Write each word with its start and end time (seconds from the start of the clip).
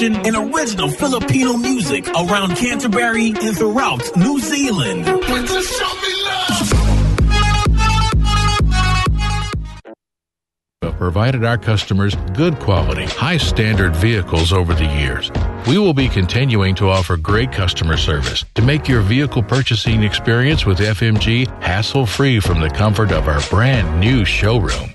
Information, 0.00 0.26
and 0.26 0.54
original 0.54 0.90
Filipino 0.90 1.56
music 1.56 2.08
around 2.08 2.56
Canterbury 2.56 3.28
and 3.30 3.56
throughout 3.56 4.02
New 4.16 4.38
Zealand. 4.40 5.06
provided 10.98 11.46
our 11.46 11.56
customers 11.56 12.14
good 12.34 12.58
quality, 12.58 13.06
high 13.06 13.38
standard 13.38 13.96
vehicles 13.96 14.52
over 14.52 14.74
the 14.74 14.84
years. 14.84 15.30
We 15.66 15.78
will 15.78 15.94
be 15.94 16.08
continuing 16.08 16.74
to 16.74 16.90
offer 16.90 17.16
great 17.16 17.50
customer 17.52 17.96
service 17.96 18.44
to 18.54 18.62
make 18.62 18.86
your 18.86 19.00
vehicle 19.00 19.42
purchasing 19.42 20.02
experience 20.02 20.66
with 20.66 20.78
FMG 20.78 21.48
hassle 21.62 22.04
free 22.04 22.38
from 22.38 22.60
the 22.60 22.68
comfort 22.68 23.12
of 23.12 23.28
our 23.28 23.40
brand 23.48 23.98
new 23.98 24.26
showroom. 24.26 24.94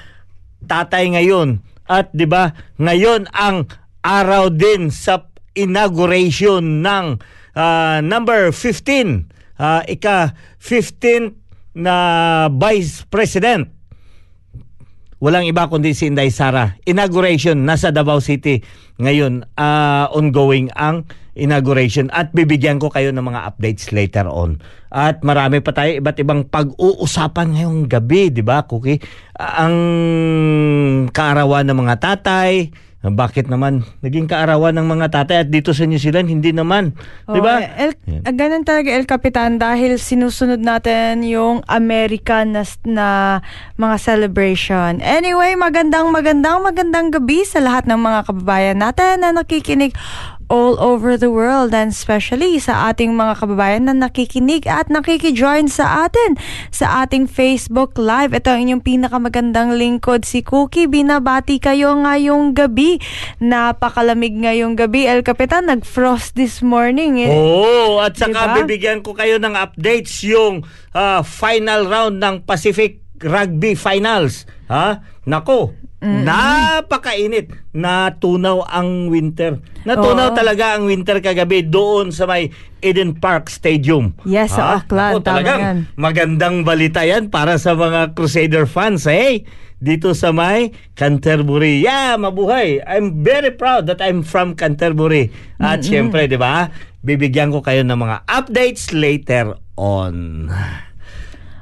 tatay 0.65 1.19
ngayon. 1.19 1.61
At 1.87 2.11
'di 2.11 2.27
ba, 2.27 2.55
ngayon 2.83 3.31
ang 3.31 3.71
araw 4.03 4.51
din 4.51 4.91
sa 4.91 5.31
inauguration 5.55 6.83
ng 6.83 7.07
uh, 7.57 7.99
number 8.03 8.51
15, 8.53 9.31
uh, 9.59 9.83
ika 9.87 10.35
15 10.59 11.35
na 11.79 11.97
Vice 12.51 13.07
President. 13.07 13.76
Walang 15.17 15.49
iba 15.49 15.65
kundi 15.73 15.97
si 15.97 16.13
Inday 16.13 16.29
Sara. 16.29 16.77
Inauguration 16.85 17.65
nasa 17.65 17.89
Davao 17.89 18.21
City 18.21 18.61
ngayon. 19.01 19.49
Uh, 19.57 20.13
ongoing 20.13 20.69
ang 20.77 21.09
inauguration 21.37 22.09
at 22.13 22.33
bibigyan 22.33 22.81
ko 22.81 22.89
kayo 22.93 23.13
ng 23.13 23.25
mga 23.25 23.45
updates 23.49 23.93
later 23.97 24.29
on. 24.29 24.61
At 24.93 25.21
marami 25.25 25.61
pa 25.61 25.73
tayo 25.73 25.93
iba't 26.01 26.17
ibang 26.21 26.49
pag-uusapan 26.49 27.57
ngayong 27.57 27.81
gabi, 27.89 28.33
di 28.33 28.41
ba, 28.41 28.65
Cookie? 28.65 29.01
Ang 29.37 29.77
kaarawan 31.13 31.69
ng 31.69 31.77
mga 31.77 31.97
tatay, 32.01 32.73
bakit 33.13 33.47
naman 33.47 33.87
naging 34.03 34.27
kaarawan 34.27 34.75
ng 34.75 34.89
mga 34.89 35.07
tatay 35.13 35.37
at 35.45 35.49
dito 35.53 35.71
sa 35.71 35.87
New 35.87 36.01
Zealand 36.01 36.27
hindi 36.27 36.51
naman, 36.51 36.97
oh, 37.31 37.37
'di 37.37 37.41
ba? 37.45 37.63
El, 37.77 37.93
ganun 38.35 38.67
talaga 38.67 38.91
El 38.91 39.07
Capitan 39.07 39.61
dahil 39.61 40.01
sinusunod 40.01 40.59
natin 40.59 41.23
yung 41.23 41.63
American 41.71 42.57
na, 42.57 42.63
na 42.83 43.09
mga 43.77 43.97
celebration. 44.01 44.99
Anyway, 45.05 45.55
magandang 45.55 46.11
magandang 46.11 46.65
magandang 46.65 47.15
gabi 47.15 47.47
sa 47.47 47.63
lahat 47.63 47.85
ng 47.87 48.01
mga 48.01 48.21
kababayan 48.27 48.79
natin 48.81 49.23
na 49.23 49.31
nakikinig 49.31 49.95
all 50.47 50.79
over 50.79 51.19
the 51.19 51.31
world 51.31 51.75
and 51.75 51.91
especially 51.91 52.59
sa 52.63 52.91
ating 52.91 53.19
mga 53.19 53.43
kababayan 53.43 53.91
na 53.91 53.95
nakikinig 53.95 54.67
at 54.71 54.87
nakikijoin 54.87 55.67
sa 55.67 56.07
atin 56.07 56.39
sa 56.71 57.03
ating 57.03 57.27
Facebook 57.27 57.99
Live. 57.99 58.31
Ito 58.35 58.55
ang 58.55 58.61
inyong 58.67 58.83
pinakamagandang 58.87 59.75
lingkod 59.75 60.23
si 60.23 60.47
Cookie. 60.47 60.87
Binabati 60.87 61.59
kayo 61.59 61.99
ngayong 61.99 62.55
gabi. 62.55 63.03
Napakalamig 63.43 64.35
ngayong 64.35 64.79
gabi. 64.79 65.11
El 65.11 65.27
Capitan, 65.27 65.67
nag-frost 65.67 66.39
this 66.39 66.63
morning. 66.63 67.19
Eh. 67.19 67.31
Oo, 67.31 67.99
at 67.99 68.15
saka 68.15 68.55
diba? 68.55 68.57
bibigyan 68.63 69.03
ko 69.03 69.15
kayo 69.15 69.43
ng 69.43 69.55
updates 69.59 70.23
yung 70.23 70.63
uh, 70.95 71.21
final 71.27 71.91
round 71.91 72.23
ng 72.23 72.47
Pacific 72.47 73.03
Rugby 73.19 73.75
Finals. 73.75 74.45
Ha? 74.69 75.01
Nako, 75.27 75.75
Mm-hmm. 75.97 76.23
Napakainit. 76.29 77.47
Natunaw 77.73 78.69
ang 78.69 79.09
winter. 79.09 79.59
Natunaw 79.89 80.33
Oo. 80.33 80.37
talaga 80.37 80.77
ang 80.77 80.85
winter 80.87 81.25
kagabi 81.25 81.65
doon 81.65 82.13
sa 82.13 82.29
may 82.29 82.53
Eden 82.85 83.17
Park 83.17 83.49
Stadium. 83.49 84.13
Yes, 84.29 84.53
sa 84.53 84.77
Auckland. 84.77 85.19
Ako, 85.19 85.25
talagang 85.25 85.89
magandang 85.97 86.69
balita 86.69 87.01
yan 87.01 87.33
para 87.33 87.57
sa 87.57 87.73
mga 87.73 88.13
Crusader 88.13 88.69
fans. 88.69 89.09
Eh. 89.09 89.49
dito 89.77 90.17
sa 90.17 90.33
may 90.33 90.73
Canterbury. 90.97 91.85
Yeah, 91.85 92.17
mabuhay. 92.17 92.81
I'm 92.89 93.21
very 93.21 93.53
proud 93.53 93.85
that 93.93 94.01
I'm 94.01 94.25
from 94.25 94.57
Canterbury. 94.57 95.29
At 95.61 95.85
syempre, 95.85 96.25
di 96.25 96.41
ba, 96.41 96.73
bibigyan 97.05 97.53
ko 97.53 97.61
kayo 97.61 97.85
ng 97.85 97.97
mga 97.97 98.25
updates 98.25 98.97
later 98.97 99.53
on. 99.77 100.49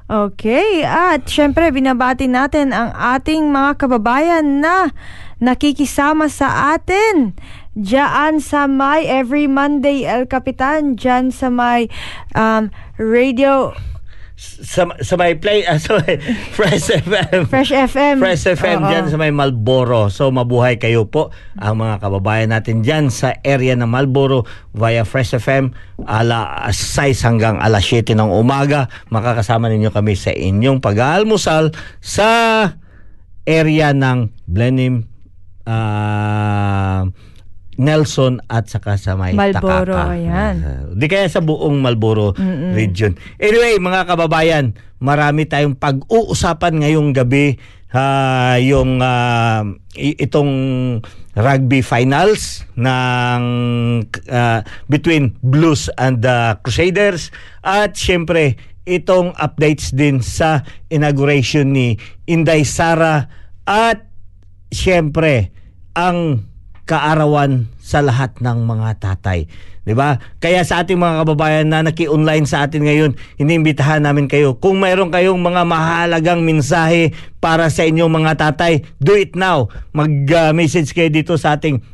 Okay, 0.05 0.85
at 0.85 1.25
syempre 1.25 1.73
binabati 1.73 2.29
natin 2.29 2.77
ang 2.77 2.93
ating 2.93 3.49
mga 3.49 3.81
kababayan 3.81 4.61
na 4.61 4.93
nakikisama 5.41 6.29
sa 6.29 6.77
atin. 6.77 7.33
Diyan 7.73 8.37
sa 8.45 8.69
may 8.69 9.09
every 9.09 9.49
Monday 9.49 10.05
El 10.05 10.29
Capitan, 10.29 11.01
diyan 11.01 11.33
sa 11.33 11.49
may 11.49 11.89
um, 12.37 12.69
radio 13.01 13.73
Sa, 14.35 14.91
sa 14.99 15.15
may 15.15 15.39
play, 15.39 15.63
ah, 15.71 15.79
sa 15.79 16.03
may 16.03 16.19
Fresh 16.51 16.91
FM. 16.91 17.47
Fresh 17.47 17.71
FM. 17.71 18.17
Fresh 18.19 18.45
FM 18.59 18.79
Oo. 18.83 18.91
dyan 18.91 19.07
sa 19.07 19.17
may 19.17 19.31
Malboro. 19.31 20.11
So 20.11 20.35
mabuhay 20.35 20.83
kayo 20.83 21.07
po 21.07 21.31
ang 21.55 21.79
mga 21.79 22.03
kababayan 22.03 22.51
natin 22.51 22.83
dyan 22.83 23.15
sa 23.15 23.39
area 23.47 23.79
ng 23.79 23.87
Malboro 23.87 24.43
via 24.75 25.07
Fresh 25.07 25.39
FM 25.39 25.71
ala 26.03 26.67
6 26.67 26.75
hanggang 27.23 27.63
alas 27.63 27.87
7 27.87 28.19
ng 28.19 28.31
umaga. 28.35 28.91
Makakasama 29.15 29.71
ninyo 29.71 29.95
kami 29.95 30.19
sa 30.19 30.35
inyong 30.35 30.83
pag-aalmusal 30.83 31.71
sa 32.03 32.29
area 33.47 33.95
ng 33.95 34.35
Blenheim 34.51 35.07
ah, 35.69 37.07
Nelson 37.77 38.39
at 38.47 38.67
saka 38.67 38.95
sa 38.95 39.15
may 39.15 39.33
Marlboro, 39.33 39.93
Takaka. 39.93 40.13
ayan. 40.13 40.55
Uh, 40.59 40.83
di 40.93 41.07
kaya 41.07 41.27
sa 41.27 41.39
buong 41.39 41.79
Malboro 41.79 42.33
region. 42.73 43.15
Anyway, 43.37 43.77
mga 43.77 44.07
kababayan, 44.07 44.73
marami 44.99 45.45
tayong 45.45 45.75
pag-uusapan 45.75 46.81
ngayong 46.81 47.13
gabi 47.13 47.59
ah, 47.91 48.57
yung 48.57 48.99
i- 49.95 50.19
itong 50.19 50.51
rugby 51.35 51.79
finals 51.79 52.63
ng 52.75 53.43
ah, 54.29 54.61
between 54.87 55.35
Blues 55.41 55.87
and 55.95 56.19
the 56.19 56.59
Crusaders 56.61 57.31
at 57.61 57.95
syempre 57.95 58.55
itong 58.85 59.33
updates 59.35 59.91
din 59.91 60.21
sa 60.21 60.61
inauguration 60.89 61.71
ni 61.71 61.97
Inday 62.25 62.63
Sara 62.63 63.27
at 63.65 64.05
syempre 64.69 65.49
ang 65.95 66.45
kaarawan 66.85 67.69
sa 67.81 68.05
lahat 68.05 68.37
ng 68.41 68.65
mga 68.65 69.01
tatay. 69.01 69.49
'Di 69.85 69.93
ba? 69.93 70.17
Kaya 70.41 70.65
sa 70.65 70.81
ating 70.81 70.97
mga 70.97 71.25
kababayan 71.25 71.69
na 71.69 71.85
naki-online 71.85 72.49
sa 72.49 72.65
atin 72.65 72.89
ngayon, 72.89 73.11
iniimbitahan 73.37 74.01
namin 74.01 74.29
kayo 74.29 74.57
kung 74.57 74.81
mayroon 74.81 75.13
kayong 75.13 75.41
mga 75.41 75.63
mahalagang 75.69 76.41
mensahe 76.41 77.13
para 77.41 77.69
sa 77.69 77.85
inyong 77.85 78.13
mga 78.13 78.33
tatay, 78.41 78.85
do 79.01 79.13
it 79.13 79.37
now. 79.37 79.69
Mag-message 79.93 80.97
kayo 80.97 81.13
dito 81.13 81.37
sa 81.37 81.61
ating 81.61 81.85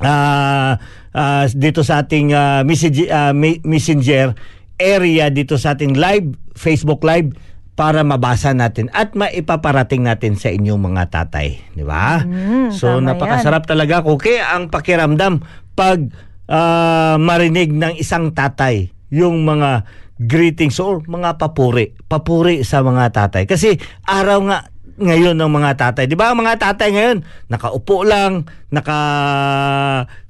ah 0.00 0.80
ah, 1.12 1.44
dito 1.52 1.84
sa 1.84 2.04
ating 2.04 2.32
ah, 2.32 2.62
message, 2.64 3.04
me- 3.36 3.60
messenger 3.66 4.32
area 4.78 5.26
dito 5.28 5.58
sa 5.58 5.74
ating 5.74 5.98
live 5.98 6.38
Facebook 6.54 7.02
live 7.02 7.34
para 7.78 8.02
mabasa 8.02 8.50
natin 8.50 8.90
at 8.90 9.14
maipaparating 9.14 10.02
natin 10.02 10.34
sa 10.34 10.50
inyong 10.50 10.82
mga 10.82 11.14
tatay, 11.14 11.62
di 11.78 11.86
ba? 11.86 12.26
so 12.74 12.98
tama 12.98 13.14
napakasarap 13.14 13.70
talaga 13.70 14.02
okay 14.02 14.42
ang 14.42 14.66
pakiramdam 14.66 15.38
pag 15.78 16.10
ah, 16.50 17.14
marinig 17.22 17.70
ng 17.70 17.94
isang 17.94 18.34
tatay 18.34 18.90
yung 19.14 19.46
mga 19.46 19.86
greetings 20.18 20.82
or 20.82 20.98
mga 21.06 21.38
papuri, 21.38 21.94
papuri 22.10 22.66
sa 22.66 22.82
mga 22.82 23.14
tatay. 23.14 23.46
Kasi 23.46 23.78
araw 24.02 24.42
nga 24.50 24.58
ngayon 24.98 25.38
ng 25.38 25.52
mga 25.54 25.78
tatay. 25.78 26.10
'Di 26.10 26.18
ba? 26.18 26.34
Ang 26.34 26.42
mga 26.42 26.58
tatay 26.58 26.90
ngayon 26.90 27.18
nakaupo 27.46 28.02
lang, 28.02 28.50
naka 28.74 28.98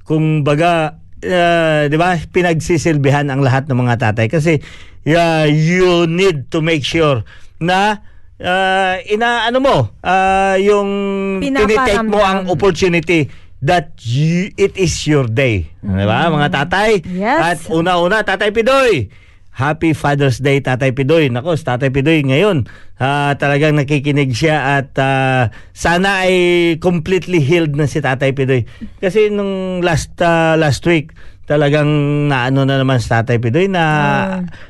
kung 0.04 0.44
baga 0.44 1.00
uh, 1.25 1.88
'di 1.88 1.97
ba? 1.99 2.19
Pinagsisilbihan 2.31 3.26
ang 3.31 3.43
lahat 3.43 3.67
ng 3.67 3.79
mga 3.79 4.11
tatay 4.11 4.26
kasi 4.31 4.62
yeah, 5.03 5.49
you 5.49 6.05
need 6.06 6.50
to 6.53 6.62
make 6.62 6.85
sure 6.85 7.25
na 7.59 8.03
uh, 8.38 8.94
ina 9.06 9.50
ano 9.50 9.59
mo 9.59 9.76
uh, 10.03 10.56
yung 10.61 10.88
tinitake 11.43 12.06
mo 12.06 12.23
ang 12.23 12.47
opportunity 12.47 13.26
that 13.59 13.99
you, 14.06 14.50
it 14.55 14.79
is 14.79 14.94
your 15.06 15.26
day. 15.26 15.67
Di 15.82 16.06
ba, 16.06 16.31
mga 16.31 16.49
tatay? 16.62 17.03
Yes. 17.11 17.41
At 17.43 17.59
una-una, 17.75 18.23
Tatay 18.23 18.55
Pidoy. 18.55 19.11
Happy 19.58 19.90
Father's 19.90 20.38
Day, 20.38 20.62
Tatay 20.62 20.94
Pidoy. 20.94 21.34
Nako, 21.34 21.58
Tatay 21.58 21.90
Pidoy 21.90 22.22
ngayon, 22.22 22.70
ah, 23.02 23.34
talagang 23.34 23.75
nakikinig 23.75 24.31
siya 24.31 24.78
at 24.78 24.94
ah, 25.02 25.50
sana 25.75 26.31
ay 26.31 26.78
completely 26.78 27.43
healed 27.43 27.75
na 27.75 27.90
si 27.90 27.99
Tatay 27.99 28.31
Pidoy. 28.38 28.70
Kasi 29.02 29.34
nung 29.34 29.82
last 29.82 30.14
ah, 30.22 30.55
last 30.55 30.87
week, 30.87 31.10
talagang 31.48 31.88
naano 32.28 32.62
na 32.62 32.76
naman 32.76 33.00
si 33.00 33.08
Tatay 33.08 33.40
Pidoy 33.40 33.66
na 33.66 33.84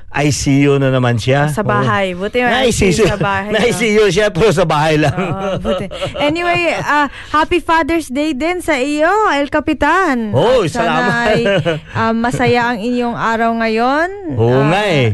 ICU 0.08 0.78
na 0.78 0.88
naman 0.88 1.19
siya. 1.19 1.50
Sa 1.50 1.60
bahay. 1.60 2.14
Buti 2.14 2.40
na 2.40 2.64
ICU 2.64 3.04
sa 3.04 3.19
bahay, 3.19 3.50
Na 3.52 3.58
no? 3.58 3.66
ICU 3.66 4.04
siya 4.08 4.30
pero 4.30 4.48
sa 4.48 4.64
bahay 4.64 4.96
lang. 4.96 5.12
Oo, 5.12 5.58
buti. 5.58 5.90
Anyway, 6.16 6.72
ah, 6.72 7.10
happy 7.28 7.58
Father's 7.58 8.08
Day 8.08 8.32
din 8.32 8.58
sa 8.58 8.78
iyo, 8.78 9.10
El 9.28 9.46
Capitan. 9.48 10.30
Oh, 10.32 10.62
At 10.62 10.70
sana 10.70 10.86
salamat. 10.88 11.12
ay 11.28 11.40
ah, 12.00 12.14
masaya 12.14 12.72
ang 12.72 12.78
inyong 12.78 13.16
araw 13.16 13.50
ngayon. 13.58 14.08
Oo 14.32 14.48
Ah, 14.56 14.66
nga 14.70 14.82
eh. 14.86 15.06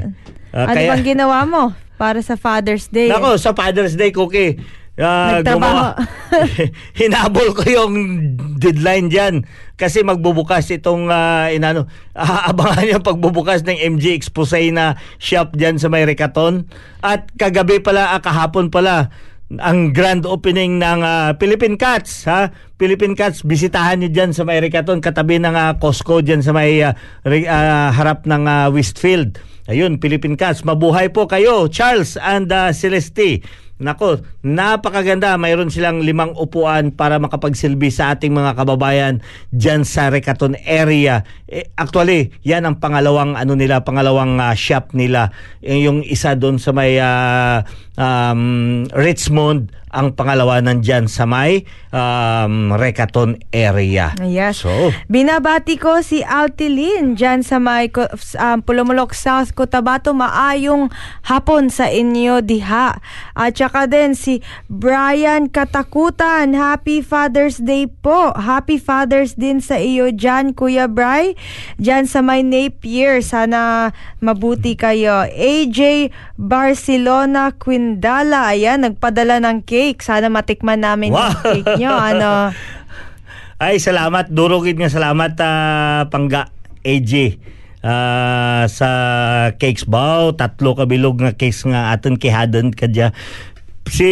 Ah, 0.53 0.69
ano 0.69 0.77
kaya- 0.79 0.91
bang 0.95 1.05
ginawa 1.11 1.39
mo 1.43 1.63
para 1.97 2.21
sa 2.21 2.37
Father's 2.37 2.87
Day? 2.87 3.09
Nako, 3.09 3.35
sa 3.35 3.51
Father's 3.51 3.97
Day, 3.97 4.13
Cookie. 4.13 4.61
Ah, 4.97 5.41
Nagtrabaho. 5.41 5.59
gumawa- 5.59 5.97
hinabol 7.01 7.49
ko 7.55 7.63
yung 7.67 7.93
deadline 8.57 9.11
dyan. 9.11 9.35
Kasi 9.75 10.07
magbubukas 10.07 10.71
itong, 10.71 11.11
ah, 11.11 11.51
inano, 11.51 11.91
aabangan 12.15 12.99
yung 12.99 13.05
pagbubukas 13.05 13.67
ng 13.67 13.75
MG 13.75 14.15
Expose 14.15 14.71
na 14.71 14.95
shop 15.19 15.55
dyan 15.55 15.77
sa 15.77 15.91
may 15.91 16.07
Rekaton. 16.07 16.69
At 17.01 17.31
kagabi 17.35 17.83
pala, 17.83 18.15
ah, 18.15 18.23
kahapon 18.23 18.71
pala, 18.71 19.11
ang 19.55 19.93
grand 19.93 20.25
opening 20.25 20.81
ng 20.81 21.01
ah, 21.05 21.37
Philippine 21.37 21.77
Cats 21.77 22.25
ha 22.25 22.49
Philippine 22.75 23.13
Cats 23.13 23.45
bisitahan 23.45 24.01
niyo 24.01 24.11
diyan 24.11 24.33
sa 24.33 24.43
may 24.43 24.57
Rekaton 24.59 25.05
katabi 25.05 25.37
ng 25.37 25.53
ah, 25.53 25.77
Costco 25.77 26.25
diyan 26.25 26.41
sa 26.41 26.57
may 26.57 26.81
ah, 26.81 26.97
re- 27.23 27.47
ah, 27.47 27.93
harap 27.93 28.25
ng 28.25 28.41
ah, 28.49 28.73
Westfield 28.73 29.37
ayun 29.69 30.01
Philippine 30.01 30.41
Cats 30.41 30.65
mabuhay 30.65 31.13
po 31.13 31.29
kayo 31.29 31.69
Charles 31.69 32.17
and 32.17 32.49
ah, 32.51 32.73
Celeste 32.73 33.45
Nako, 33.85 34.25
napakaganda. 34.41 35.37
Mayroon 35.37 35.69
silang 35.69 36.01
limang 36.01 36.33
upuan 36.41 36.89
para 36.89 37.21
makapagsilbi 37.21 37.93
sa 37.93 38.17
ating 38.17 38.33
mga 38.33 38.57
kababayan 38.57 39.21
dyan 39.53 39.85
sa 39.85 40.09
Rekaton 40.09 40.57
area. 40.65 41.21
Eh, 41.45 41.69
actually, 41.77 42.33
yan 42.41 42.65
ang 42.65 42.81
pangalawang 42.81 43.37
ano 43.37 43.53
nila, 43.53 43.85
pangalawang 43.85 44.41
ah, 44.41 44.57
shop 44.57 44.97
nila. 44.97 45.37
Eh, 45.61 45.85
Yung 45.85 46.01
isa 46.01 46.33
doon 46.33 46.57
sa 46.57 46.73
may 46.73 46.97
ah, 46.97 47.61
um, 48.01 48.89
Richmond, 48.97 49.69
ang 49.95 50.19
pangalawa 50.19 50.59
nandyan 50.59 51.07
sa 51.07 51.23
may 51.23 51.63
um, 51.95 52.75
Rekaton 52.75 53.39
area. 53.55 54.11
Yes. 54.19 54.67
So, 54.67 54.91
Binabati 55.07 55.79
ko 55.79 56.03
si 56.03 56.27
Altilin 56.27 57.15
dyan 57.15 57.47
sa 57.47 57.63
may 57.63 57.87
um, 57.95 58.59
Pulumulok 58.67 59.15
South 59.15 59.55
Cotabato. 59.55 60.11
Maayong 60.11 60.91
hapon 61.31 61.71
sa 61.71 61.87
inyo 61.87 62.43
diha. 62.43 62.99
At 63.39 63.53
saka 63.55 63.87
din 63.87 64.19
si 64.19 64.43
Brian 64.67 65.47
Katakutan. 65.47 66.59
Happy 66.59 66.99
Father's 66.99 67.63
Day 67.63 67.87
po. 67.87 68.35
Happy 68.35 68.83
Father's 68.83 69.39
din 69.39 69.63
sa 69.63 69.79
iyo 69.79 70.11
dyan, 70.11 70.59
Kuya 70.59 70.91
Bry. 70.91 71.39
Dyan 71.79 72.11
sa 72.11 72.19
may 72.19 72.43
Napier. 72.43 73.23
Sana 73.23 73.95
mabuti 74.19 74.75
kayo. 74.75 75.31
AJ 75.31 76.11
Barcelona 76.35 77.55
Quindala. 77.55 78.51
Ayan, 78.51 78.83
nagpadala 78.83 79.39
ng 79.39 79.63
cake. 79.63 79.84
Sana 80.01 80.33
matikman 80.33 80.81
namin 80.81 81.13
Wow. 81.13 81.29
yung 81.29 81.37
cake 81.45 81.73
nyo. 81.77 81.93
Ano? 81.93 82.31
Ay, 83.65 83.77
salamat. 83.77 84.33
Durugid 84.33 84.81
nga 84.81 84.89
salamat, 84.89 85.37
ah, 85.45 86.09
Pangga 86.09 86.49
AJ. 86.81 87.37
Ah, 87.85 88.65
sa 88.65 88.89
cakes 89.61 89.85
baw, 89.85 90.33
tatlo 90.33 90.73
ka 90.73 90.89
bilog 90.89 91.21
nga 91.21 91.37
cakes 91.37 91.69
nga 91.69 91.93
aton 91.93 92.17
kihadan 92.17 92.73
kadya. 92.73 93.13
Si 93.85 94.11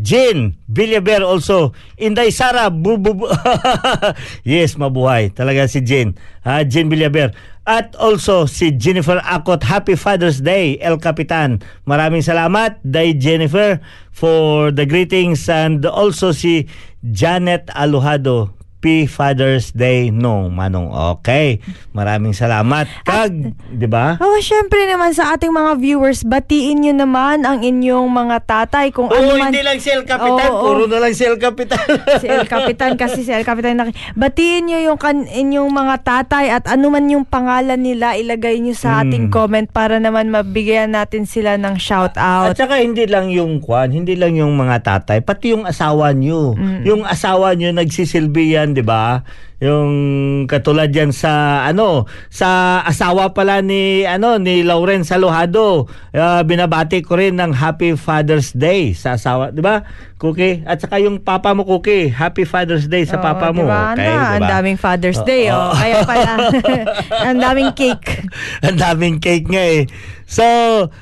Jin 0.00 0.54
Villaber 0.70 1.22
also. 1.26 1.72
Inday 1.98 2.30
Sara. 2.30 2.70
Bu, 2.70 2.96
bu, 2.96 3.14
bu- 3.18 3.30
yes, 4.46 4.78
mabuhay. 4.78 5.30
Talaga 5.34 5.66
si 5.66 5.82
Jin. 5.82 6.14
Ah, 6.46 6.62
Jin 6.62 6.86
Villaber. 6.88 7.34
At 7.66 7.94
also 7.98 8.46
si 8.46 8.70
Jennifer 8.74 9.18
Akot. 9.26 9.62
Happy 9.62 9.94
Father's 9.94 10.40
Day, 10.40 10.78
El 10.80 10.98
Capitan. 10.98 11.60
Maraming 11.86 12.22
salamat, 12.24 12.78
Day 12.86 13.12
Jennifer, 13.14 13.78
for 14.14 14.70
the 14.70 14.86
greetings. 14.86 15.46
And 15.50 15.84
also 15.84 16.30
si 16.32 16.66
Janet 17.04 17.68
Alujado. 17.74 18.54
Happy 18.80 19.04
Father's 19.04 19.76
Day 19.76 20.08
no 20.08 20.48
Manong. 20.48 20.88
Okay. 21.20 21.60
Maraming 21.92 22.32
salamat. 22.32 22.88
Kag, 23.04 23.52
'di 23.68 23.84
ba? 23.84 24.16
Oh, 24.16 24.40
syempre 24.40 24.88
naman 24.88 25.12
sa 25.12 25.36
ating 25.36 25.52
mga 25.52 25.76
viewers, 25.76 26.24
batiin 26.24 26.80
nyo 26.80 26.94
naman 26.96 27.44
ang 27.44 27.60
inyong 27.60 28.08
mga 28.08 28.40
tatay 28.40 28.88
kung 28.88 29.04
Oo, 29.04 29.12
ano 29.12 29.36
man. 29.36 29.52
hindi 29.52 29.60
lang 29.60 29.76
si 29.76 29.92
El 29.92 30.08
Capitan, 30.08 30.48
Oo, 30.48 30.56
oo. 30.56 30.64
puro 30.64 30.82
na 30.88 30.96
lang 30.96 31.12
si 31.12 31.28
El 31.28 31.36
Capitan. 31.36 31.76
si 32.16 32.26
El 32.26 32.48
Capitan 32.48 32.96
kasi 32.96 33.20
si 33.20 33.28
El 33.28 33.44
Capitan 33.44 33.76
naki- 33.76 34.16
batiin 34.16 34.64
nyo 34.64 34.78
yung 34.80 34.96
kan 34.96 35.28
inyong 35.28 35.68
mga 35.68 35.96
tatay 36.00 36.48
at 36.48 36.64
ano 36.64 36.88
man 36.88 37.04
yung 37.04 37.28
pangalan 37.28 37.76
nila 37.76 38.16
ilagay 38.16 38.64
nyo 38.64 38.72
sa 38.72 39.04
ating 39.04 39.28
comment 39.28 39.68
para 39.68 40.00
naman 40.00 40.32
mabigyan 40.32 40.96
natin 40.96 41.28
sila 41.28 41.60
ng 41.60 41.76
shout 41.76 42.16
At 42.16 42.24
out. 42.48 42.56
saka 42.56 42.80
hindi 42.80 43.04
lang 43.04 43.28
yung 43.28 43.60
kwan, 43.60 43.92
hindi 43.92 44.16
lang 44.16 44.40
yung 44.40 44.56
mga 44.56 44.80
tatay, 44.80 45.20
pati 45.20 45.52
yung 45.52 45.68
asawa 45.68 46.16
nyo. 46.16 46.56
Yung 46.80 47.04
asawa 47.04 47.52
nyo 47.52 47.76
nagsisilbi 47.76 48.56
yan, 48.56 48.69
'di 48.74 48.82
ba? 48.82 49.22
Yung 49.60 49.90
katulad 50.48 50.88
yan 50.88 51.12
sa 51.12 51.64
ano, 51.68 52.08
sa 52.32 52.80
asawa 52.80 53.36
pala 53.36 53.60
ni 53.60 54.08
ano 54.08 54.40
ni 54.40 54.64
Lauren 54.64 55.04
Salojado. 55.04 55.84
Ah, 56.16 56.40
binabati 56.40 57.04
ko 57.04 57.20
rin 57.20 57.36
ng 57.36 57.52
Happy 57.52 57.92
Father's 57.92 58.56
Day 58.56 58.96
sa 58.96 59.20
asawa, 59.20 59.52
'di 59.52 59.60
ba? 59.60 59.84
Cookie. 60.20 60.60
At 60.68 60.84
saka 60.84 61.00
yung 61.00 61.24
papa 61.24 61.56
mo 61.56 61.64
Cookie, 61.64 62.12
Happy 62.12 62.44
Father's 62.44 62.84
Day 62.84 63.08
sa 63.08 63.16
Oo, 63.16 63.24
papa 63.24 63.56
mo. 63.56 63.64
diba? 63.64 63.96
Okay, 63.96 64.04
na, 64.04 64.36
ang 64.36 64.42
diba? 64.44 64.52
daming 64.52 64.76
Father's 64.76 65.20
Day, 65.24 65.48
oh. 65.48 65.72
Kaya 65.80 66.04
pala, 66.04 66.32
ang 67.32 67.38
daming 67.40 67.72
cake. 67.72 68.28
Ang 68.68 68.76
daming 68.76 69.16
cake 69.16 69.48
nga 69.48 69.64
eh. 69.64 69.88
So, 70.28 70.44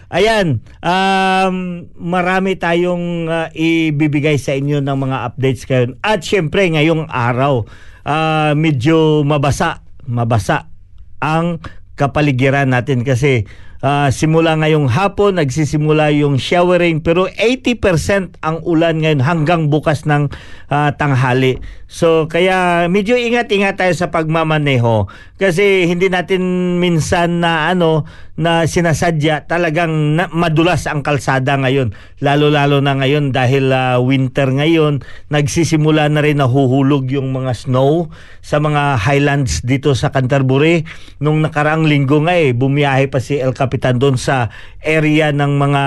ayan, 0.09 0.63
um, 0.81 1.85
marami 1.99 2.55
tayong 2.55 3.27
uh, 3.27 3.51
ibibigay 3.53 4.39
sa 4.39 4.55
inyo 4.55 4.79
ng 4.79 4.99
mga 5.05 5.17
updates 5.27 5.67
ngayon. 5.67 5.99
At 6.01 6.23
syempre, 6.23 6.71
ngayong 6.71 7.11
araw, 7.11 7.67
uh, 8.09 8.57
medyo 8.57 9.21
mabasa, 9.29 9.85
mabasa 10.09 10.73
ang 11.21 11.61
kapaligiran 11.99 12.71
natin 12.71 13.03
kasi 13.03 13.45
uh, 13.83 14.09
simula 14.15 14.55
ngayong 14.55 14.87
hapon, 14.87 15.37
nagsisimula 15.37 16.15
yung 16.15 16.39
showering 16.39 17.03
pero 17.03 17.27
80% 17.27 18.39
ang 18.41 18.63
ulan 18.63 19.03
ngayon 19.03 19.21
hanggang 19.21 19.67
bukas 19.67 20.07
ng 20.07 20.31
uh, 20.71 20.91
tanghali. 20.95 21.59
So 21.91 22.31
kaya 22.31 22.87
medyo 22.87 23.19
ingat-ingat 23.19 23.83
tayo 23.83 23.93
sa 23.99 24.15
pagmamaneho 24.15 25.11
kasi 25.37 25.91
hindi 25.91 26.07
natin 26.07 26.79
minsan 26.79 27.43
na 27.43 27.75
ano 27.75 28.07
na 28.39 28.65
sinasadya 28.71 29.51
talagang 29.51 30.15
na, 30.15 30.31
madulas 30.31 30.87
ang 30.87 31.03
kalsada 31.03 31.59
ngayon. 31.59 31.91
Lalo-lalo 32.23 32.79
na 32.79 32.95
ngayon 32.95 33.35
dahil 33.35 33.75
uh, 33.75 33.99
winter 33.99 34.55
ngayon 34.55 35.03
nagsisimula 35.27 36.07
na 36.07 36.23
rin 36.23 36.39
nahuhulog 36.39 37.11
yung 37.11 37.35
mga 37.35 37.53
snow 37.67 38.15
sa 38.39 38.63
mga 38.63 39.03
highlands 39.03 39.67
dito 39.67 39.91
sa 39.99 40.15
Canterbury. 40.15 40.87
Nung 41.19 41.43
nakaraang 41.43 41.91
linggo 41.91 42.23
nga 42.23 42.39
eh 42.39 42.55
bumiyahe 42.55 43.11
pa 43.11 43.19
si 43.19 43.43
El 43.43 43.59
Capitan 43.59 43.99
doon 43.99 44.15
sa 44.15 44.55
area 44.87 45.35
ng 45.35 45.53
mga 45.59 45.83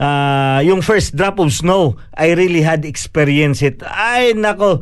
uh, 0.00 0.58
yung 0.64 0.80
first 0.80 1.12
drop 1.12 1.36
of 1.36 1.52
snow. 1.52 2.00
I 2.16 2.32
really 2.32 2.64
had 2.64 2.88
experienced 2.88 3.60
it. 3.60 3.84
Ay 3.84 4.32
nako 4.32 4.80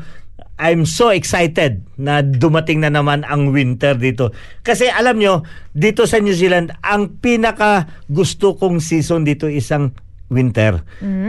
I'm 0.59 0.85
so 0.85 1.15
excited 1.15 1.87
na 1.95 2.21
dumating 2.21 2.83
na 2.83 2.91
naman 2.91 3.23
ang 3.23 3.55
winter 3.55 3.95
dito. 3.95 4.35
Kasi 4.67 4.91
alam 4.91 5.23
nyo, 5.23 5.47
dito 5.71 6.03
sa 6.05 6.19
New 6.19 6.35
Zealand, 6.35 6.75
ang 6.83 7.23
pinaka 7.23 7.87
gusto 8.11 8.59
kong 8.59 8.83
season 8.83 9.23
dito 9.23 9.47
isang 9.47 9.95
winter. 10.29 10.83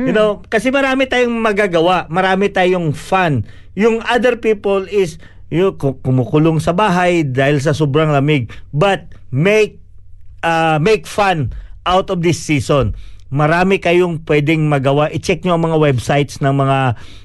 You 0.10 0.14
know, 0.18 0.42
kasi 0.50 0.74
marami 0.74 1.06
tayong 1.06 1.38
magagawa, 1.40 2.10
marami 2.10 2.50
tayong 2.50 2.92
fun. 2.98 3.46
Yung 3.78 4.02
other 4.04 4.36
people 4.42 4.90
is 4.90 5.22
yung 5.54 5.78
kumukulong 5.78 6.58
sa 6.58 6.74
bahay 6.74 7.22
dahil 7.22 7.62
sa 7.62 7.72
sobrang 7.78 8.10
lamig. 8.10 8.50
But 8.74 9.14
make 9.30 9.78
uh, 10.42 10.82
make 10.82 11.06
fun 11.06 11.54
out 11.86 12.10
of 12.10 12.26
this 12.26 12.42
season 12.42 12.98
marami 13.30 13.78
kayong 13.78 14.26
pwedeng 14.26 14.66
magawa. 14.66 15.10
I-check 15.14 15.46
nyo 15.46 15.58
ang 15.58 15.70
mga 15.70 15.78
websites 15.78 16.42
ng 16.42 16.54
mga 16.54 16.80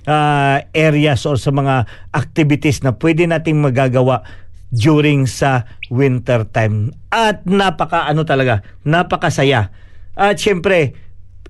uh, 0.05 0.57
areas 0.77 1.25
or 1.25 1.41
sa 1.41 1.49
mga 1.49 1.89
activities 2.13 2.85
na 2.85 2.93
pwede 2.97 3.25
nating 3.25 3.61
magagawa 3.61 4.25
during 4.69 5.25
sa 5.25 5.65
winter 5.89 6.45
time. 6.53 6.93
At 7.09 7.49
napaka 7.49 8.05
ano 8.05 8.29
talaga, 8.29 8.61
napakasaya. 8.85 9.73
At 10.15 10.37
syempre, 10.37 10.93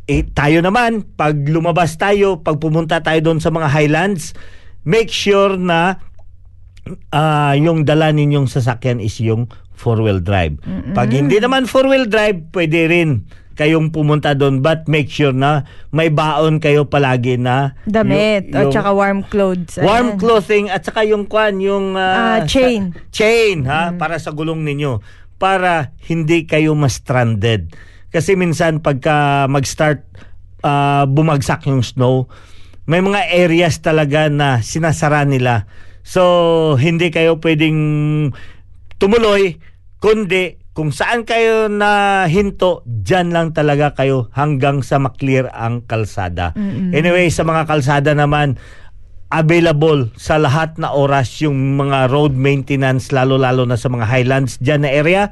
eh, 0.06 0.23
tayo 0.37 0.61
naman, 0.61 1.02
pag 1.16 1.34
lumabas 1.49 1.96
tayo, 1.96 2.40
pag 2.44 2.61
pumunta 2.61 3.00
tayo 3.00 3.20
doon 3.25 3.40
sa 3.40 3.50
mga 3.50 3.68
highlands, 3.73 4.37
make 4.84 5.08
sure 5.08 5.56
na 5.56 5.99
uh, 7.11 7.56
yung 7.56 7.88
dala 7.88 8.12
ninyong 8.12 8.46
sasakyan 8.46 9.00
is 9.00 9.16
yung 9.18 9.49
four-wheel 9.75 10.20
drive. 10.23 10.61
Pag 10.94 11.11
hindi 11.16 11.40
naman 11.40 11.66
four-wheel 11.66 12.06
drive, 12.06 12.52
pwede 12.52 12.87
rin 12.92 13.26
kayong 13.54 13.88
pumunta 13.88 14.32
doon 14.32 14.58
but 14.58 14.84
make 14.84 15.06
sure 15.06 15.30
na 15.30 15.62
may 15.88 16.06
baon 16.06 16.58
kayo 16.58 16.84
palagi 16.84 17.34
na 17.34 17.78
Damit, 17.84 18.50
yung- 18.50 18.66
o 18.66 18.70
tsaka 18.70 18.90
warm 18.90 19.23
clothes. 19.23 19.78
warm 19.78 20.14
Ayan. 20.14 20.18
clothing 20.18 20.66
at 20.68 20.82
saka 20.82 21.02
yung 21.02 21.25
kwan 21.25 21.58
yung 21.58 21.94
ah, 21.94 22.38
Ah, 22.38 22.40
chain. 22.44 22.90
sa- 22.90 22.99
chain 23.14 23.62
ha 23.64 23.90
para 23.92 24.14
sa 24.16 24.30
gulong 24.30 24.61
ninyo 24.61 24.99
para 25.34 25.90
hindi 26.04 26.44
kayo 26.44 26.75
ma-stranded 26.75 27.70
kasi 28.08 28.34
minsan 28.34 28.78
pagka 28.78 29.46
mag-start 29.46 30.02
ah, 30.61 31.04
bumagsak 31.04 31.64
yung 31.64 31.80
snow 31.80 32.26
may 32.84 32.99
mga 32.99 33.32
areas 33.32 33.78
talaga 33.78 34.28
na 34.28 34.61
sinasara 34.61 35.23
nila 35.23 35.64
so 36.02 36.20
hindi 36.75 37.08
kayo 37.08 37.38
pwedeng 37.38 37.78
tumuloy 38.96 39.56
kundi 39.99 40.58
kung 40.74 40.90
saan 40.90 41.22
kayo 41.22 41.70
na 41.70 42.26
hinto, 42.26 42.82
dyan 42.82 43.30
lang 43.30 43.54
talaga 43.54 43.94
kayo 43.94 44.26
hanggang 44.34 44.82
sa 44.82 44.98
maklear 44.98 45.46
ang 45.54 45.86
kalsada. 45.86 46.50
Anyway, 46.90 47.30
sa 47.30 47.46
mga 47.46 47.70
kalsada 47.70 48.10
naman, 48.10 48.58
available 49.30 50.10
sa 50.18 50.34
lahat 50.34 50.74
na 50.82 50.90
oras 50.90 51.38
yung 51.46 51.78
mga 51.78 52.10
road 52.10 52.34
maintenance, 52.34 53.14
lalo-lalo 53.14 53.62
na 53.70 53.78
sa 53.78 53.86
mga 53.86 54.02
highlands 54.02 54.58
dyan 54.58 54.82
na 54.82 54.90
area. 54.90 55.30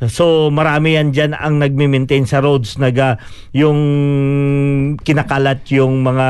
So 0.00 0.48
marami 0.48 0.96
yan 0.96 1.12
dyan 1.12 1.36
ang 1.36 1.60
nagme-maintain 1.60 2.24
sa 2.24 2.40
roads 2.40 2.80
naga 2.80 3.20
yung 3.52 3.76
kinakalat 4.96 5.60
yung 5.76 6.00
mga 6.00 6.28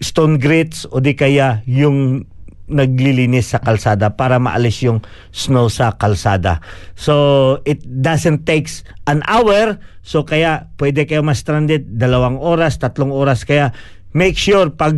stone 0.00 0.40
grits 0.40 0.88
o 0.88 0.96
di 0.96 1.12
kaya 1.12 1.60
yung 1.68 2.24
naglilinis 2.64 3.52
sa 3.52 3.60
kalsada 3.60 4.16
para 4.16 4.40
maalis 4.40 4.80
yung 4.84 5.04
snow 5.30 5.68
sa 5.68 5.96
kalsada. 6.00 6.64
So 6.96 7.60
it 7.68 7.84
doesn't 7.84 8.48
takes 8.48 8.84
an 9.04 9.20
hour 9.28 9.80
so 10.00 10.24
kaya 10.24 10.72
pwede 10.80 11.04
kayo 11.04 11.20
ma-stranded 11.20 12.00
dalawang 12.00 12.40
oras, 12.40 12.80
tatlong 12.80 13.12
oras 13.12 13.44
kaya 13.44 13.76
make 14.14 14.38
sure 14.38 14.70
pag 14.70 14.94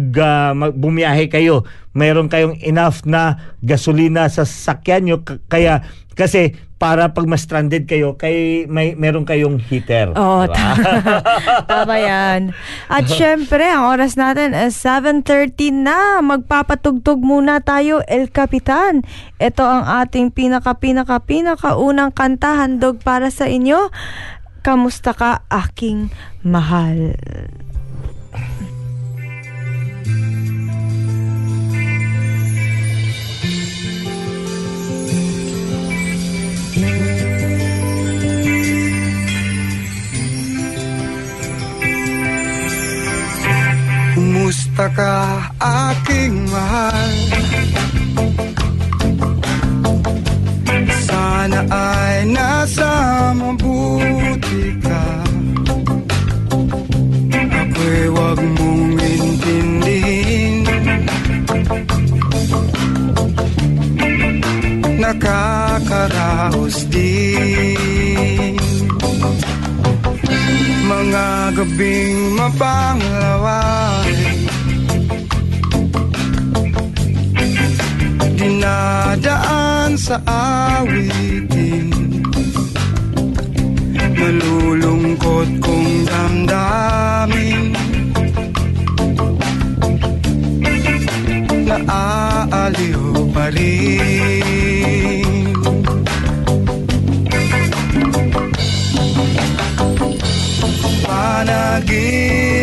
mag- 0.54 0.76
bumiyahe 0.76 1.26
kayo, 1.26 1.64
mayroon 1.96 2.28
kayong 2.28 2.60
enough 2.60 3.02
na 3.08 3.40
gasolina 3.64 4.28
sa 4.28 4.44
sasakyan 4.44 5.02
nyo 5.08 5.16
kaya 5.48 5.82
kasi 6.16 6.56
para 6.76 7.08
pag 7.16 7.24
ma-stranded 7.24 7.88
kayo, 7.88 8.20
kay 8.20 8.68
may 8.68 8.92
meron 8.92 9.24
kayong 9.24 9.56
heater. 9.56 10.12
Oo, 10.12 10.44
Diba? 10.44 10.76
Tama 11.72 11.96
yan. 11.96 12.52
At 12.92 13.08
syempre, 13.20 13.64
ang 13.64 13.96
oras 13.96 14.20
natin 14.20 14.52
is 14.52 14.76
7.30 14.84 15.72
na. 15.72 16.20
Magpapatugtog 16.20 17.24
muna 17.24 17.64
tayo, 17.64 18.04
El 18.04 18.28
Capitan. 18.28 19.08
Ito 19.40 19.64
ang 19.64 19.84
ating 20.04 20.36
pinaka-pinaka-pinaka-unang 20.36 22.12
kanta 22.12 22.60
handog 22.60 23.00
para 23.00 23.32
sa 23.32 23.48
inyo. 23.48 23.88
Kamusta 24.60 25.16
ka, 25.16 25.48
aking 25.48 26.12
mahal? 26.44 27.16
Kumusta 44.76 44.92
ka 44.92 45.40
aking 45.88 46.52
mahal? 46.52 47.16
Sana 51.08 51.64
ay 51.64 52.28
nasa 52.28 52.92
mabuti 53.32 54.76
ka. 54.84 55.00
Ako'y 57.32 58.04
wag 58.12 58.36
mong 58.36 59.00
intindihin. 59.00 60.68
Nakakaraos 65.00 66.84
din. 66.92 68.60
Mga 70.84 71.28
gabing 71.56 72.36
mapanglaway 72.36 74.55
dinadaan 78.66 79.94
sa 79.94 80.18
awitin. 80.26 81.86
Nalulungkot 83.94 85.48
kong 85.62 85.88
damdamin. 86.10 87.70
Naaaliw 91.66 93.30
pa 93.30 93.46
rin. 93.54 95.22
Panaginip 101.06 102.55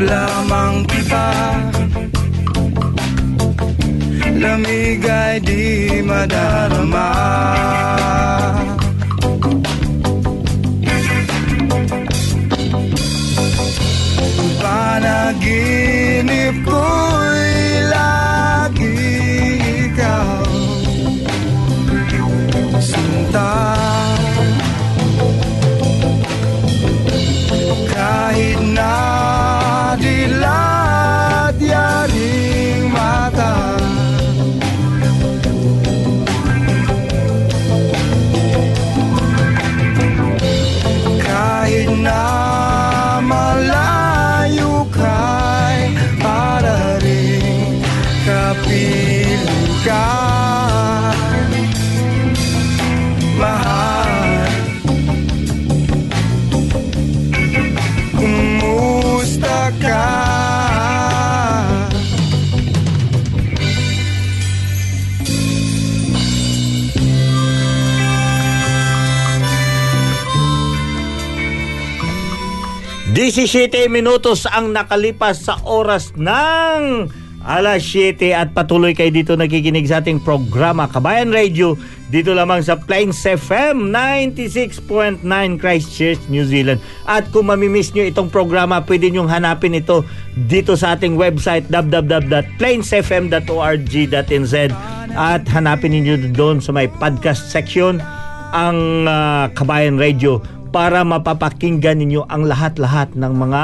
lamang 0.00 0.84
kita. 0.88 1.28
Lamig 4.40 5.04
ay 5.04 5.36
di 5.44 6.00
madarama 6.00 7.12
17 73.10 73.90
minutos 73.90 74.46
ang 74.46 74.70
nakalipas 74.70 75.42
sa 75.42 75.58
oras 75.66 76.14
ng 76.14 77.10
alas 77.42 77.82
7 77.82 78.30
at 78.30 78.54
patuloy 78.54 78.94
kayo 78.94 79.10
dito 79.10 79.34
nakikinig 79.34 79.90
sa 79.90 79.98
ating 79.98 80.22
programa 80.22 80.86
Kabayan 80.86 81.34
Radio 81.34 81.74
dito 82.06 82.38
lamang 82.38 82.62
sa 82.62 82.78
Plains 82.78 83.18
FM 83.26 83.90
96.9 83.90 85.26
Christchurch, 85.58 86.22
New 86.30 86.46
Zealand. 86.46 86.78
At 87.10 87.34
kung 87.34 87.50
mamimiss 87.50 87.90
nyo 87.98 88.06
itong 88.06 88.30
programa, 88.30 88.78
pwede 88.86 89.10
nyong 89.10 89.26
hanapin 89.26 89.74
ito 89.74 90.06
dito 90.46 90.78
sa 90.78 90.94
ating 90.94 91.18
website 91.18 91.66
www.plainsfm.org.nz 91.66 94.54
at 95.18 95.42
hanapin 95.50 95.98
niyo 95.98 96.14
doon 96.30 96.62
sa 96.62 96.70
may 96.70 96.86
podcast 96.86 97.50
section 97.50 97.98
ang 98.54 99.10
uh, 99.10 99.50
Kabayan 99.54 99.98
Radio 99.98 100.59
para 100.70 101.02
mapapakinggan 101.02 101.98
ninyo 101.98 102.26
ang 102.30 102.46
lahat-lahat 102.46 103.14
ng 103.18 103.32
mga 103.34 103.62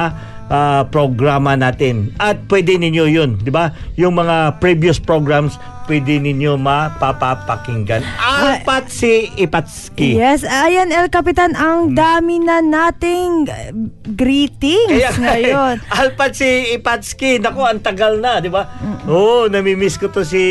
ah, 0.50 0.82
programa 0.90 1.54
natin. 1.54 2.14
At 2.18 2.46
pwede 2.50 2.78
ninyo 2.78 3.04
yun, 3.10 3.30
di 3.40 3.50
ba? 3.50 3.74
Yung 3.94 4.18
mga 4.18 4.58
previous 4.58 4.98
programs, 4.98 5.58
pwede 5.86 6.18
ninyo 6.18 6.58
mapapapakinggan. 6.58 8.02
Alpat 8.18 8.90
si 8.90 9.30
Ipatski. 9.38 10.18
Yes, 10.18 10.42
ayan 10.42 10.90
El 10.90 11.08
Capitan, 11.08 11.54
ang 11.54 11.94
dami 11.94 12.42
na 12.42 12.58
nating 12.58 13.46
uh, 13.46 13.70
greetings 14.18 14.90
Kaya 14.90 15.10
nga 15.14 15.38
ngayon. 15.38 15.74
Alpat 15.86 16.32
si 16.34 16.74
Ipatski. 16.74 17.38
Naku, 17.38 17.62
ang 17.62 17.80
tagal 17.80 18.18
na, 18.18 18.42
di 18.42 18.50
ba? 18.50 18.66
Oo, 19.06 19.14
oh, 19.16 19.42
namimiss 19.46 19.96
ko 19.96 20.10
to 20.10 20.26
si 20.26 20.42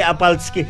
Apalski. 0.00 0.62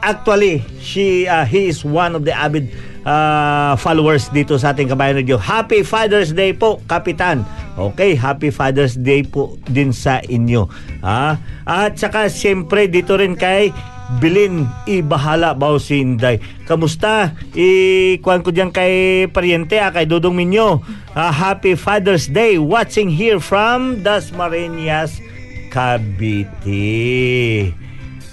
Actually, 0.00 0.64
she, 0.80 1.28
uh, 1.28 1.44
he 1.44 1.68
is 1.68 1.84
one 1.84 2.16
of 2.16 2.24
the 2.24 2.32
avid 2.32 2.72
uh, 3.04 3.76
followers 3.80 4.28
dito 4.32 4.56
sa 4.60 4.72
ating 4.72 4.92
Kabayan 4.92 5.20
Radio. 5.20 5.36
Happy 5.40 5.84
Father's 5.84 6.32
Day 6.32 6.52
po, 6.52 6.80
Kapitan. 6.90 7.44
Okay, 7.78 8.18
Happy 8.18 8.52
Father's 8.52 8.98
Day 8.98 9.24
po 9.24 9.56
din 9.68 9.94
sa 9.94 10.20
inyo. 10.20 10.68
Ha? 11.00 11.38
At 11.64 11.96
saka 11.96 12.28
siyempre 12.28 12.90
dito 12.90 13.16
rin 13.16 13.38
kay 13.38 13.72
Bilin 14.18 14.66
Ibahala 14.90 15.54
Bausinday. 15.54 16.42
Kamusta? 16.66 17.38
Ikuan 17.54 18.42
ko 18.42 18.50
diyan 18.50 18.74
kay 18.74 19.24
pariente 19.30 19.78
ah, 19.78 19.94
kay 19.94 20.10
Dudong 20.10 20.34
Minyo. 20.34 20.82
Ah, 21.14 21.30
happy 21.30 21.78
Father's 21.78 22.26
Day. 22.26 22.58
Watching 22.58 23.06
here 23.06 23.38
from 23.38 24.02
Dasmariñas, 24.02 25.22
Cavite. 25.70 27.70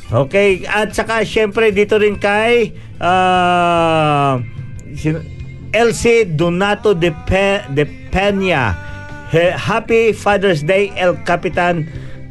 Okay, 0.08 0.64
at 0.66 0.96
saka 0.96 1.28
syempre 1.28 1.70
dito 1.70 2.00
rin 2.02 2.18
kay 2.18 2.74
ah, 2.98 4.42
sino- 4.98 5.24
LC 5.72 6.26
Donato 6.26 6.98
de, 6.98 7.12
Pe, 7.28 7.62
de 7.76 7.86
Peña. 8.10 8.74
Happy 9.60 10.16
Father's 10.16 10.64
Day 10.64 10.88
El 10.96 11.20
Capitan 11.28 11.84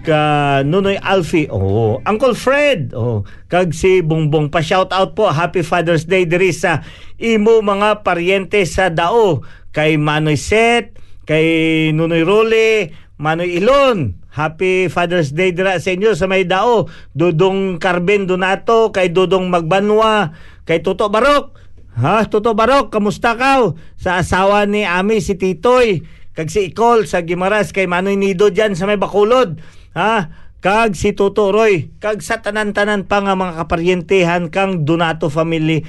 ka 0.07 0.63
Nunoy 0.65 0.97
Alfie. 1.03 1.51
Oh, 1.53 2.01
Uncle 2.09 2.33
Fred. 2.33 2.97
Oh, 2.97 3.27
kag 3.53 3.75
si 3.77 4.01
Bongbong 4.01 4.49
pa 4.49 4.65
shout 4.65 4.95
out 4.95 5.13
po. 5.13 5.29
Happy 5.29 5.61
Father's 5.61 6.09
Day 6.09 6.25
diri 6.25 6.55
sa 6.57 6.81
imo 7.21 7.61
mga 7.61 8.01
paryente 8.01 8.63
sa 8.65 8.89
Dao 8.89 9.45
kay 9.77 10.01
Manoy 10.01 10.41
Set, 10.41 10.97
kay 11.29 11.91
Nunoy 11.93 12.25
Role, 12.25 12.97
Manoy 13.21 13.61
Ilon. 13.61 14.17
Happy 14.33 14.89
Father's 14.89 15.33
Day 15.33 15.53
dira 15.53 15.77
sa 15.77 15.93
inyo 15.93 16.17
sa 16.17 16.25
may 16.25 16.49
Dao. 16.49 16.89
Dudong 17.13 17.77
Carben 17.77 18.25
Donato, 18.25 18.89
kay 18.89 19.13
Dudong 19.13 19.53
Magbanwa, 19.53 20.33
kay 20.65 20.81
Toto 20.81 21.13
Barok. 21.13 21.66
Ha, 21.97 22.29
Toto 22.29 22.53
Barok, 22.53 22.93
kamusta 22.93 23.33
ka? 23.41 23.73
Sa 23.97 24.21
asawa 24.21 24.69
ni 24.69 24.85
Ami 24.85 25.25
si 25.25 25.41
Titoy, 25.41 26.05
kag 26.37 26.53
si 26.53 26.69
Ikol 26.69 27.09
sa 27.09 27.25
Gimaras 27.25 27.73
kay 27.73 27.89
Manoy 27.89 28.21
Nido 28.21 28.53
diyan 28.53 28.77
sa 28.77 28.85
may 28.85 29.01
Bakulod. 29.01 29.57
Ha? 29.97 30.29
Kag 30.61 30.93
si 30.93 31.17
Toto 31.17 31.49
Roy, 31.49 31.97
kag 31.97 32.21
sa 32.21 32.45
tanan-tanan 32.45 33.09
pa 33.09 33.25
nga 33.25 33.33
mga 33.33 33.65
kaparyentehan 33.65 34.53
kang 34.53 34.85
Donato 34.85 35.33
family 35.33 35.89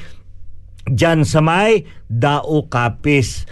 diyan 0.87 1.27
sa 1.27 1.43
may 1.43 1.83
Dao 2.07 2.71
Kapis. 2.71 3.43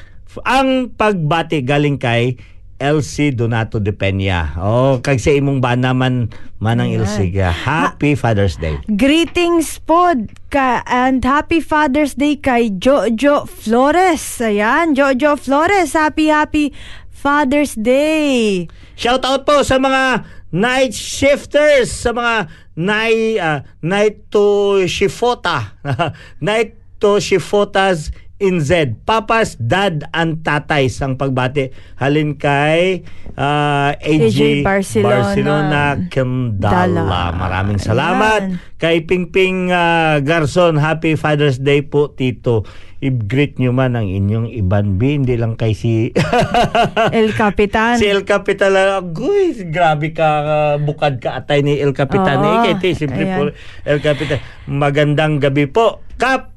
Ang 0.47 0.95
pagbati 0.95 1.59
galing 1.59 1.99
kay 1.99 2.39
Elsie 2.79 3.31
Donato 3.31 3.79
de 3.79 3.95
Peña. 3.95 4.51
Oh, 4.59 4.99
kag 4.99 5.23
sa 5.23 5.31
imong 5.31 5.63
bana 5.63 5.95
man 5.95 6.27
manang 6.59 6.91
ka. 7.31 7.49
Happy 7.51 8.19
Father's 8.19 8.59
Day. 8.59 8.75
Greetings 8.91 9.79
pod 9.79 10.35
ka 10.51 10.83
and 10.83 11.23
happy 11.23 11.63
Father's 11.63 12.19
Day 12.19 12.35
kay 12.35 12.75
Jojo 12.75 13.47
Flores. 13.47 14.23
Ayan, 14.43 14.91
Jojo 14.91 15.39
Flores. 15.39 15.95
Happy 15.95 16.27
happy 16.27 16.75
Father's 17.07 17.79
Day. 17.79 18.67
Shout 18.99 19.23
out 19.23 19.47
po 19.47 19.63
sa 19.63 19.79
mga 19.79 20.27
night 20.51 20.91
shifters, 20.91 21.95
sa 21.95 22.11
mga 22.11 22.51
night 22.75 23.39
ah, 23.39 23.59
night 23.79 24.27
to 24.27 24.83
shifota. 24.91 25.79
night 26.43 26.75
to 26.99 27.23
shifotas 27.23 28.11
in 28.39 28.59
Z. 28.59 28.99
Papas, 29.07 29.55
dad, 29.55 30.03
and 30.11 30.43
tatay 30.43 30.91
sang 30.91 31.15
pagbati. 31.15 31.71
Halin 31.95 32.35
kay 32.35 33.07
ah, 33.39 33.95
AJ, 33.95 34.23
AJ 34.27 34.39
Barcelona. 34.63 35.09
Barcelona 35.09 35.81
Kemdala. 36.11 37.03
Dala. 37.03 37.23
Maraming 37.31 37.79
salamat. 37.79 38.41
Ayan. 38.51 38.59
Kay 38.75 39.07
Pingping 39.07 39.71
ah, 39.71 40.19
Garson, 40.19 40.75
Happy 40.75 41.15
Father's 41.15 41.59
Day 41.59 41.79
po, 41.79 42.11
Tito. 42.11 42.67
I-greet 43.05 43.61
nyo 43.61 43.69
man 43.69 43.93
ang 43.93 44.09
inyong 44.09 44.49
iban 44.55 44.97
B, 44.97 45.19
hindi 45.19 45.37
lang 45.37 45.59
kay 45.59 45.77
si 45.77 46.09
El 47.19 47.37
Capitan. 47.37 48.01
Si 48.01 48.09
El 48.09 48.25
Capitan, 48.25 48.73
agoy, 48.73 49.53
grabe 49.69 50.09
ka, 50.15 50.29
uh, 50.41 50.75
bukad 50.81 51.21
ka 51.21 51.37
atay 51.37 51.61
ni 51.61 51.77
El 51.77 51.93
Capitan. 51.93 52.41
Oo, 52.41 52.65
eh, 52.65 52.73
kay 52.81 52.97
ayan. 52.97 53.35
po, 53.35 53.41
El 53.85 53.99
Capitan. 54.01 54.39
Magandang 54.65 55.37
gabi 55.37 55.69
po. 55.69 56.01
Kap, 56.17 56.54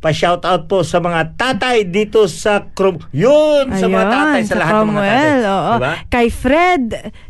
pa-shout 0.00 0.42
out 0.42 0.64
po 0.64 0.80
sa 0.80 0.96
mga 0.96 1.36
tatay 1.36 1.84
dito 1.84 2.24
sa 2.24 2.64
Crom... 2.66 2.96
Yun! 3.10 3.68
sa 3.70 3.84
mga 3.84 4.00
Ayun, 4.00 4.10
tatay, 4.10 4.40
sa, 4.42 4.54
lahat 4.56 4.72
ng 4.74 4.88
mga 4.88 4.96
tatay. 4.98 5.12
Cromwell, 5.12 5.42
oo. 5.46 5.72
Diba? 5.76 5.92
Kay 6.08 6.28
Fred, 6.30 6.84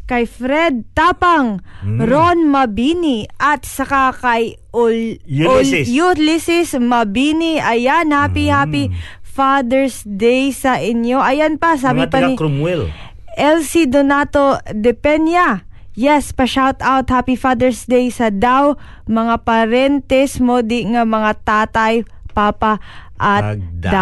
kay 0.05 0.25
Fred 0.25 0.75
Tapang, 0.91 1.49
Hmm. 1.81 1.97
Ron 1.99 2.45
Mabini, 2.45 3.25
at 3.35 3.65
saka 3.65 4.13
kay 4.13 4.55
Ul- 4.71 5.19
Ulysses. 5.25 5.89
Ul- 5.89 6.15
Ulysses 6.15 6.71
Mabini. 6.77 7.57
Ayan, 7.57 8.13
happy, 8.13 8.47
Hmm. 8.47 8.55
happy 8.55 8.85
Father's 9.21 10.03
Day 10.03 10.51
sa 10.51 10.77
inyo. 10.77 11.19
Ayan 11.19 11.57
pa, 11.57 11.75
sabi 11.75 12.05
mga 12.05 12.11
pa 12.11 12.19
ni 12.23 12.35
Cromwell. 12.37 12.93
Elsie 13.33 13.87
Donato 13.87 14.61
de 14.69 14.93
Peña. 14.93 15.65
Yes, 15.93 16.31
pa-shout 16.31 16.79
out 16.81 17.09
Happy 17.09 17.35
Father's 17.35 17.85
Day 17.85 18.09
sa 18.09 18.29
daw 18.29 18.79
mga 19.05 19.43
parentes 19.43 20.39
mo 20.39 20.61
di 20.61 20.87
nga 20.87 21.03
mga 21.03 21.43
tatay, 21.43 22.07
papa 22.41 22.81
at 23.15 23.55
Ag 23.55 23.61
daddy. 23.77 23.93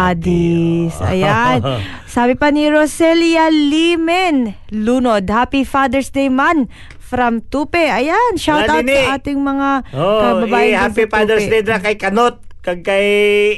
daddies. 0.87 0.95
Ayan. 1.01 1.59
Sabi 2.07 2.33
pa 2.33 2.49
ni 2.49 2.65
Roselia 2.65 3.51
Limen 3.51 4.55
Lunod, 4.69 5.27
Happy 5.27 5.61
Father's 5.61 6.07
Day 6.07 6.31
man 6.31 6.71
from 6.97 7.43
Tupe. 7.43 7.75
Ayan, 7.75 8.37
shout 8.37 8.63
out 8.63 8.79
Wala 8.79 8.81
din 8.81 8.95
eh. 8.95 9.03
sa 9.03 9.17
ating 9.17 9.39
mga 9.39 9.69
Oh, 9.91 10.19
kababayan 10.21 10.71
eh, 10.71 10.79
happy 10.79 11.05
Father's 11.05 11.43
Tupe. 11.43 11.51
Day 11.51 11.61
na 11.65 11.77
kay 11.77 11.95
Kanot 11.95 12.39
kag 12.59 12.79
kay 12.79 13.07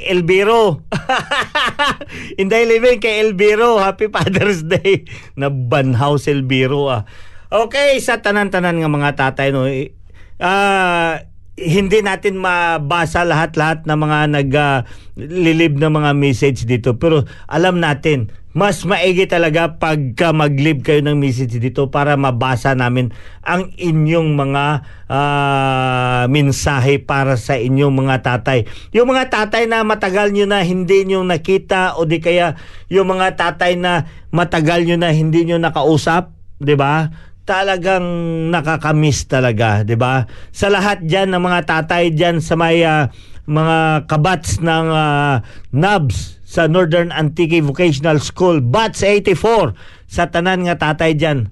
Elviro. 0.08 0.82
Inday 2.42 2.66
living 2.66 2.98
kay 2.98 3.22
Elviro. 3.22 3.78
Happy 3.78 4.08
Father's 4.08 4.62
Day. 4.64 5.06
Na 5.36 5.50
banhaw 5.50 6.16
si 6.16 6.30
Elviro 6.30 6.88
ah. 6.88 7.06
Okay, 7.52 8.00
sa 8.00 8.18
tanan-tanan 8.18 8.80
nga 8.80 8.90
mga 8.90 9.12
tatay 9.14 9.52
no. 9.52 9.68
eh, 9.68 9.94
Ah, 10.38 11.22
hindi 11.60 12.00
natin 12.00 12.40
mabasa 12.40 13.28
lahat-lahat 13.28 13.84
ng 13.84 14.00
mga 14.00 14.20
nag 14.40 14.52
ah, 14.56 14.78
lilib 15.20 15.76
na 15.78 15.92
mga 15.92 16.12
message 16.16 16.64
dito 16.64 16.96
pero 16.96 17.28
alam 17.52 17.84
natin 17.84 18.32
mas 18.52 18.84
maigi 18.84 19.32
talaga 19.32 19.80
pagka 19.80 20.36
mag-leave 20.36 20.84
kayo 20.84 21.00
ng 21.00 21.16
message 21.16 21.56
dito 21.56 21.88
para 21.88 22.20
mabasa 22.20 22.76
namin 22.76 23.16
ang 23.48 23.72
inyong 23.80 24.36
mga 24.36 24.66
ah, 25.08 26.24
mensahe 26.28 27.00
para 27.00 27.40
sa 27.40 27.56
inyong 27.56 27.96
mga 27.96 28.16
tatay. 28.28 28.68
Yung 28.92 29.08
mga 29.08 29.32
tatay 29.32 29.72
na 29.72 29.88
matagal 29.88 30.36
nyo 30.36 30.52
na 30.52 30.68
hindi 30.68 31.08
nyo 31.08 31.24
nakita 31.24 31.96
o 31.96 32.04
di 32.04 32.20
kaya 32.20 32.60
yung 32.92 33.08
mga 33.08 33.40
tatay 33.40 33.80
na 33.80 34.04
matagal 34.36 34.84
nyo 34.84 35.00
na 35.00 35.16
hindi 35.16 35.48
nyo 35.48 35.56
nakausap, 35.56 36.36
'di 36.60 36.76
ba? 36.76 37.08
Talagang 37.52 38.08
nakakamiss 38.48 39.28
talaga, 39.28 39.84
'di 39.84 40.00
ba? 40.00 40.24
Sa 40.56 40.72
lahat 40.72 41.04
diyan 41.04 41.36
ng 41.36 41.44
mga 41.44 41.68
tatay 41.68 42.16
diyan 42.16 42.40
sa 42.40 42.56
may 42.56 42.80
ah, 42.88 43.12
mga 43.44 44.08
kabats 44.08 44.64
ng 44.64 44.88
ah, 44.88 45.44
NABS 45.76 46.40
sa 46.48 46.72
Northern 46.72 47.12
Antique 47.12 47.60
Vocational 47.60 48.24
School, 48.24 48.64
Bats 48.64 49.04
84 49.04 49.76
sa 50.08 50.32
tanan 50.32 50.64
nga 50.64 50.80
tatay 50.80 51.12
diyan 51.12 51.52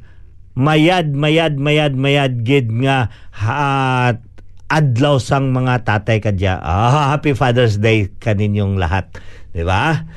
mayad 0.56 1.12
mayad 1.12 1.60
mayad 1.60 2.00
mayad 2.00 2.48
gid 2.48 2.72
nga 2.84 3.12
ha, 3.36 4.16
adlaw 4.72 5.20
sang 5.20 5.52
mga 5.52 5.84
tatay 5.84 6.24
kadya. 6.24 6.64
Ah, 6.64 7.12
happy 7.12 7.36
Father's 7.36 7.76
Day 7.76 8.08
kaninyong 8.24 8.80
lahat, 8.80 9.12
'di 9.52 9.68
ba? 9.68 10.08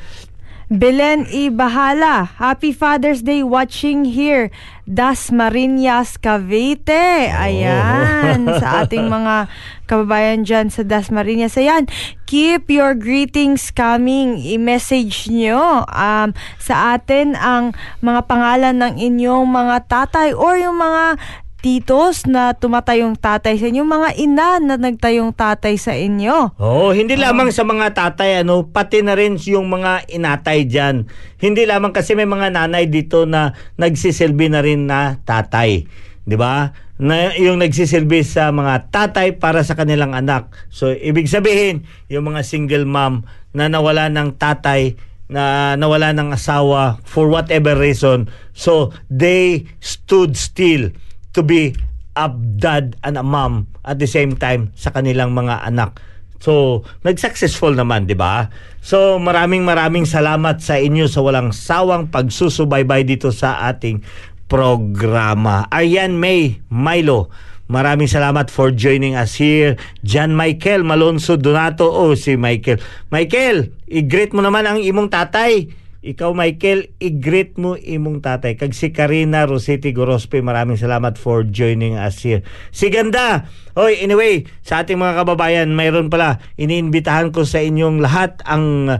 Belen 0.72 1.28
E. 1.28 1.52
Bahala, 1.52 2.40
Happy 2.40 2.72
Father's 2.72 3.20
Day 3.20 3.44
watching 3.44 4.08
here. 4.08 4.48
Das 4.88 5.28
Marinas, 5.28 6.16
Cavite. 6.16 7.28
Ayan, 7.28 8.48
sa 8.56 8.68
ating 8.80 9.04
mga 9.04 9.52
kababayan 9.84 10.48
dyan 10.48 10.72
sa 10.72 10.80
Das 10.80 11.12
Marinas. 11.12 11.60
Ayan, 11.60 11.92
keep 12.24 12.72
your 12.72 12.96
greetings 12.96 13.68
coming. 13.68 14.40
I-message 14.40 15.28
nyo 15.28 15.84
um, 15.92 16.32
sa 16.56 16.96
atin 16.96 17.36
ang 17.36 17.76
mga 18.00 18.24
pangalan 18.24 18.80
ng 18.80 18.96
inyong 18.96 19.44
mga 19.44 19.76
tatay 19.92 20.32
or 20.32 20.56
yung 20.56 20.80
mga 20.80 21.20
titos 21.62 22.26
na 22.26 22.58
tumatayong 22.58 23.14
tatay 23.14 23.54
sa 23.54 23.70
inyo, 23.70 23.86
mga 23.86 24.10
ina 24.18 24.58
na 24.58 24.74
nagtayong 24.74 25.30
tatay 25.30 25.78
sa 25.78 25.94
inyo. 25.94 26.58
Oh, 26.58 26.90
hindi 26.90 27.14
lamang 27.14 27.54
sa 27.54 27.62
mga 27.62 27.94
tatay 27.94 28.42
ano, 28.42 28.66
pati 28.66 28.98
na 29.00 29.14
rin 29.14 29.38
yung 29.38 29.70
mga 29.70 30.10
inatay 30.10 30.66
diyan. 30.66 31.06
Hindi 31.38 31.62
lamang 31.62 31.94
kasi 31.94 32.18
may 32.18 32.26
mga 32.26 32.50
nanay 32.50 32.90
dito 32.90 33.30
na 33.30 33.54
nagsisilbi 33.78 34.50
na 34.50 34.60
rin 34.60 34.90
na 34.90 35.22
tatay, 35.22 35.86
'di 36.26 36.34
ba? 36.34 36.74
Na 36.98 37.30
yung 37.38 37.62
nagsisilbi 37.62 38.26
sa 38.26 38.50
mga 38.50 38.90
tatay 38.90 39.38
para 39.38 39.62
sa 39.62 39.78
kanilang 39.78 40.18
anak. 40.18 40.50
So 40.66 40.90
ibig 40.90 41.30
sabihin, 41.30 41.86
yung 42.10 42.26
mga 42.26 42.42
single 42.42 42.90
mom 42.90 43.22
na 43.54 43.70
nawala 43.70 44.10
ng 44.10 44.34
tatay 44.34 44.98
na 45.30 45.78
nawala 45.78 46.10
ng 46.10 46.34
asawa 46.34 46.98
for 47.06 47.30
whatever 47.30 47.78
reason. 47.78 48.26
So 48.50 48.90
they 49.06 49.70
stood 49.78 50.34
still 50.34 50.90
to 51.32 51.40
be 51.40 51.76
a 52.16 52.28
dad 52.60 52.96
and 53.04 53.16
a 53.16 53.24
mom 53.24 53.66
at 53.84 53.96
the 53.96 54.08
same 54.08 54.36
time 54.36 54.70
sa 54.76 54.92
kanilang 54.92 55.32
mga 55.32 55.64
anak. 55.64 55.96
So, 56.42 56.82
nag-successful 57.06 57.78
naman, 57.78 58.10
di 58.10 58.18
ba? 58.18 58.50
So, 58.82 59.22
maraming 59.22 59.62
maraming 59.62 60.10
salamat 60.10 60.58
sa 60.58 60.74
inyo 60.74 61.06
sa 61.06 61.22
walang 61.22 61.54
sawang 61.54 62.10
pagsusubaybay 62.10 63.06
dito 63.06 63.30
sa 63.30 63.62
ating 63.70 64.02
programa. 64.50 65.70
Arian 65.70 66.18
May 66.18 66.58
Milo, 66.66 67.30
maraming 67.70 68.10
salamat 68.10 68.50
for 68.50 68.74
joining 68.74 69.14
us 69.14 69.38
here. 69.38 69.78
John 70.02 70.34
Michael 70.34 70.82
Malonzo 70.82 71.38
Donato. 71.38 71.86
Oh, 71.86 72.18
si 72.18 72.34
Michael. 72.34 72.82
Michael, 73.14 73.70
i-greet 73.86 74.34
mo 74.34 74.42
naman 74.42 74.66
ang 74.66 74.82
imong 74.82 75.14
tatay. 75.14 75.70
Ikaw, 76.02 76.34
Michael, 76.34 76.98
i-greet 76.98 77.54
mo 77.62 77.78
imong 77.78 78.26
tatay. 78.26 78.58
Kag 78.58 78.74
si 78.74 78.90
Karina 78.90 79.46
Rositi 79.46 79.94
Gorospe, 79.94 80.42
maraming 80.42 80.74
salamat 80.74 81.14
for 81.14 81.46
joining 81.46 81.94
us 81.94 82.18
here. 82.26 82.42
Si 82.74 82.90
Ganda, 82.90 83.46
Hoy, 83.72 84.02
anyway, 84.02 84.44
sa 84.60 84.84
ating 84.84 85.00
mga 85.00 85.24
kababayan, 85.24 85.72
mayroon 85.72 86.12
pala, 86.12 86.42
iniimbitahan 86.60 87.32
ko 87.32 87.46
sa 87.46 87.62
inyong 87.62 88.04
lahat 88.04 88.42
ang 88.44 88.98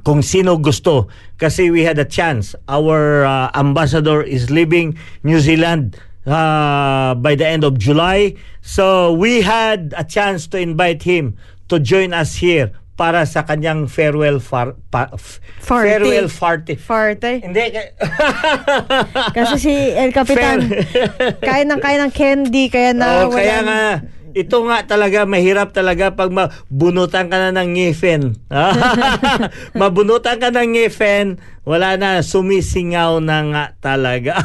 kung 0.00 0.24
sino 0.24 0.62
gusto. 0.62 1.12
Kasi 1.36 1.68
we 1.74 1.84
had 1.84 2.00
a 2.00 2.08
chance. 2.08 2.56
Our 2.70 3.26
uh, 3.26 3.50
ambassador 3.52 4.22
is 4.22 4.48
leaving 4.48 4.96
New 5.26 5.42
Zealand 5.42 6.00
uh, 6.24 7.18
by 7.20 7.36
the 7.36 7.44
end 7.44 7.68
of 7.68 7.76
July. 7.76 8.38
So 8.62 9.12
we 9.12 9.44
had 9.44 9.92
a 9.92 10.06
chance 10.06 10.46
to 10.54 10.56
invite 10.56 11.04
him 11.04 11.36
to 11.68 11.76
join 11.76 12.14
us 12.14 12.38
here 12.40 12.72
para 12.96 13.28
sa 13.28 13.44
kanyang 13.44 13.86
farewell 13.86 14.40
far, 14.40 14.72
pa, 14.88 15.12
f- 15.12 15.38
Farty. 15.60 15.84
farewell 15.92 16.28
party 16.28 16.74
Farte. 16.74 17.44
hindi 17.44 17.60
ka- 17.68 17.92
Kasi 19.36 19.54
si 19.60 19.74
El 19.92 20.16
Capitan, 20.16 20.64
kaya 21.46 21.68
ng 21.68 21.76
kaya 21.78 22.00
ng 22.00 22.12
candy, 22.12 22.72
kaya 22.72 22.96
na 22.96 23.24
Oh, 23.24 23.30
kaya 23.30 23.60
nga 23.60 23.80
ito 24.32 24.60
nga 24.64 24.84
talaga 24.84 25.24
mahirap 25.24 25.72
talaga 25.72 26.12
pag 26.12 26.28
mabunutan 26.28 27.28
ka 27.28 27.36
na 27.36 27.56
ng 27.56 27.72
ngipin. 27.72 28.36
mabunutan 29.80 30.36
ka 30.36 30.52
ng 30.52 30.76
ngipin, 30.76 31.40
wala 31.64 31.96
na 31.96 32.20
sumisingaw 32.20 33.16
na 33.18 33.40
nga 33.48 33.64
talaga. 33.80 34.36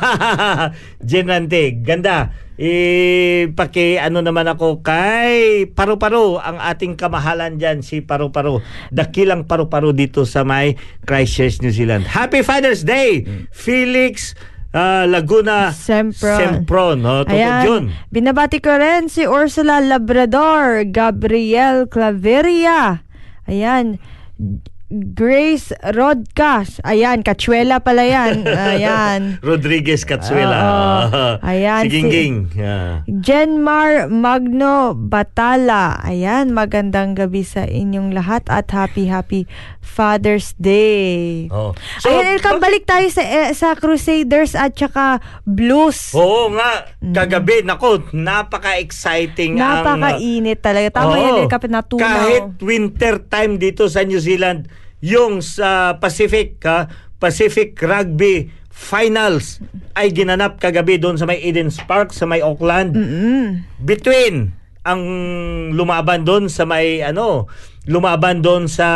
Jenante, 1.04 1.76
ganda. 1.84 2.32
Ipaki 2.62 3.98
ano 3.98 4.22
naman 4.22 4.46
ako 4.46 4.86
kay 4.86 5.66
Paru-Paro 5.74 6.38
ang 6.38 6.62
ating 6.62 6.94
kamahalan 6.94 7.58
diyan 7.58 7.82
si 7.82 8.06
Paru-Paro. 8.06 8.62
Dakilang 8.94 9.50
Paru-Paro 9.50 9.90
dito 9.98 10.30
sa 10.30 10.46
may 10.46 10.78
Christchurch, 11.10 11.66
New 11.66 11.74
Zealand. 11.74 12.06
Happy 12.06 12.46
Father's 12.46 12.86
Day, 12.86 13.26
Felix 13.50 14.38
ah, 14.78 15.10
Laguna 15.10 15.74
Sempron. 15.74 16.38
Sempron. 16.38 16.98
No? 17.02 17.26
Totoo 17.26 17.34
Ayan. 17.34 17.66
yun. 17.66 17.84
Binabati 18.14 18.62
ko 18.62 18.78
rin 18.78 19.10
si 19.10 19.26
Ursula 19.26 19.82
Labrador, 19.82 20.86
Gabriel 20.86 21.90
Claveria. 21.90 23.02
Ayan. 23.50 23.98
Grace 24.92 25.72
Rodcas. 25.96 26.84
Ayan, 26.84 27.24
Kachuela 27.24 27.80
pala 27.80 28.04
yan. 28.04 28.44
Ayan. 28.76 29.40
Rodriguez 29.40 30.04
Katsuela. 30.04 30.60
Oo. 30.60 31.26
Ayan, 31.40 31.88
Si 31.88 31.88
si- 31.88 31.94
Gingging. 31.96 32.36
Yeah. 32.52 33.08
Jenmar 33.08 34.12
Magno 34.12 34.92
Batala. 34.92 35.96
Ayan, 36.04 36.52
magandang 36.52 37.16
gabi 37.16 37.48
sa 37.48 37.64
inyong 37.64 38.12
lahat 38.12 38.44
at 38.52 38.68
happy 38.76 39.08
happy 39.08 39.48
Father's 39.80 40.52
Day. 40.60 41.48
Oh. 41.48 41.72
Ayan, 42.04 42.36
Elkan, 42.36 42.60
balik 42.60 42.84
tayo 42.84 43.08
sa, 43.08 43.24
eh, 43.24 43.56
sa 43.56 43.80
Crusaders 43.80 44.60
at 44.60 44.76
saka 44.76 45.24
Blues. 45.48 46.12
Oo 46.12 46.52
nga, 46.52 46.92
kagabi, 47.00 47.64
nako, 47.64 48.12
napaka-exciting. 48.12 49.56
Mm. 49.56 49.64
Napakainit 49.64 50.60
talaga. 50.60 51.00
Tama 51.00 51.16
Oo. 51.16 51.24
yan, 51.24 51.34
Elkan, 51.48 51.72
natunaw. 51.72 52.04
Kahit 52.04 52.46
winter 52.60 53.24
time 53.24 53.56
dito 53.56 53.88
sa 53.88 54.04
New 54.04 54.20
Zealand, 54.20 54.68
yung 55.02 55.42
sa 55.42 55.98
Pacific, 55.98 56.62
ha, 56.64 56.88
Pacific 57.18 57.78
Rugby 57.78 58.50
Finals 58.72 59.62
ay 59.94 60.10
ginanap 60.10 60.58
kagabi 60.58 60.98
doon 60.98 61.20
sa 61.20 61.28
may 61.30 61.38
Eden's 61.44 61.78
Park, 61.86 62.16
sa 62.16 62.26
may 62.26 62.42
Auckland. 62.42 62.96
Between 63.84 64.56
ang 64.82 65.02
lumaban 65.78 66.26
doon 66.26 66.50
sa 66.50 66.66
may 66.66 67.06
ano, 67.06 67.46
lumaban 67.86 68.42
doon 68.42 68.66
sa 68.66 68.88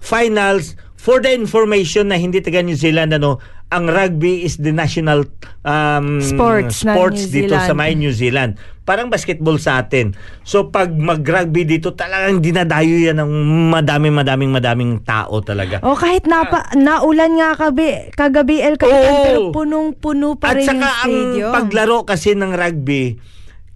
finals 0.00 0.78
for 0.96 1.20
the 1.20 1.34
information 1.34 2.08
na 2.08 2.16
hindi 2.16 2.40
taga 2.40 2.64
New 2.64 2.78
Zealand 2.78 3.12
ano, 3.12 3.42
ang 3.72 3.88
rugby 3.88 4.44
is 4.44 4.60
the 4.60 4.68
national 4.68 5.24
um, 5.64 6.20
Sports 6.20 6.84
sports 6.84 7.32
dito 7.32 7.56
sa 7.56 7.72
may 7.72 7.96
New 7.96 8.12
Zealand. 8.12 8.60
Parang 8.84 9.08
basketball 9.08 9.56
sa 9.56 9.80
atin. 9.80 10.12
So 10.44 10.68
pag 10.68 10.92
mag-rugby 10.92 11.64
dito 11.64 11.96
talagang 11.96 12.42
dinadayo 12.42 13.08
yan 13.08 13.16
ng 13.16 13.32
madaming 13.72 14.12
madaming 14.12 14.52
madaming 14.52 14.92
tao 15.06 15.40
talaga. 15.40 15.80
O 15.80 15.96
kahit 15.96 16.28
napa, 16.28 16.68
naulan 16.76 17.40
nga 17.40 17.56
kabi, 17.56 18.12
kagabi 18.12 18.60
El 18.60 18.76
Capitan, 18.76 19.14
Oo. 19.14 19.24
pero 19.24 19.38
punong-puno 19.54 20.36
pa 20.36 20.52
At 20.52 20.60
rin 20.60 20.66
yung 20.66 20.70
saka 20.82 20.88
ang 21.08 21.14
stadium. 21.14 21.52
paglaro 21.54 21.98
kasi 22.04 22.34
ng 22.34 22.52
rugby, 22.52 23.16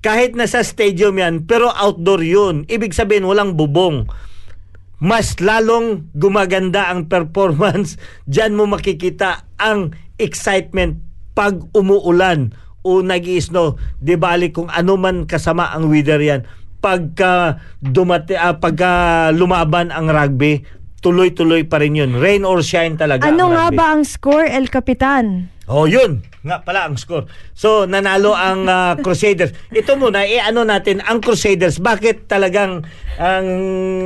kahit 0.02 0.34
nasa 0.34 0.60
stadium 0.66 1.16
yan, 1.16 1.34
pero 1.46 1.70
outdoor 1.70 2.20
yun. 2.26 2.66
Ibig 2.66 2.92
sabihin, 2.92 3.24
walang 3.24 3.54
bubong. 3.54 4.10
Mas 4.96 5.36
lalong 5.36 6.08
gumaganda 6.16 6.88
ang 6.88 7.08
performance. 7.08 8.00
Diyan 8.30 8.56
mo 8.56 8.64
makikita 8.64 9.44
ang 9.60 9.92
excitement 10.16 11.00
pag 11.36 11.60
umuulan 11.76 12.56
o 12.80 13.04
nag-i-snow. 13.04 13.76
Di 14.00 14.16
bali 14.16 14.54
kung 14.54 14.72
ano 14.72 14.96
man 14.96 15.28
kasama 15.28 15.68
ang 15.74 15.92
weather 15.92 16.22
yan. 16.22 16.48
Pagka, 16.80 17.60
dumati, 17.82 18.38
ah, 18.38 18.56
pagka 18.56 19.28
lumaban 19.34 19.90
ang 19.90 20.08
rugby, 20.08 20.64
tuloy-tuloy 21.04 21.66
pa 21.68 21.82
rin 21.82 21.98
yun. 21.98 22.16
Rain 22.16 22.46
or 22.46 22.62
shine 22.64 22.96
talaga 22.96 23.28
ano 23.28 23.52
nga 23.52 23.68
ba 23.74 23.92
ang 23.92 24.06
score, 24.06 24.48
El 24.48 24.72
Capitan? 24.72 25.55
Oh, 25.66 25.82
yun. 25.90 26.22
Nga 26.46 26.62
pala 26.62 26.86
ang 26.86 26.94
score. 26.94 27.26
So, 27.50 27.90
nanalo 27.90 28.30
ang 28.30 28.70
ah, 28.70 28.94
Crusaders. 29.04 29.50
Ito 29.74 29.98
muna, 29.98 30.22
eh, 30.22 30.38
ano 30.38 30.62
natin, 30.62 31.02
ang 31.02 31.18
Crusaders, 31.18 31.82
bakit 31.82 32.30
talagang 32.30 32.86
ang 33.18 33.46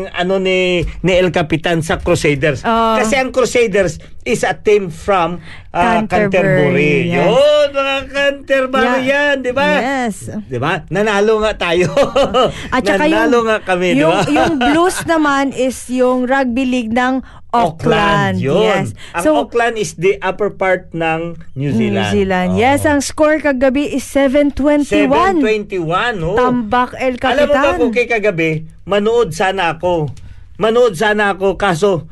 ano 0.09 0.35
ni 0.39 0.81
ni 1.03 1.13
El 1.13 1.29
Capitan 1.29 1.85
sa 1.85 2.01
Crusaders? 2.01 2.65
Oh. 2.65 2.97
Kasi 2.97 3.21
ang 3.21 3.29
Crusaders 3.29 4.01
is 4.25 4.41
a 4.41 4.57
team 4.57 4.89
from 4.89 5.45
ah, 5.77 6.01
Canterbury, 6.09 6.33
Canterbury. 6.33 6.93
yes. 7.13 7.29
Yun, 7.29 7.69
mga 7.71 7.97
Canterbury 8.09 8.89
Yeah. 8.91 9.05
yan, 9.05 9.35
di 9.45 9.53
ba? 9.53 9.69
Yes. 9.77 10.17
Di 10.49 10.57
ba? 10.57 10.81
Nanalo 10.89 11.45
nga 11.45 11.53
tayo. 11.61 11.93
At 12.73 12.81
saka 12.81 13.05
nanalo 13.05 13.45
yung, 13.45 13.47
nga 13.47 13.59
kami, 13.61 13.87
di 13.93 14.01
yung, 14.01 14.17
ba? 14.17 14.25
yung 14.25 14.53
Blues 14.73 14.97
naman 15.05 15.53
is 15.53 15.77
yung 15.93 16.25
rugby 16.25 16.65
league 16.65 16.97
ng 16.97 17.21
Auckland. 17.51 18.39
yun. 18.39 18.63
Yes. 18.63 18.95
Ang 19.15 19.25
So, 19.27 19.31
Auckland 19.43 19.77
is 19.77 19.99
the 19.99 20.17
upper 20.23 20.51
part 20.55 20.91
ng 20.95 21.35
New 21.59 21.75
Zealand. 21.75 22.11
New 22.11 22.15
Zealand. 22.23 22.51
Oo. 22.55 22.63
Yes, 22.63 22.87
ang 22.87 23.03
score 23.03 23.43
kagabi 23.43 23.91
is 23.91 24.07
721. 24.07 25.43
721, 25.43 26.23
oh. 26.23 26.39
Tambak 26.39 26.95
El 26.99 27.19
Alam 27.19 27.47
mo 27.47 27.51
ba 27.51 27.55
Capitan. 27.55 27.79
kung 27.79 27.93
kay 27.93 28.07
kagabi, 28.07 28.51
manood 28.87 29.35
sana 29.35 29.75
ako. 29.75 30.11
Manood 30.61 30.95
sana 30.95 31.35
ako 31.35 31.59
kaso 31.59 32.07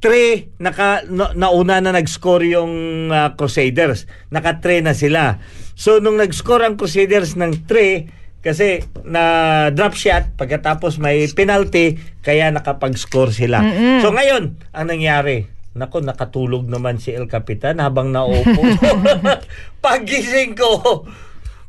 3 0.00 0.62
naka 0.62 1.02
na, 1.10 1.34
nauna 1.34 1.82
na 1.82 1.90
nag-score 1.90 2.46
yung 2.46 2.72
ah, 3.10 3.34
Crusaders. 3.34 4.06
Naka 4.30 4.62
3 4.62 4.86
na 4.86 4.94
sila. 4.94 5.42
So 5.74 5.98
nung 5.98 6.18
nag-score 6.18 6.62
ang 6.62 6.78
Crusaders 6.78 7.34
ng 7.34 7.66
3 7.66 8.17
kasi 8.38 8.86
na 9.02 9.68
drop 9.74 9.98
shot 9.98 10.38
pagkatapos 10.38 11.02
may 11.02 11.26
penalty 11.34 11.98
kaya 12.22 12.48
nakapag-score 12.54 13.34
sila. 13.34 13.60
So 14.04 14.14
ngayon, 14.14 14.58
ang 14.70 14.86
nangyari, 14.88 15.50
Nako, 15.78 16.02
nakatulog 16.02 16.66
naman 16.66 16.98
si 16.98 17.14
El 17.14 17.30
Capitan 17.30 17.78
habang 17.78 18.10
naupo. 18.10 18.62
Pagising 19.84 20.58
ko, 20.58 21.06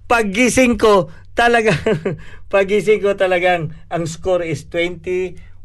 pagising 0.09 0.81
ko, 0.81 1.13
talaga, 1.37 1.71
pagising 2.51 3.05
ko 3.05 3.13
talagang, 3.13 3.77
ang 3.87 4.09
score 4.09 4.43
is 4.43 4.65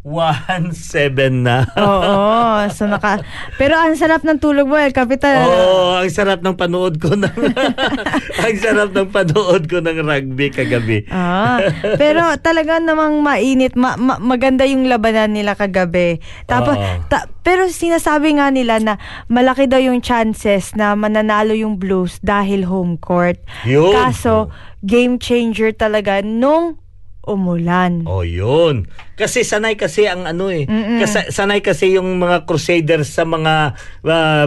21-7 0.04 1.32
na. 1.32 1.64
Oo, 1.80 2.60
so 2.76 2.84
naka... 2.84 3.24
Pero 3.56 3.72
ang 3.72 3.96
sarap 3.96 4.20
ng 4.20 4.36
tulog 4.36 4.68
mo, 4.68 4.76
El 4.76 4.92
Capitan. 4.92 5.48
Oo, 5.48 5.96
ang 5.96 6.12
sarap 6.12 6.44
ng 6.44 6.52
panood 6.60 7.00
ko 7.00 7.16
ng 7.16 7.32
ang 8.44 8.56
sarap 8.60 8.92
ng 8.92 9.08
panood 9.08 9.64
ko 9.64 9.80
ng 9.80 10.04
rugby 10.04 10.52
kagabi. 10.52 11.08
Ah, 11.08 11.56
pero 11.96 12.20
talaga 12.44 12.76
namang 12.84 13.24
mainit, 13.24 13.72
ma- 13.80 13.96
ma- 13.96 14.20
maganda 14.20 14.68
yung 14.68 14.84
labanan 14.84 15.32
nila 15.32 15.56
kagabi. 15.56 16.20
Tapos, 16.44 16.76
Oo. 16.76 17.08
ta- 17.08 17.24
pero 17.40 17.64
sinasabi 17.72 18.36
nga 18.36 18.52
nila 18.52 18.84
na 18.84 18.94
malaki 19.32 19.64
daw 19.64 19.80
yung 19.80 20.04
chances 20.04 20.76
na 20.76 20.92
mananalo 20.92 21.56
yung 21.56 21.80
Blues 21.80 22.20
dahil 22.20 22.68
home 22.68 23.00
court. 23.00 23.40
Yun. 23.64 23.96
Kaso, 23.96 24.52
game 24.84 25.16
changer 25.16 25.72
talaga 25.72 26.20
nung 26.20 26.76
umulan. 27.24 28.04
Oh, 28.04 28.22
yun. 28.22 28.88
Kasi 29.16 29.42
sanay 29.42 29.74
kasi 29.76 30.06
ang 30.08 30.28
ano 30.28 30.52
eh. 30.52 30.68
Kasi 31.00 31.32
sanay 31.32 31.64
kasi 31.64 31.96
yung 31.96 32.20
mga 32.20 32.44
Crusaders 32.44 33.08
sa 33.10 33.24
mga 33.24 33.76
ah, 34.04 34.46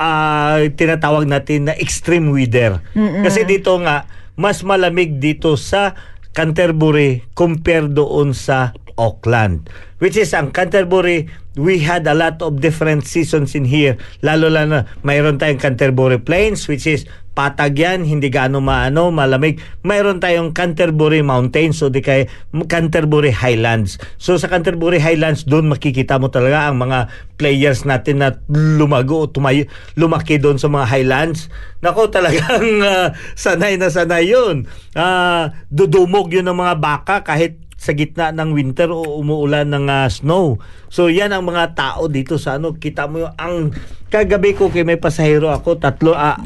ah, 0.00 0.58
tinatawag 0.72 1.28
natin 1.28 1.70
na 1.70 1.74
extreme 1.76 2.32
weather. 2.32 2.80
Kasi 2.96 3.44
dito 3.44 3.76
nga 3.80 4.08
mas 4.34 4.66
malamig 4.66 5.22
dito 5.22 5.54
sa 5.54 5.94
Canterbury 6.34 7.22
compare 7.38 7.86
doon 7.86 8.34
sa 8.34 8.74
Auckland. 8.98 9.70
Which 10.02 10.18
is 10.18 10.34
ang 10.34 10.50
Canterbury, 10.50 11.30
we 11.54 11.78
had 11.78 12.06
a 12.10 12.14
lot 12.14 12.42
of 12.42 12.58
different 12.58 13.06
seasons 13.06 13.54
in 13.54 13.62
here. 13.62 13.94
Lalo 14.26 14.50
lang 14.50 14.74
na 14.74 14.90
mayroon 15.06 15.38
tayong 15.38 15.62
Canterbury 15.62 16.18
Plains 16.18 16.66
which 16.66 16.90
is 16.90 17.06
patag 17.34 17.74
yan, 17.74 18.06
hindi 18.06 18.30
gaano 18.30 18.62
maano, 18.62 19.10
malamig. 19.10 19.58
Mayroon 19.82 20.22
tayong 20.22 20.54
Canterbury 20.54 21.20
Mountains 21.20 21.82
so 21.82 21.90
di 21.90 21.98
kay 21.98 22.30
Canterbury 22.70 23.34
Highlands. 23.34 23.98
So 24.16 24.38
sa 24.38 24.46
Canterbury 24.46 25.02
Highlands 25.02 25.42
doon 25.44 25.66
makikita 25.66 26.22
mo 26.22 26.30
talaga 26.30 26.70
ang 26.70 26.78
mga 26.78 27.10
players 27.34 27.82
natin 27.82 28.22
na 28.22 28.38
lumago 28.48 29.26
tumayo, 29.26 29.66
lumaki 29.98 30.38
doon 30.38 30.62
sa 30.62 30.70
mga 30.70 30.86
Highlands. 30.86 31.50
Nako 31.82 32.08
talagang 32.14 32.80
ah, 32.86 33.12
sanay 33.34 33.74
na 33.76 33.90
sanay 33.90 34.30
yun. 34.30 34.70
Ah, 34.94 35.52
dudumog 35.68 36.30
yun 36.30 36.46
ng 36.46 36.56
mga 36.56 36.74
baka 36.78 37.26
kahit 37.26 37.58
sa 37.84 37.92
gitna 37.92 38.32
ng 38.32 38.56
winter 38.56 38.88
o 38.88 39.20
umuulan 39.20 39.68
ng 39.68 39.90
ah, 39.90 40.08
snow. 40.08 40.62
So 40.88 41.10
yan 41.10 41.34
ang 41.34 41.44
mga 41.44 41.74
tao 41.74 42.06
dito 42.06 42.38
sa 42.38 42.56
ano, 42.56 42.78
kita 42.78 43.10
mo 43.10 43.26
yung 43.26 43.34
ang 43.36 43.74
kagabi 44.08 44.54
ko 44.54 44.70
kay 44.70 44.86
may 44.86 44.96
pasahero 44.96 45.50
ako 45.50 45.82
tatlo 45.82 46.14
ah, 46.14 46.38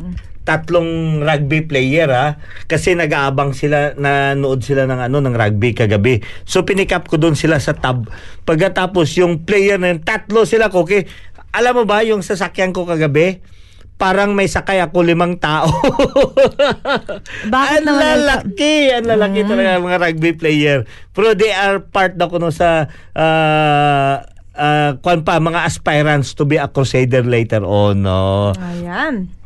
tatlong 0.48 1.20
rugby 1.20 1.68
player 1.68 2.08
ha 2.08 2.40
kasi 2.64 2.96
nag-aabang 2.96 3.52
sila 3.52 3.92
na 4.00 4.32
nood 4.32 4.64
sila 4.64 4.88
ng 4.88 5.04
ano 5.04 5.20
ng 5.20 5.36
rugby 5.36 5.76
kagabi. 5.76 6.24
So 6.48 6.64
pinikap 6.64 7.04
ko 7.04 7.20
doon 7.20 7.36
sila 7.36 7.60
sa 7.60 7.76
tab. 7.76 8.08
Pagkatapos 8.48 9.12
yung 9.20 9.44
player 9.44 9.76
na 9.76 9.92
yun, 9.92 10.00
tatlo 10.00 10.48
sila 10.48 10.72
ko 10.72 10.88
okay. 10.88 11.04
Alam 11.52 11.84
mo 11.84 11.84
ba 11.84 12.00
yung 12.00 12.24
sasakyan 12.24 12.72
ko 12.72 12.88
kagabi? 12.88 13.44
Parang 13.98 14.32
may 14.32 14.48
sakay 14.48 14.78
ako 14.80 15.04
limang 15.04 15.36
tao. 15.42 15.68
Bakit 17.52 17.82
ang 17.82 17.98
lalaki, 17.98 18.94
ang 18.94 19.10
lalaki 19.10 19.42
talaga 19.42 19.74
ng 19.76 19.84
mga 19.90 19.98
rugby 20.00 20.32
player. 20.38 20.78
Pero 21.10 21.34
they 21.34 21.50
are 21.50 21.82
part 21.82 22.14
na 22.14 22.30
kuno 22.30 22.54
sa 22.54 22.86
uh, 23.18 24.22
uh, 24.54 24.90
kwan 25.02 25.26
pa, 25.26 25.42
mga 25.42 25.66
aspirants 25.66 26.38
to 26.38 26.46
be 26.46 26.62
a 26.62 26.70
crusader 26.70 27.26
later 27.26 27.66
on. 27.66 28.06
No? 28.06 28.54
Ayan. 28.54 29.37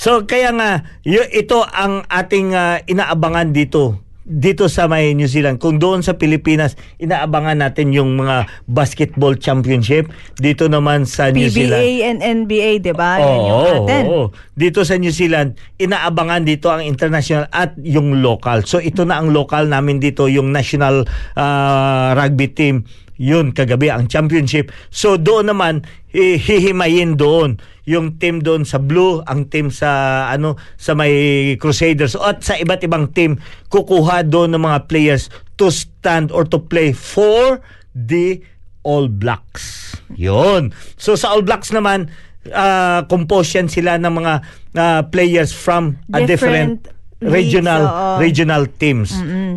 So 0.00 0.24
kaya 0.24 0.48
nga 0.56 0.88
ito 1.04 1.60
ang 1.60 2.08
ating 2.08 2.56
ah, 2.56 2.80
inaabangan 2.88 3.52
dito 3.52 4.00
dito 4.30 4.70
sa 4.70 4.86
may 4.86 5.10
New 5.10 5.26
Zealand. 5.26 5.58
Kung 5.58 5.82
doon 5.82 6.06
sa 6.06 6.14
Pilipinas, 6.14 6.78
inaabangan 7.02 7.66
natin 7.66 7.90
yung 7.90 8.14
mga 8.14 8.46
basketball 8.70 9.34
championship. 9.34 10.06
Dito 10.38 10.70
naman 10.70 11.02
sa 11.02 11.34
New 11.34 11.50
Zealand. 11.50 11.82
PBA 11.82 12.06
and 12.06 12.18
NBA, 12.22 12.70
di 12.78 12.94
ba? 12.94 13.18
Yan 13.18 13.26
yung 13.42 13.58
Oo, 13.58 13.74
atin. 13.82 14.04
oo. 14.06 14.22
Dito 14.54 14.86
sa 14.86 14.94
New 15.02 15.10
Zealand, 15.10 15.58
inaabangan 15.82 16.46
dito 16.46 16.70
ang 16.70 16.78
international 16.78 17.50
at 17.50 17.74
yung 17.82 18.22
local. 18.22 18.62
So 18.62 18.78
ito 18.78 19.02
na 19.02 19.18
ang 19.18 19.34
local 19.34 19.66
namin 19.66 19.98
dito, 19.98 20.30
yung 20.30 20.54
national 20.54 21.10
ah, 21.34 22.14
rugby 22.14 22.54
team. 22.54 22.86
Yun, 23.20 23.52
kagabi 23.52 23.92
ang 23.92 24.08
championship. 24.08 24.72
So 24.88 25.20
doon 25.20 25.52
naman, 25.52 25.84
hihimayin 26.08 27.20
doon 27.20 27.60
yung 27.84 28.16
team 28.16 28.40
doon 28.40 28.64
sa 28.64 28.80
blue, 28.80 29.20
ang 29.28 29.52
team 29.52 29.68
sa 29.68 30.24
ano 30.32 30.56
sa 30.80 30.96
may 30.96 31.54
Crusaders 31.60 32.16
at 32.16 32.40
sa 32.40 32.56
iba't 32.56 32.80
ibang 32.80 33.12
team 33.12 33.36
kukuha 33.68 34.24
doon 34.24 34.56
ng 34.56 34.64
mga 34.64 34.88
players 34.88 35.28
to 35.60 35.68
stand 35.68 36.32
or 36.32 36.48
to 36.48 36.56
play 36.56 36.96
for 36.96 37.60
the 37.92 38.40
All 38.88 39.12
Blacks. 39.12 39.92
Yun. 40.16 40.72
So 40.96 41.12
sa 41.12 41.36
All 41.36 41.44
Blacks 41.44 41.68
naman, 41.76 42.08
uh, 42.48 43.04
composed 43.04 43.68
sila 43.68 44.00
ng 44.00 44.12
mga 44.16 44.32
ah, 44.80 45.02
players 45.12 45.52
from 45.52 46.00
a 46.16 46.24
different, 46.24 46.88
Different 46.88 46.99
regional 47.20 47.82
leagues, 47.84 47.94
oo. 47.94 48.16
regional 48.18 48.62
teams. 48.66 49.08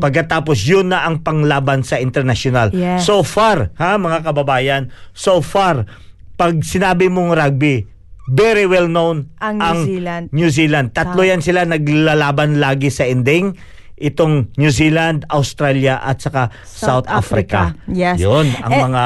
Pagkatapos 0.03 0.59
yun 0.67 0.91
na 0.91 1.07
ang 1.07 1.23
panglaban 1.23 1.81
sa 1.81 1.97
international. 1.97 2.75
Yes. 2.75 3.07
So 3.07 3.23
far, 3.23 3.71
ha 3.79 3.95
mga 3.95 4.27
kababayan, 4.27 4.91
so 5.15 5.39
far 5.39 5.87
pag 6.35 6.59
sinabi 6.65 7.07
mong 7.07 7.31
rugby, 7.37 7.87
very 8.27 8.63
well 8.67 8.87
known 8.87 9.31
Ang 9.39 9.59
New 9.59 9.79
Zealand. 9.85 10.23
New 10.31 10.49
Zealand. 10.49 10.87
Tatlo 10.95 11.23
yan 11.23 11.39
sila 11.39 11.63
naglalaban 11.63 12.59
lagi 12.59 12.91
sa 12.91 13.07
ending. 13.07 13.55
Itong 13.93 14.51
New 14.57 14.73
Zealand, 14.73 15.23
Australia 15.31 16.01
at 16.01 16.19
saka 16.19 16.49
South, 16.65 17.05
South 17.05 17.07
Africa. 17.07 17.77
Africa. 17.77 17.87
Yes. 17.93 18.17
Yun 18.19 18.49
ang 18.59 18.71
Eh, 18.73 18.81
mga 18.81 19.03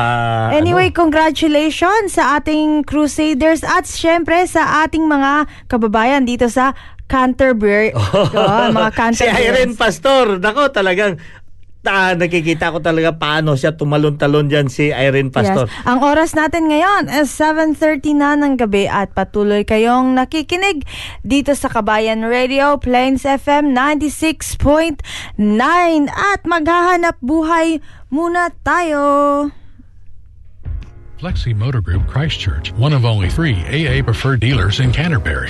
Anyway, 0.57 0.89
ano, 0.89 0.97
congratulations 0.97 2.17
sa 2.17 2.39
ating 2.39 2.87
Crusaders 2.87 3.61
at 3.61 3.85
syempre 3.85 4.41
sa 4.47 4.87
ating 4.87 5.05
mga 5.05 5.45
kababayan 5.67 6.23
dito 6.23 6.47
sa 6.49 6.73
Canterbury. 7.07 7.95
Yun, 8.35 8.75
mga 8.75 8.91
si 8.95 8.97
Canterbury. 8.99 9.43
Irene 9.47 9.73
Pastor, 9.75 10.25
nako 10.39 10.69
talagang 10.69 11.17
ta, 11.87 12.19
nakikita 12.19 12.75
ko 12.75 12.83
talaga 12.83 13.15
paano 13.15 13.55
siya 13.55 13.71
tumalon-talon 13.79 14.51
diyan 14.51 14.67
si 14.67 14.91
Irene 14.91 15.31
Pastor. 15.31 15.71
Yes. 15.71 15.87
Ang 15.87 16.03
oras 16.03 16.35
natin 16.35 16.67
ngayon 16.67 17.07
is 17.07 17.31
7.30 17.31 18.19
na 18.19 18.35
ng 18.35 18.59
gabi 18.59 18.91
at 18.91 19.15
patuloy 19.15 19.63
kayong 19.63 20.11
nakikinig 20.19 20.83
dito 21.23 21.55
sa 21.55 21.71
Kabayan 21.71 22.27
Radio, 22.27 22.75
Plains 22.75 23.23
FM 23.23 23.71
96.9 23.71 24.99
at 26.11 26.41
maghahanap 26.43 27.15
buhay 27.23 27.79
muna 28.11 28.51
tayo. 28.67 29.47
Flexi 31.17 31.55
Motor 31.55 31.81
Group 31.81 32.05
Christchurch, 32.05 32.69
one 32.77 32.93
of 32.93 33.01
only 33.01 33.31
three 33.31 33.57
AA 33.71 34.05
preferred 34.05 34.37
dealers 34.37 34.77
in 34.83 34.93
Canterbury. 34.93 35.49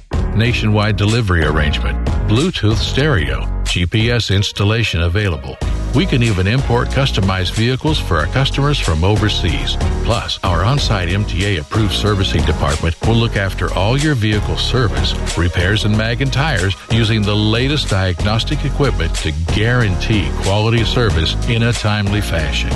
Nationwide 0.35 0.95
delivery 0.95 1.43
arrangement. 1.43 1.97
Bluetooth 2.27 2.77
stereo. 2.77 3.60
GPS 3.71 4.35
installation 4.35 5.01
available. 5.01 5.57
We 5.95 6.05
can 6.05 6.23
even 6.23 6.45
import 6.45 6.89
customized 6.89 7.53
vehicles 7.53 7.99
for 7.99 8.17
our 8.17 8.25
customers 8.27 8.77
from 8.77 9.05
overseas. 9.05 9.77
Plus, 10.03 10.39
our 10.43 10.63
on 10.63 10.77
site 10.77 11.07
MTA 11.07 11.61
approved 11.61 11.93
servicing 11.93 12.43
department 12.43 12.99
will 13.07 13.15
look 13.15 13.37
after 13.37 13.73
all 13.73 13.97
your 13.97 14.15
vehicle 14.15 14.57
service, 14.57 15.13
repairs, 15.37 15.85
and 15.85 15.97
mag 15.97 16.21
and 16.21 16.33
tires 16.33 16.75
using 16.91 17.21
the 17.21 17.35
latest 17.35 17.89
diagnostic 17.89 18.65
equipment 18.65 19.15
to 19.15 19.31
guarantee 19.53 20.29
quality 20.43 20.83
service 20.83 21.35
in 21.47 21.63
a 21.63 21.71
timely 21.71 22.21
fashion. 22.21 22.71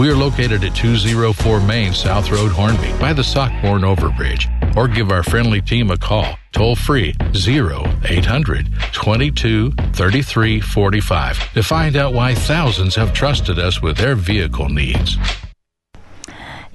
We 0.00 0.08
are 0.10 0.16
located 0.16 0.62
at 0.62 0.76
204 0.76 1.60
Main 1.60 1.92
South 1.92 2.30
Road, 2.30 2.52
Hornby, 2.52 2.92
by 3.00 3.12
the 3.12 3.22
Sockborn 3.22 3.82
Overbridge, 3.82 4.76
or 4.76 4.86
give 4.86 5.10
our 5.10 5.22
friendly 5.22 5.60
team 5.60 5.90
a 5.90 5.96
call, 5.96 6.36
toll 6.52 6.76
free 6.76 7.14
0800 7.34 8.68
22 8.92 9.70
33 9.70 10.35
45 10.36 11.56
to 11.56 11.62
find 11.64 11.96
out 11.96 12.12
why 12.12 12.36
thousands 12.36 12.92
have 13.00 13.16
trusted 13.16 13.56
us 13.56 13.80
with 13.80 13.96
their 13.96 14.12
vehicle 14.12 14.68
needs. 14.68 15.16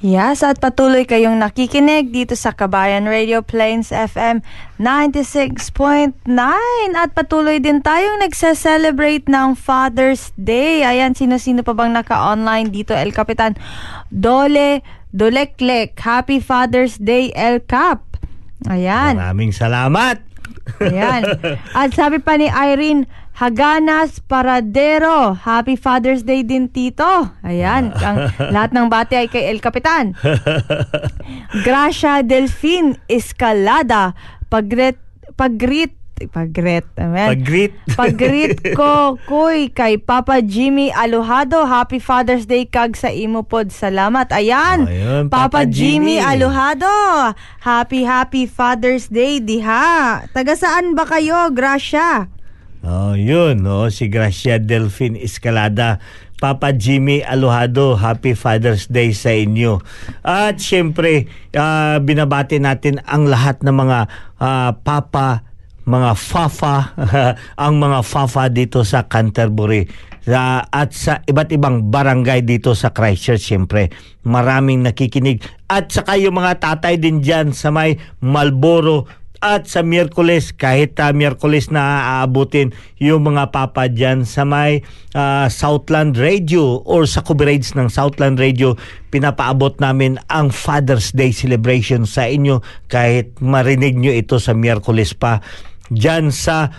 Yes, 0.02 0.41
at 0.41 0.58
patuloy 0.58 1.06
kayong 1.06 1.38
nakikinig 1.38 2.10
dito 2.10 2.34
sa 2.34 2.58
Kabayan 2.58 3.06
Radio 3.06 3.45
Plains 3.45 3.93
FM 3.93 4.41
96.9 4.82 5.62
at 6.97 7.13
patuloy 7.13 7.62
din 7.62 7.86
tayong 7.86 8.17
nagse-celebrate 8.17 9.30
ng 9.30 9.54
Father's 9.54 10.34
Day. 10.41 10.82
Ayan, 10.82 11.13
sino-sino 11.13 11.62
pa 11.62 11.78
bang 11.78 11.93
naka-online 11.93 12.74
dito? 12.74 12.97
El 12.97 13.13
Capitan 13.13 13.54
Dole 14.10 14.82
Doleklek. 15.13 15.93
Happy 16.02 16.41
Father's 16.41 16.97
Day, 16.97 17.30
El 17.38 17.62
Cap. 17.62 18.17
Ayan. 18.74 19.21
Maraming 19.21 19.54
salamat. 19.54 20.17
Ayan. 20.82 21.30
At 21.78 21.93
sabi 21.93 22.17
pa 22.17 22.41
ni 22.41 22.50
Irene, 22.50 23.06
Haganas 23.41 24.21
Paradero. 24.21 25.34
Happy 25.34 25.73
Father's 25.73 26.21
Day 26.21 26.45
din, 26.45 26.69
Tito. 26.69 27.34
Ayan. 27.41 27.89
Ang, 27.89 28.30
lahat 28.54 28.69
ng 28.69 28.86
bati 28.86 29.17
ay 29.17 29.34
kay 29.34 29.49
El 29.49 29.58
Capitan. 29.58 30.13
Gracia 31.65 32.21
Delfin 32.21 33.01
Escalada. 33.10 34.13
Pagret, 34.45 35.01
pagrit, 35.34 35.97
pagret, 36.30 36.86
amen. 37.01 37.34
Pag-greet. 37.34 37.73
Pag-greet 37.97 38.77
ko, 38.77 39.17
kuy, 39.25 39.73
kay 39.73 39.97
Papa 39.97 40.45
Jimmy 40.45 40.93
Aluhado. 40.93 41.65
Happy 41.65 41.97
Father's 41.97 42.45
Day 42.45 42.69
kag 42.69 42.93
sa 42.93 43.10
imo 43.10 43.41
pod. 43.41 43.73
Salamat. 43.73 44.30
Ayan. 44.38 44.86
Ayun, 44.86 45.34
Papa, 45.34 45.49
Papa 45.49 45.62
Jimmy. 45.65 46.21
Jimmy. 46.21 46.30
Aluhado. 46.30 46.93
Happy, 47.65 48.06
happy 48.06 48.45
Father's 48.45 49.10
Day, 49.10 49.41
diha. 49.41 50.30
Taga 50.30 50.54
saan 50.54 50.93
ba 50.93 51.10
kayo, 51.10 51.49
Gracia? 51.49 52.30
Oh, 52.81 53.13
yun, 53.13 53.61
no, 53.61 53.93
si 53.93 54.09
Gracia 54.09 54.57
Delfin 54.57 55.13
Escalada. 55.13 56.01
Papa 56.41 56.73
Jimmy 56.73 57.21
Aluhado, 57.21 57.93
Happy 57.93 58.33
Father's 58.33 58.89
Day 58.89 59.13
sa 59.13 59.29
inyo. 59.29 59.77
At 60.25 60.57
syempre, 60.57 61.29
ah, 61.53 62.01
binabati 62.01 62.57
natin 62.57 62.97
ang 63.05 63.29
lahat 63.29 63.61
ng 63.61 63.69
mga 63.69 63.99
ah, 64.41 64.73
papa, 64.81 65.45
mga 65.85 66.17
fafa, 66.17 66.97
ang 67.69 67.77
mga 67.77 68.01
fafa 68.01 68.49
dito 68.49 68.81
sa 68.81 69.05
Canterbury. 69.05 69.85
Sa- 70.25 70.65
at 70.65 70.89
sa 70.97 71.21
iba't 71.21 71.53
ibang 71.53 71.93
barangay 71.93 72.41
dito 72.41 72.73
sa 72.73 72.89
Christchurch, 72.89 73.45
syempre, 73.45 73.93
maraming 74.25 74.81
nakikinig. 74.81 75.45
At 75.69 75.93
saka 75.93 76.17
yung 76.17 76.41
mga 76.41 76.57
tatay 76.57 76.97
din 76.97 77.21
dyan 77.21 77.53
sa 77.53 77.69
may 77.69 78.01
Malboro, 78.17 79.05
at 79.41 79.65
sa 79.65 79.82
Miyerkules, 79.82 80.54
kahit 80.54 81.01
uh, 81.01 81.10
Miyerkules 81.10 81.73
na 81.73 82.21
aabutin 82.21 82.77
yung 83.01 83.25
mga 83.25 83.49
papa 83.49 83.89
dyan 83.89 84.21
sa 84.21 84.45
may 84.45 84.86
ah, 85.17 85.49
Southland 85.49 86.13
Radio 86.13 86.86
or 86.86 87.10
sa 87.10 87.25
coverage 87.25 87.73
ng 87.73 87.89
Southland 87.89 88.38
Radio, 88.38 88.77
pinapaabot 89.10 89.82
namin 89.82 90.21
ang 90.30 90.54
Father's 90.54 91.10
Day 91.10 91.34
celebration 91.34 92.06
sa 92.06 92.30
inyo 92.30 92.62
kahit 92.86 93.41
marinig 93.41 93.97
nyo 93.97 94.13
ito 94.13 94.38
sa 94.38 94.54
Miyerkules 94.54 95.17
pa. 95.17 95.41
Dyan 95.89 96.30
sa 96.30 96.69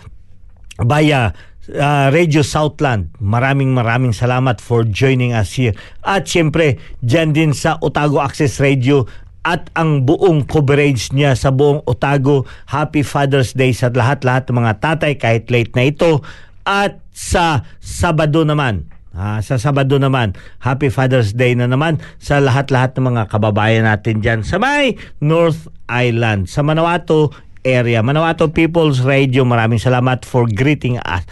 Baya, 0.78 1.34
ah, 1.82 2.08
Radio 2.14 2.46
Southland. 2.46 3.10
Maraming 3.18 3.74
maraming 3.74 4.14
salamat 4.14 4.62
for 4.62 4.86
joining 4.86 5.34
us 5.34 5.58
here. 5.58 5.74
At 6.06 6.30
syempre, 6.30 6.78
dyan 7.02 7.34
din 7.34 7.50
sa 7.58 7.74
Otago 7.82 8.22
Access 8.22 8.62
Radio 8.62 9.10
at 9.42 9.68
ang 9.74 10.06
buong 10.06 10.46
coverage 10.46 11.10
niya 11.10 11.34
sa 11.34 11.50
buong 11.50 11.82
Otago. 11.86 12.46
Happy 12.70 13.02
Father's 13.02 13.54
Day 13.54 13.74
sa 13.74 13.90
lahat-lahat 13.90 14.50
ng 14.50 14.56
mga 14.62 14.72
tatay 14.78 15.12
kahit 15.18 15.50
late 15.50 15.74
na 15.74 15.90
ito. 15.90 16.22
At 16.62 17.02
sa 17.10 17.66
Sabado 17.82 18.46
naman, 18.46 18.92
Ah, 19.12 19.44
sa 19.44 19.60
Sabado 19.60 20.00
naman, 20.00 20.32
Happy 20.64 20.88
Father's 20.88 21.36
Day 21.36 21.52
na 21.52 21.68
naman 21.68 22.00
sa 22.16 22.40
lahat-lahat 22.40 22.96
ng 22.96 23.12
mga 23.12 23.22
kababayan 23.28 23.84
natin 23.84 24.24
dyan 24.24 24.40
sa 24.40 24.56
may 24.56 24.96
North 25.20 25.68
Island, 25.84 26.48
sa 26.48 26.64
Manawato 26.64 27.28
area. 27.60 28.00
Manawato 28.00 28.48
People's 28.48 29.04
Radio, 29.04 29.44
maraming 29.44 29.76
salamat 29.76 30.24
for 30.24 30.48
greeting 30.48 30.96
us. 31.04 31.28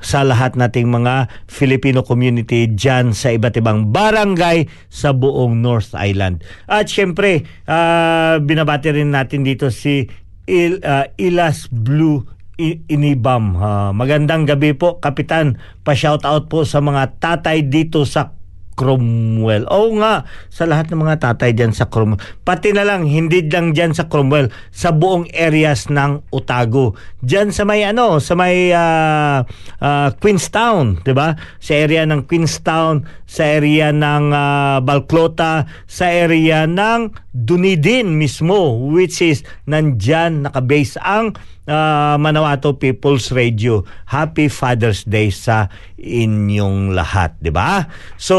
Sa 0.00 0.24
lahat 0.24 0.56
nating 0.56 0.88
mga 0.88 1.28
Filipino 1.46 2.00
community 2.02 2.66
dyan 2.66 3.12
sa 3.12 3.32
iba't 3.36 3.56
ibang 3.60 3.92
barangay 3.92 4.66
sa 4.88 5.12
buong 5.12 5.60
North 5.60 5.92
Island. 5.94 6.42
At 6.66 6.88
syempre, 6.88 7.44
uh, 7.68 8.40
binabati 8.40 8.90
rin 8.96 9.12
natin 9.12 9.44
dito 9.44 9.68
si 9.68 10.08
Il, 10.48 10.80
uh, 10.82 11.06
Ilas 11.20 11.68
Blue 11.70 12.26
Inibam. 12.60 13.56
Uh, 13.56 13.92
magandang 13.96 14.44
gabi 14.44 14.76
po, 14.76 15.00
Kapitan. 15.00 15.56
Pa-shout 15.80 16.28
out 16.28 16.52
po 16.52 16.68
sa 16.68 16.84
mga 16.84 17.16
tatay 17.16 17.64
dito 17.64 18.04
sa 18.04 18.39
Cromwell. 18.80 19.68
Oo 19.68 19.92
nga, 20.00 20.24
sa 20.48 20.64
lahat 20.64 20.88
ng 20.88 21.04
mga 21.04 21.20
tatay 21.20 21.52
dyan 21.52 21.76
sa 21.76 21.92
Cromwell. 21.92 22.16
Pati 22.40 22.72
na 22.72 22.88
lang, 22.88 23.04
hindi 23.04 23.44
lang 23.44 23.76
dyan 23.76 23.92
sa 23.92 24.08
Cromwell, 24.08 24.48
sa 24.72 24.96
buong 24.96 25.28
areas 25.36 25.92
ng 25.92 26.32
Otago. 26.32 26.96
Dyan 27.20 27.52
sa 27.52 27.68
may 27.68 27.84
ano, 27.84 28.16
sa 28.24 28.32
may 28.32 28.72
uh, 28.72 29.44
uh, 29.84 30.08
Queenstown, 30.16 31.04
di 31.04 31.12
ba? 31.12 31.36
Sa 31.60 31.76
area 31.76 32.08
ng 32.08 32.24
Queenstown, 32.24 33.04
sa 33.28 33.44
area 33.44 33.92
ng 33.92 34.32
uh, 34.32 34.80
Balclota, 34.80 35.68
sa 35.84 36.08
area 36.08 36.64
ng 36.64 37.12
Dunedin 37.30 38.18
mismo, 38.18 38.90
which 38.90 39.22
is 39.22 39.46
nandyan 39.62 40.42
nakabase 40.42 40.98
ang 40.98 41.38
uh, 41.70 42.18
Manawato 42.18 42.74
People's 42.74 43.30
Radio. 43.30 43.86
Happy 44.10 44.50
Father's 44.50 45.06
Day 45.06 45.30
sa 45.30 45.70
inyong 45.94 46.90
lahat, 46.90 47.38
'di 47.38 47.54
ba? 47.54 47.86
So, 48.18 48.34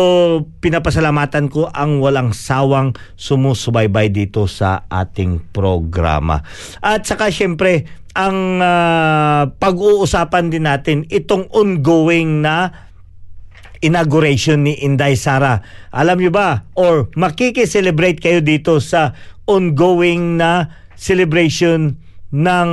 pinapasalamatan 0.59 1.47
ko 1.47 1.71
ang 1.71 2.03
walang 2.03 2.35
sawang 2.35 2.91
sumusubaybay 3.15 4.11
dito 4.11 4.43
sa 4.51 4.83
ating 4.91 5.55
programa. 5.55 6.43
At 6.83 7.07
saka 7.07 7.31
syempre, 7.31 7.87
ang 8.11 8.59
uh, 8.59 9.47
pag-uusapan 9.55 10.51
din 10.51 10.67
natin 10.67 11.07
itong 11.07 11.47
ongoing 11.55 12.43
na 12.43 12.90
inauguration 13.82 14.63
ni 14.65 14.77
Inday 14.79 15.17
Sara. 15.17 15.59
Alam 15.91 16.21
niyo 16.21 16.32
ba 16.32 16.63
or 16.77 17.09
makiki-celebrate 17.17 18.21
kayo 18.21 18.39
dito 18.39 18.77
sa 18.77 19.13
ongoing 19.49 20.38
na 20.38 20.69
celebration 20.95 21.97
ng 22.32 22.69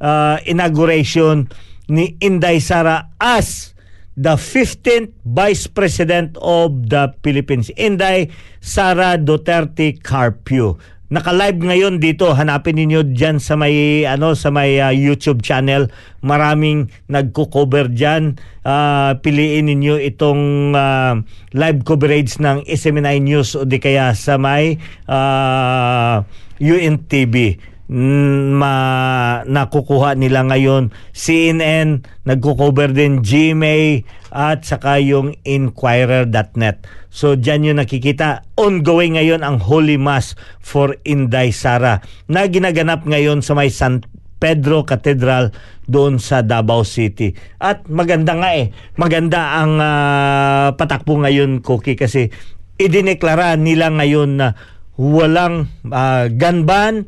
uh, 0.00 0.36
inauguration 0.46 1.50
ni 1.90 2.16
Inday 2.22 2.62
Sara 2.62 3.10
as 3.18 3.74
the 4.16 4.38
15th 4.38 5.12
Vice 5.24 5.66
President 5.66 6.38
of 6.40 6.88
the 6.88 7.12
Philippines. 7.20 7.68
Inday 7.74 8.30
Sara 8.62 9.18
Duterte 9.18 9.98
Carpio. 10.00 10.78
Naka-live 11.12 11.60
ngayon 11.60 12.00
dito. 12.00 12.32
Hanapin 12.32 12.80
niyo 12.80 13.04
diyan 13.04 13.36
sa 13.36 13.52
may 13.52 14.08
ano 14.08 14.32
sa 14.32 14.48
may 14.48 14.80
uh, 14.80 14.88
YouTube 14.88 15.44
channel. 15.44 15.92
Maraming 16.24 16.88
nagko-cover 17.12 17.92
diyan. 17.92 18.40
Uh, 18.64 19.20
piliin 19.20 19.68
niyo 19.76 20.00
itong 20.00 20.72
uh, 20.72 21.20
live 21.52 21.84
coverage 21.84 22.40
ng 22.40 22.64
SMNI 22.64 23.20
News 23.20 23.52
o 23.60 23.68
di 23.68 23.76
kaya 23.76 24.16
sa 24.16 24.40
may 24.40 24.80
uh, 25.04 26.24
UNTV 26.56 27.60
ma 27.92 28.74
nakukuha 29.44 30.16
nila 30.16 30.48
ngayon. 30.48 30.88
CNN 31.12 32.00
nagko-cover 32.24 32.96
din 32.96 33.20
GMA 33.20 34.08
at 34.32 34.64
saka 34.64 34.96
yung 34.96 35.36
inquirer.net 35.44 36.88
so 37.12 37.36
diyan 37.36 37.68
yung 37.68 37.78
nakikita 37.84 38.48
ongoing 38.56 39.20
ngayon 39.20 39.44
ang 39.44 39.60
Holy 39.60 40.00
Mass 40.00 40.32
for 40.56 40.96
Inday 41.04 41.52
Sara 41.52 42.00
na 42.32 42.48
ginaganap 42.48 43.04
ngayon 43.04 43.44
sa 43.44 43.52
may 43.52 43.68
San 43.68 44.00
Pedro 44.40 44.82
Cathedral 44.82 45.54
doon 45.86 46.18
sa 46.18 46.42
Davao 46.42 46.82
City. 46.82 47.30
At 47.62 47.86
maganda 47.86 48.34
nga 48.34 48.50
eh. 48.58 48.74
Maganda 48.98 49.62
ang 49.62 49.78
uh, 49.78 50.74
patakbo 50.74 51.22
ngayon 51.22 51.62
Cookie 51.62 51.94
kasi 51.94 52.26
idineklara 52.74 53.54
nila 53.54 53.92
ngayon 53.94 54.30
na 54.40 54.58
walang 54.98 55.70
uh, 55.86 56.26
gun 56.26 56.66
ban 56.66 57.06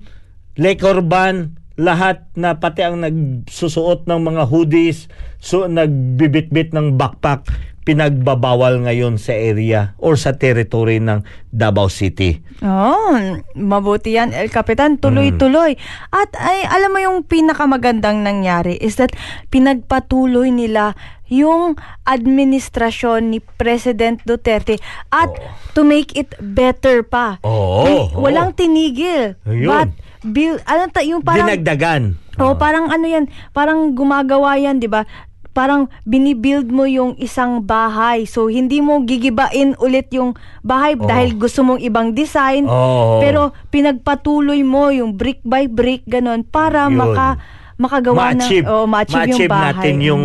liquor 0.54 1.02
ban, 1.02 1.58
lahat 1.74 2.30
na 2.38 2.58
pati 2.62 2.86
ang 2.86 3.02
nagsusuot 3.02 4.06
ng 4.06 4.20
mga 4.22 4.42
hoodies, 4.46 5.10
so 5.42 5.66
nagbibitbit 5.66 6.70
ng 6.70 6.94
backpack, 6.94 7.50
pinagbabawal 7.84 8.80
ngayon 8.88 9.20
sa 9.20 9.36
area 9.36 9.92
or 10.00 10.16
sa 10.16 10.32
territory 10.40 11.04
ng 11.04 11.20
Davao 11.52 11.92
City. 11.92 12.40
Oh, 12.64 13.12
mabuti 13.52 14.16
yan, 14.16 14.32
El 14.32 14.48
Capitan. 14.48 14.96
Tuloy-tuloy. 14.96 15.76
Mm. 15.76 16.16
At 16.16 16.32
ay, 16.40 16.64
alam 16.64 16.96
mo 16.96 16.98
yung 17.04 17.28
pinakamagandang 17.28 18.24
nangyari 18.24 18.80
is 18.80 18.96
that 18.96 19.12
pinagpatuloy 19.52 20.48
nila 20.48 20.96
yung 21.28 21.76
administrasyon 22.08 23.36
ni 23.36 23.38
President 23.40 24.20
Duterte 24.24 24.80
at 25.12 25.28
oh. 25.28 25.36
to 25.76 25.84
make 25.84 26.16
it 26.16 26.32
better 26.40 27.04
pa. 27.04 27.36
Oh, 27.44 27.84
eh, 27.84 28.04
walang 28.16 28.56
tinigil. 28.56 29.36
Ayun. 29.44 29.68
But 29.68 29.88
build, 30.24 30.64
ano 30.64 30.88
ta, 30.88 31.04
yung 31.04 31.20
parang... 31.20 31.46
Dinagdagan. 31.46 32.02
Oh, 32.40 32.58
parang 32.58 32.90
ano 32.90 33.06
yan, 33.06 33.30
parang 33.54 33.94
gumagawa 33.94 34.58
yan, 34.58 34.82
di 34.82 34.90
ba? 34.90 35.06
Parang 35.54 35.86
binibuild 36.02 36.66
mo 36.74 36.82
yung 36.82 37.14
isang 37.22 37.62
bahay. 37.62 38.26
So, 38.26 38.50
hindi 38.50 38.82
mo 38.82 39.06
gigibain 39.06 39.78
ulit 39.78 40.10
yung 40.10 40.34
bahay 40.66 40.98
oh. 40.98 41.06
dahil 41.06 41.38
gusto 41.38 41.62
mong 41.62 41.78
ibang 41.78 42.10
design. 42.10 42.66
Oh. 42.66 43.22
Pero 43.22 43.54
pinagpatuloy 43.70 44.66
mo 44.66 44.90
yung 44.90 45.14
brick 45.14 45.38
by 45.46 45.70
brick, 45.70 46.02
ganon, 46.10 46.42
para 46.42 46.90
Yun. 46.90 46.98
maka 46.98 47.38
makagawa 47.74 48.30
ma-achieve, 48.30 48.66
ng 48.66 48.70
oh, 48.70 48.86
ma-achieve, 48.86 49.18
ma-achieve 49.18 49.50
yung 49.50 49.50
bahay. 49.50 49.66
natin 49.74 49.94
yung 49.98 50.24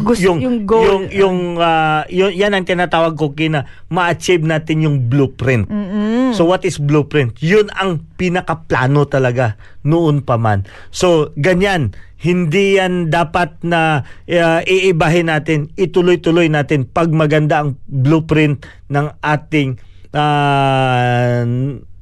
Gusto, 0.00 0.24
yung, 0.24 0.38
yung 0.40 0.58
goal. 0.64 0.84
Yung, 0.84 1.04
yung, 1.12 1.38
uh, 1.60 2.02
yung, 2.08 2.32
yan 2.32 2.52
ang 2.56 2.64
tinatawag 2.64 3.14
ko 3.20 3.36
kina 3.36 3.68
ma-achieve 3.92 4.44
natin 4.44 4.88
yung 4.88 4.96
blueprint. 5.12 5.68
Mm-mm. 5.68 6.32
So 6.32 6.48
what 6.48 6.64
is 6.64 6.80
blueprint? 6.80 7.36
Yun 7.44 7.68
ang 7.76 8.00
pinakaplano 8.16 9.04
talaga 9.04 9.60
noon 9.84 10.24
pa 10.24 10.40
man. 10.40 10.64
So 10.88 11.36
ganyan, 11.36 11.92
hindi 12.20 12.76
yan 12.76 13.08
dapat 13.08 13.60
na 13.64 14.04
uh, 14.28 14.60
iibahin 14.64 15.32
natin, 15.32 15.72
ituloy-tuloy 15.76 16.52
natin 16.52 16.84
pag 16.84 17.08
maganda 17.12 17.64
ang 17.64 17.80
blueprint 17.88 18.64
ng 18.92 19.06
ating 19.24 19.80
uh, 20.12 21.44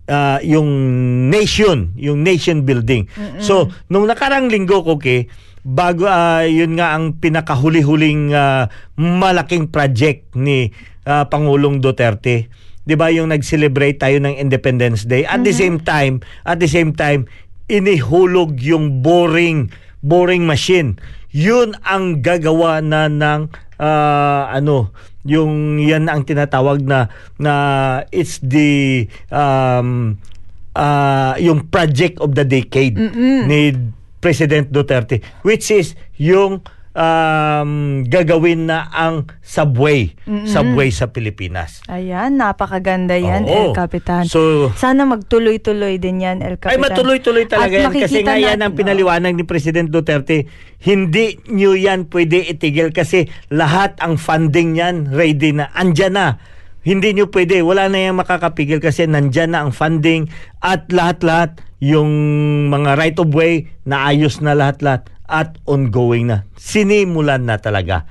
uh, 0.08 0.40
yung 0.42 0.68
nation, 1.30 1.92
yung 1.94 2.24
nation 2.24 2.64
building. 2.64 3.06
Mm-mm. 3.14 3.44
So, 3.44 3.70
nung 3.92 4.08
nakarang 4.08 4.48
linggo, 4.50 4.80
okay, 4.82 5.28
bago 5.62 6.08
uh, 6.08 6.48
yun 6.48 6.80
nga 6.80 6.96
ang 6.96 7.20
pinakahuli-huling 7.20 8.32
uh, 8.32 8.72
malaking 8.96 9.68
project 9.68 10.32
ni 10.32 10.72
uh, 11.04 11.28
Pangulong 11.28 11.84
Duterte. 11.84 12.48
'Di 12.88 12.96
ba 12.96 13.12
yung 13.12 13.28
nag-celebrate 13.28 14.00
tayo 14.00 14.16
ng 14.16 14.32
Independence 14.40 15.04
Day 15.04 15.28
at 15.28 15.44
mm-hmm. 15.44 15.46
the 15.46 15.54
same 15.54 15.76
time, 15.84 16.14
at 16.48 16.56
the 16.56 16.70
same 16.70 16.96
time 16.96 17.28
inihulog 17.68 18.56
yung 18.64 19.04
boring 19.04 19.68
boring 20.00 20.48
machine. 20.48 20.96
Yun 21.36 21.76
ang 21.84 22.24
gagawa 22.24 22.80
na 22.80 23.12
ng 23.12 23.52
uh, 23.76 24.42
ano 24.48 24.88
yung 25.26 25.82
yan 25.82 26.06
ang 26.06 26.22
tinatawag 26.22 26.84
na 26.86 27.10
na 27.38 27.54
it's 28.14 28.38
the 28.42 29.06
um 29.34 30.18
uh, 30.78 31.34
yung 31.42 31.66
project 31.66 32.22
of 32.22 32.38
the 32.38 32.46
decade 32.46 32.94
Mm-mm. 32.94 33.50
ni 33.50 33.74
President 34.22 34.70
Duterte 34.70 35.22
which 35.42 35.70
is 35.74 35.98
yung 36.18 36.62
um, 36.98 37.70
gagawin 38.04 38.66
na 38.66 38.90
ang 38.90 39.30
subway 39.38 40.12
Mm-mm. 40.26 40.50
subway 40.50 40.90
sa 40.90 41.14
Pilipinas. 41.14 41.80
Ayan, 41.86 42.36
napakaganda 42.36 43.14
yan, 43.14 43.46
Oo. 43.46 43.70
El 43.70 43.78
Capitan. 43.78 44.26
So 44.26 44.74
Sana 44.74 45.06
magtuloy-tuloy 45.06 46.02
din 46.02 46.26
yan, 46.26 46.42
El 46.42 46.58
Capitan. 46.58 46.74
ay 46.74 46.78
matuloy-tuloy 46.82 47.46
talaga 47.46 47.70
At 47.70 47.82
yan 47.88 47.92
kasi 47.94 48.20
nga 48.26 48.36
yan 48.36 48.58
ang 48.60 48.74
pinaliwanag 48.74 49.38
ni 49.38 49.46
President 49.46 49.88
Duterte. 49.88 50.50
Hindi 50.82 51.38
nyo 51.46 51.78
yan 51.78 52.10
pwede 52.10 52.42
itigil 52.42 52.90
kasi 52.90 53.30
lahat 53.48 53.94
ang 54.02 54.18
funding 54.18 54.74
yan 54.74 55.14
ready 55.14 55.54
na. 55.54 55.70
Andyan 55.72 56.18
na. 56.18 56.26
Hindi 56.82 57.12
nyo 57.14 57.28
pwede. 57.28 57.60
Wala 57.60 57.86
na 57.86 58.10
yan 58.10 58.18
makakapigil 58.18 58.82
kasi 58.82 59.04
nandyan 59.06 59.54
na 59.54 59.66
ang 59.66 59.70
funding 59.74 60.26
at 60.58 60.88
lahat-lahat 60.90 61.60
yung 61.78 62.10
mga 62.70 62.98
right 62.98 63.18
of 63.18 63.30
way 63.30 63.70
naayos 63.86 64.42
na 64.42 64.54
lahat-lahat 64.54 65.06
at 65.28 65.60
ongoing 65.68 66.30
na. 66.30 66.48
Sinimulan 66.58 67.46
na 67.46 67.60
talaga. 67.60 68.08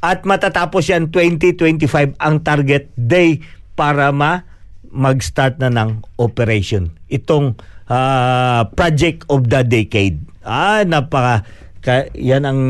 At 0.00 0.24
matatapos 0.24 0.88
yan 0.88 1.12
2025 1.12 2.16
ang 2.18 2.36
target 2.42 2.90
day 2.96 3.42
para 3.76 4.10
ma 4.10 4.44
mag-start 4.88 5.60
na 5.60 5.68
ng 5.68 6.00
operation. 6.16 6.94
Itong 7.12 7.58
ah, 7.90 8.66
project 8.72 9.28
of 9.28 9.46
the 9.46 9.60
decade. 9.62 10.22
Ah, 10.46 10.82
napaka 10.86 11.44
ka, 11.86 12.10
yan 12.18 12.42
ang 12.42 12.60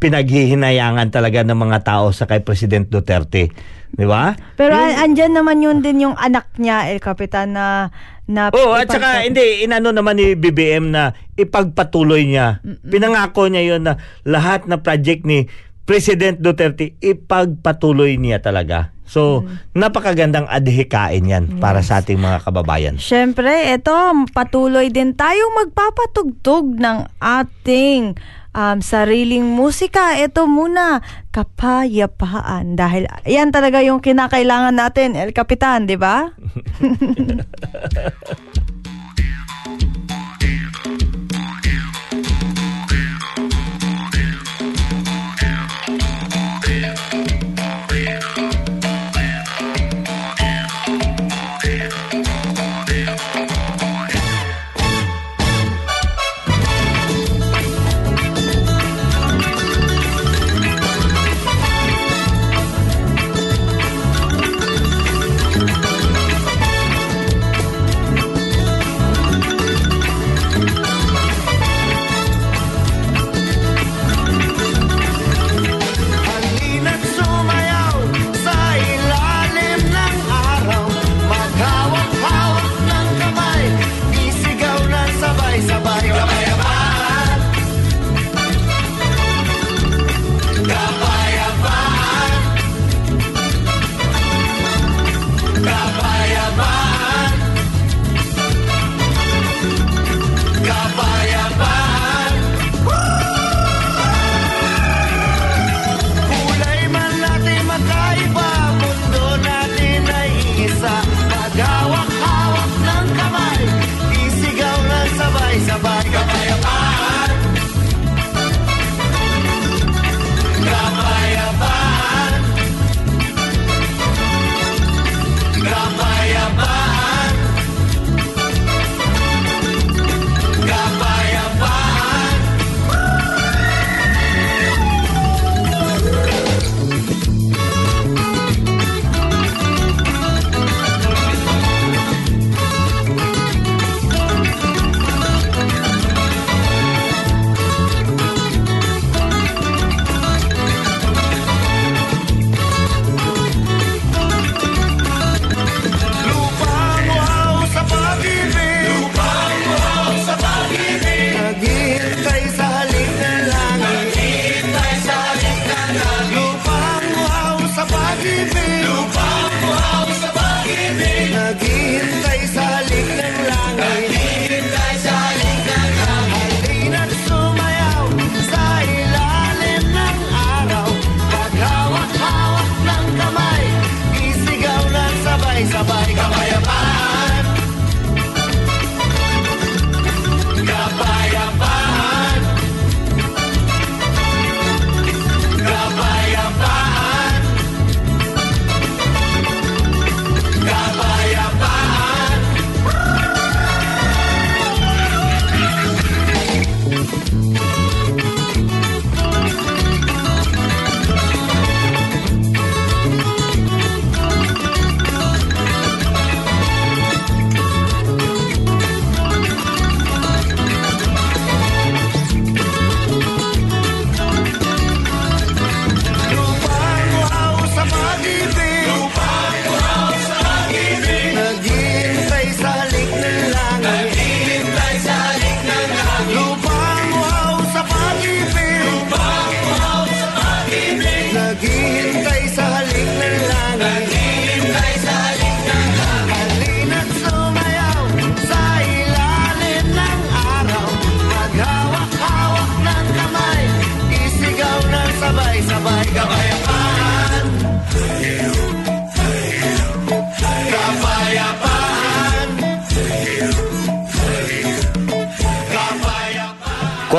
pinaghihinayangan 0.00 1.08
talaga 1.08 1.44
ng 1.44 1.56
mga 1.56 1.78
tao 1.84 2.12
sa 2.12 2.28
kay 2.28 2.44
President 2.44 2.88
Duterte. 2.88 3.52
Di 3.90 4.06
ba? 4.08 4.32
Pero 4.56 4.72
an- 4.76 5.12
andyan 5.12 5.36
naman 5.36 5.60
yun 5.64 5.80
din 5.84 6.08
yung 6.08 6.16
anak 6.16 6.48
niya, 6.60 6.92
El 6.92 7.00
Capitan, 7.00 7.56
na... 7.56 7.88
na 8.30 8.54
Oo, 8.54 8.72
at 8.78 8.86
saka 8.86 9.26
hindi, 9.26 9.66
inano 9.66 9.90
naman 9.90 10.14
ni 10.16 10.38
BBM 10.38 10.94
na 10.94 11.12
ipagpatuloy 11.34 12.30
niya. 12.30 12.62
Pinangako 12.86 13.50
niya 13.50 13.74
yon 13.74 13.82
na 13.84 13.98
lahat 14.22 14.70
na 14.70 14.78
project 14.78 15.26
ni 15.26 15.50
President 15.90 16.38
Duterte, 16.38 16.94
ipagpatuloy 17.02 18.14
niya 18.14 18.38
talaga. 18.38 18.94
So, 19.10 19.42
napakagandang 19.74 20.46
adhikain 20.46 21.26
yan 21.26 21.58
para 21.58 21.82
sa 21.82 21.98
ating 21.98 22.22
mga 22.22 22.46
kababayan. 22.46 22.94
Siyempre, 22.94 23.74
ito, 23.74 23.90
patuloy 24.30 24.86
din 24.94 25.18
tayong 25.18 25.66
magpapatugtog 25.66 26.78
ng 26.78 27.10
ating 27.18 28.14
um, 28.54 28.80
sariling 28.82 29.44
musika. 29.44 30.18
Ito 30.18 30.46
muna, 30.46 31.00
kapayapaan. 31.30 32.76
Dahil 32.78 33.06
yan 33.26 33.52
talaga 33.54 33.82
yung 33.82 34.00
kinakailangan 34.02 34.74
natin, 34.74 35.16
El 35.18 35.32
Capitan, 35.34 35.86
di 35.86 35.96
ba? 35.98 36.30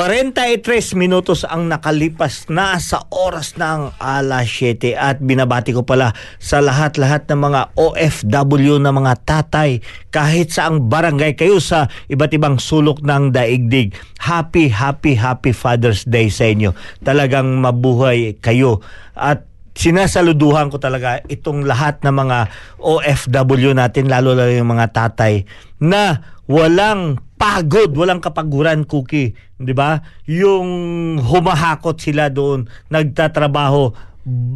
43 0.02 0.98
minutos 0.98 1.46
ang 1.46 1.70
nakalipas 1.70 2.50
na 2.50 2.74
sa 2.82 3.06
oras 3.14 3.54
ng 3.54 4.02
alas 4.02 4.50
7 4.50 4.98
at 4.98 5.22
binabati 5.22 5.70
ko 5.70 5.86
pala 5.86 6.10
sa 6.42 6.58
lahat-lahat 6.58 7.30
ng 7.30 7.38
mga 7.38 7.60
OFW 7.78 8.82
na 8.82 8.90
mga 8.90 9.14
tatay 9.22 9.78
kahit 10.10 10.50
sa 10.50 10.66
ang 10.66 10.90
barangay 10.90 11.38
kayo 11.38 11.62
sa 11.62 11.86
iba't 12.10 12.34
ibang 12.34 12.58
sulok 12.58 12.98
ng 12.98 13.30
daigdig. 13.30 13.94
Happy, 14.18 14.74
happy, 14.74 15.14
happy 15.14 15.54
Father's 15.54 16.02
Day 16.02 16.34
sa 16.34 16.50
inyo. 16.50 16.74
Talagang 17.06 17.62
mabuhay 17.62 18.42
kayo 18.42 18.82
at 19.14 19.46
sinasaluduhan 19.78 20.74
ko 20.74 20.82
talaga 20.82 21.22
itong 21.30 21.62
lahat 21.62 22.02
ng 22.02 22.10
mga 22.10 22.38
OFW 22.82 23.70
natin 23.70 24.10
lalo 24.10 24.34
lalo 24.34 24.50
yung 24.50 24.74
mga 24.74 24.98
tatay 24.98 25.46
na 25.78 26.26
walang 26.50 27.22
pagod, 27.42 27.90
walang 27.98 28.22
kapaguran, 28.22 28.86
Cookie. 28.86 29.34
Di 29.58 29.74
ba? 29.74 29.98
Yung 30.30 30.68
humahakot 31.18 31.98
sila 31.98 32.30
doon, 32.30 32.70
nagtatrabaho, 32.86 33.90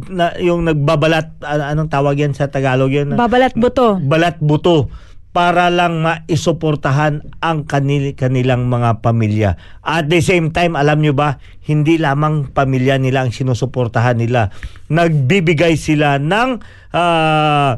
na, 0.07 0.31
yung 0.39 0.63
nagbabalat, 0.63 1.43
anong 1.43 1.91
tawag 1.91 2.23
yan 2.23 2.31
sa 2.31 2.47
Tagalog 2.47 2.95
yan? 2.95 3.19
Babalat 3.19 3.51
buto. 3.59 3.99
balat 3.99 4.39
buto 4.39 4.87
para 5.35 5.69
lang 5.69 6.01
maisuportahan 6.01 7.21
ang 7.43 7.67
kanil, 7.67 8.15
kanilang 8.17 8.71
mga 8.71 9.05
pamilya. 9.05 9.53
At 9.85 10.09
the 10.09 10.17
same 10.23 10.49
time, 10.49 10.73
alam 10.73 10.97
nyo 11.03 11.13
ba, 11.13 11.37
hindi 11.67 12.01
lamang 12.01 12.55
pamilya 12.55 12.97
nila 12.97 13.27
ang 13.27 13.35
sinusuportahan 13.35 14.17
nila. 14.17 14.49
Nagbibigay 14.89 15.77
sila 15.77 16.17
ng 16.17 16.49
ah, 16.95 17.77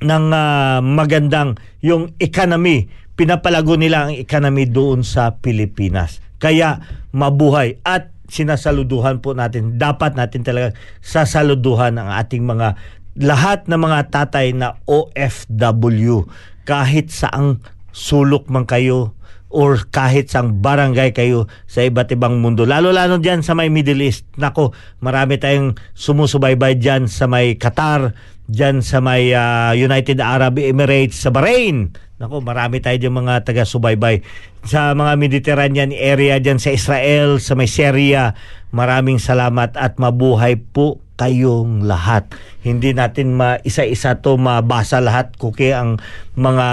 ng 0.00 0.24
ah, 0.32 0.80
magandang 0.80 1.60
yung 1.84 2.16
economy. 2.16 2.88
Pinapalago 3.12 3.76
nila 3.76 4.08
ang 4.08 4.12
economy 4.16 4.64
doon 4.64 5.04
sa 5.04 5.36
Pilipinas. 5.38 6.24
Kaya 6.40 6.80
mabuhay 7.12 7.78
at 7.84 8.10
sinasaluduhan 8.32 9.20
po 9.20 9.36
natin. 9.36 9.76
Dapat 9.76 10.16
natin 10.16 10.40
talaga 10.42 10.72
sasaluduhan 11.04 12.00
ang 12.00 12.08
ating 12.16 12.42
mga 12.42 12.74
lahat 13.20 13.68
ng 13.68 13.76
mga 13.76 14.08
tatay 14.08 14.56
na 14.56 14.80
OFW 14.88 16.24
kahit 16.64 17.12
saang 17.12 17.60
sulok 17.92 18.48
man 18.48 18.64
kayo 18.64 19.12
or 19.52 19.84
kahit 19.92 20.32
sa 20.32 20.40
barangay 20.40 21.12
kayo 21.12 21.44
sa 21.68 21.84
iba't 21.84 22.08
ibang 22.16 22.40
mundo. 22.40 22.64
Lalo-lalo 22.64 23.20
dyan 23.20 23.44
sa 23.44 23.52
may 23.52 23.68
Middle 23.68 24.00
East. 24.00 24.24
Nako, 24.40 24.72
marami 25.04 25.36
tayong 25.36 25.76
sumusubaybay 25.92 26.80
dyan 26.80 27.04
sa 27.04 27.28
may 27.28 27.60
Qatar, 27.60 28.16
dyan 28.50 28.82
sa 28.82 28.98
may 28.98 29.34
ah, 29.34 29.74
United 29.74 30.18
Arab 30.18 30.58
Emirates, 30.58 31.20
sa 31.20 31.30
Bahrain. 31.30 31.94
Nako, 32.22 32.38
marami 32.38 32.78
tayo 32.78 32.94
dyan 33.02 33.18
mga 33.18 33.42
taga-subaybay. 33.42 34.22
Sa 34.62 34.94
mga 34.94 35.18
Mediterranean 35.18 35.90
area 35.90 36.38
dyan 36.38 36.62
sa 36.62 36.70
Israel, 36.70 37.42
sa 37.42 37.58
may 37.58 37.66
Syria, 37.66 38.38
maraming 38.70 39.18
salamat 39.18 39.74
at 39.74 39.98
mabuhay 39.98 40.54
po 40.54 41.02
kayong 41.18 41.82
lahat. 41.82 42.30
Hindi 42.62 42.94
natin 42.94 43.34
ma 43.34 43.58
isa-isa 43.66 44.22
to 44.22 44.38
mabasa 44.38 45.02
lahat 45.02 45.34
kuki 45.34 45.74
ang 45.74 45.98
mga 46.38 46.68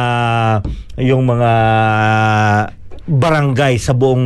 yung 1.02 1.26
mga 1.26 1.52
barangay 3.10 3.82
sa 3.82 3.98
buong 3.98 4.26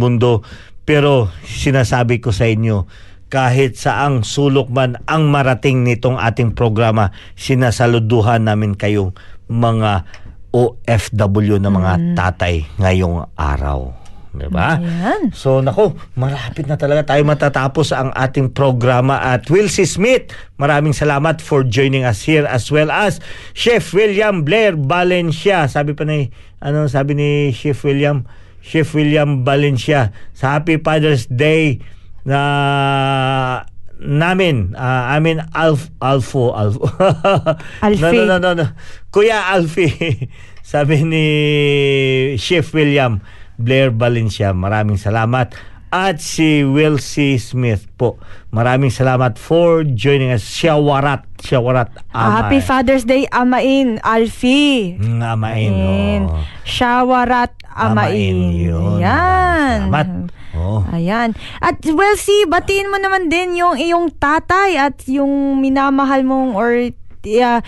mundo. 0.00 0.40
Pero 0.86 1.28
sinasabi 1.44 2.22
ko 2.22 2.32
sa 2.32 2.46
inyo, 2.48 2.86
kahit 3.26 3.74
saang 3.74 4.22
sulok 4.22 4.70
man 4.70 4.98
ang 5.10 5.28
marating 5.30 5.82
nitong 5.82 6.18
ating 6.18 6.54
programa, 6.54 7.10
sinasaluduhan 7.34 8.46
namin 8.46 8.78
kayong 8.78 9.14
mga 9.50 10.06
OFW 10.54 11.60
na 11.60 11.70
mga 11.70 11.92
tatay 12.16 12.64
ngayong 12.80 13.28
araw. 13.34 14.06
Diba? 14.36 14.76
Ayan. 14.76 15.32
So 15.32 15.64
nako, 15.64 15.96
malapit 16.12 16.68
na 16.68 16.76
talaga 16.76 17.16
tayo 17.16 17.24
matatapos 17.24 17.96
ang 17.96 18.12
ating 18.12 18.52
programa 18.52 19.16
at 19.16 19.48
Will 19.48 19.72
C. 19.72 19.88
Smith, 19.88 20.28
maraming 20.60 20.92
salamat 20.92 21.40
for 21.40 21.64
joining 21.64 22.04
us 22.04 22.20
here 22.20 22.44
as 22.44 22.68
well 22.68 22.92
as 22.92 23.16
Chef 23.56 23.96
William 23.96 24.44
Blair 24.44 24.76
Valencia. 24.76 25.64
Sabi 25.72 25.96
pa 25.96 26.04
ni 26.04 26.28
ano 26.60 26.84
sabi 26.84 27.16
ni 27.16 27.28
Chef 27.56 27.80
William 27.80 28.28
Chef 28.60 28.92
William 28.92 29.40
Valencia 29.40 30.12
sa 30.36 30.60
Happy 30.60 30.76
Father's 30.84 31.24
Day 31.32 31.80
na 32.26 32.40
namin 33.96 34.74
ah, 34.76 35.14
amin 35.14 35.40
Alf 35.54 35.88
Alfo 36.02 36.52
Alfo 36.52 36.84
Alfie. 37.86 38.02
no, 38.02 38.10
no, 38.12 38.36
no, 38.36 38.36
no, 38.42 38.50
no. 38.52 38.66
Kuya 39.08 39.54
Alfie 39.54 40.28
sabi 40.66 41.00
ni 41.00 41.26
Chef 42.36 42.66
William 42.74 43.22
Blair 43.56 43.88
Valencia 43.88 44.52
maraming 44.52 45.00
salamat 45.00 45.54
at 45.86 46.18
si 46.18 46.66
Will 46.66 46.98
C. 46.98 47.38
Smith 47.40 47.86
po 47.96 48.18
maraming 48.52 48.90
salamat 48.90 49.38
for 49.40 49.86
joining 49.86 50.28
us 50.28 50.42
Shawarat 50.44 51.24
Shawarat 51.40 51.88
Ah, 52.10 52.42
Happy. 52.50 52.58
Father's 52.60 53.06
Day, 53.06 53.24
Amain, 53.30 54.02
Alfie. 54.02 54.98
Mm, 54.98 55.20
Amain 55.22 55.72
Ayan. 55.72 56.22
oh. 56.26 56.42
Shawarat 56.66 57.54
Amain. 57.70 58.50
yun 58.52 58.98
Ayan. 58.98 59.88
Salamat 59.88 60.08
oh. 60.56 60.80
Ayan. 60.88 61.36
At 61.58 61.78
well, 61.86 62.16
see, 62.16 62.44
batiin 62.44 62.88
mo 62.88 62.96
naman 62.96 63.28
din 63.28 63.54
yung 63.54 63.76
iyong 63.76 64.10
tatay 64.12 64.74
at 64.74 64.96
yung 65.06 65.60
minamahal 65.60 66.20
mong 66.22 66.52
or 66.52 66.90
yeah, 67.22 67.58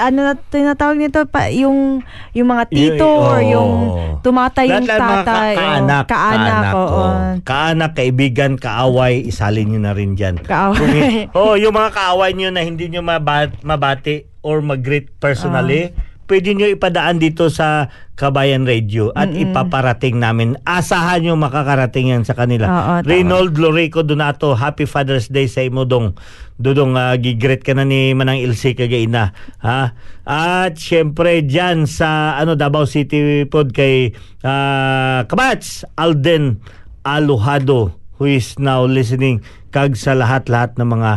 ano 0.00 0.18
na 0.22 0.34
tinatawag 0.34 0.96
nito 0.96 1.20
pa 1.28 1.52
yung 1.52 2.00
yung 2.32 2.48
mga 2.48 2.64
tito 2.68 3.04
Y- 3.04 3.20
or 3.20 3.38
oo. 3.38 3.44
yung 3.44 3.70
tumatay 4.18 4.64
yung 4.64 4.88
tatay. 4.88 5.52
ka- 5.52 5.52
oo. 5.52 5.60
kaanak, 5.60 6.04
kaanak, 6.08 6.64
oo. 6.72 6.88
oo. 6.88 7.06
Kaanak, 7.44 7.92
kaibigan, 7.92 8.56
kaaway, 8.56 9.20
isalin 9.22 9.68
nyo 9.68 9.80
na 9.82 9.92
rin 9.92 10.16
dyan. 10.16 10.40
Kaaway. 10.40 11.28
Oh, 11.36 11.52
yung 11.54 11.76
mga 11.76 11.92
kaaway 11.92 12.32
nyo 12.32 12.48
na 12.48 12.64
hindi 12.64 12.88
nyo 12.88 13.04
mabat- 13.04 13.60
mabati 13.60 14.24
or 14.40 14.64
mag-greet 14.64 15.12
personally, 15.20 15.92
Ah. 15.92 16.07
Pwede 16.28 16.52
nyo 16.52 16.68
ipadaan 16.68 17.16
dito 17.18 17.48
sa 17.48 17.88
Kabayan 18.18 18.66
Radio 18.66 19.14
at 19.14 19.30
ipaparating 19.30 20.18
namin. 20.18 20.58
Asahan 20.66 21.22
nyo 21.22 21.38
makakarating 21.38 22.12
yan 22.12 22.26
sa 22.26 22.34
kanila. 22.34 22.66
Oo. 22.66 22.94
Reynold 23.06 23.56
Lorico 23.56 24.02
Donato, 24.02 24.52
Happy 24.58 24.84
Father's 24.84 25.30
Day 25.32 25.48
sa 25.48 25.64
imo 25.64 25.86
dong. 25.88 26.18
Dudong 26.58 26.98
uh, 26.98 27.14
gigreet 27.14 27.62
ka 27.62 27.72
na 27.78 27.86
ni 27.86 28.12
Manang 28.18 28.42
Ilse 28.42 28.74
kagaina. 28.74 29.32
Ha? 29.62 29.94
At 30.26 30.74
syempre 30.76 31.46
dyan 31.46 31.86
sa 31.86 32.34
ano 32.36 32.58
Davao 32.58 32.84
City 32.84 33.46
pod 33.46 33.70
kay 33.70 34.12
uh, 34.42 35.22
Kabats 35.30 35.86
Alden 35.94 36.58
Alojado 37.06 37.94
who 38.18 38.26
is 38.26 38.58
now 38.58 38.82
listening 38.82 39.40
kag 39.70 39.94
sa 39.94 40.18
lahat-lahat 40.18 40.74
ng 40.74 40.88
mga 40.90 41.10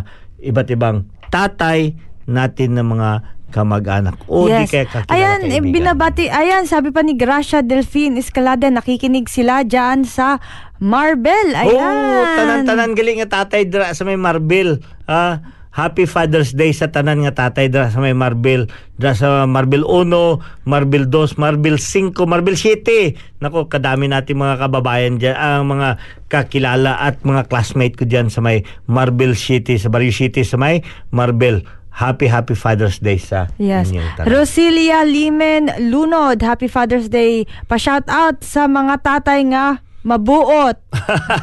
iba't 0.53 0.69
ibang 0.69 1.09
tatay 1.33 1.97
natin 2.29 2.77
ng 2.77 2.87
mga 2.93 3.09
kamag-anak. 3.51 4.15
O 4.31 4.47
di 4.47 4.63
yes. 4.63 4.71
kaya 4.71 4.85
kakilala 4.87 5.11
Ayan, 5.11 5.39
eh, 5.45 5.59
kaibigan. 5.59 5.73
binabati. 5.75 6.25
Ayan, 6.31 6.63
sabi 6.65 6.95
pa 6.95 7.03
ni 7.03 7.19
Gracia 7.19 7.59
Delphine 7.59 8.17
Escalada, 8.17 8.71
nakikinig 8.71 9.27
sila 9.27 9.67
dyan 9.67 10.07
sa 10.07 10.39
Marbel. 10.79 11.53
Ayan. 11.53 11.77
Oh, 11.77 12.25
tanan-tanan 12.39 12.95
galing 12.95 13.21
nga 13.21 13.43
tatay 13.43 13.67
dra 13.67 13.91
sa 13.91 14.07
may 14.07 14.17
Marbil. 14.17 14.79
Ah, 15.05 15.43
Happy 15.71 16.03
Father's 16.03 16.51
Day 16.51 16.75
sa 16.75 16.91
tanan 16.91 17.23
nga 17.23 17.47
tatay 17.47 17.71
dra 17.71 17.87
sa 17.87 18.03
may 18.03 18.11
Marbil. 18.11 18.67
Dra 18.99 19.15
sa 19.15 19.47
Marbil 19.47 19.87
1, 19.87 20.67
Marbil 20.67 21.07
2, 21.07 21.39
Marbil 21.39 21.79
5, 21.79 22.11
Marbil 22.27 22.59
7. 22.59 23.39
Nako, 23.39 23.71
kadami 23.71 24.11
natin 24.11 24.35
mga 24.35 24.67
kababayan 24.67 25.15
diyan, 25.15 25.31
ang 25.31 25.71
mga 25.71 25.95
kakilala 26.27 26.99
at 26.99 27.23
mga 27.23 27.47
classmate 27.47 27.95
ko 27.95 28.03
diyan 28.03 28.27
sa 28.27 28.43
may 28.43 28.67
Marbil 28.91 29.31
City, 29.31 29.79
sa 29.79 29.87
Barrio 29.87 30.11
City 30.11 30.43
sa 30.43 30.59
may 30.59 30.83
Marbil. 31.15 31.63
Happy 31.91 32.31
Happy 32.31 32.55
Father's 32.55 32.97
Day 32.97 33.19
sa 33.19 33.51
Yes. 33.59 33.91
inyong 33.91 34.15
tanan. 34.15 34.27
Rosilia 34.31 35.03
Limen 35.03 35.69
Lunod, 35.91 36.39
Happy 36.39 36.71
Father's 36.71 37.11
Day. 37.11 37.43
Pa-shout 37.67 38.07
out 38.07 38.41
sa 38.41 38.65
mga 38.65 39.03
tatay 39.03 39.43
nga 39.51 39.83
mabuot. 40.01 40.77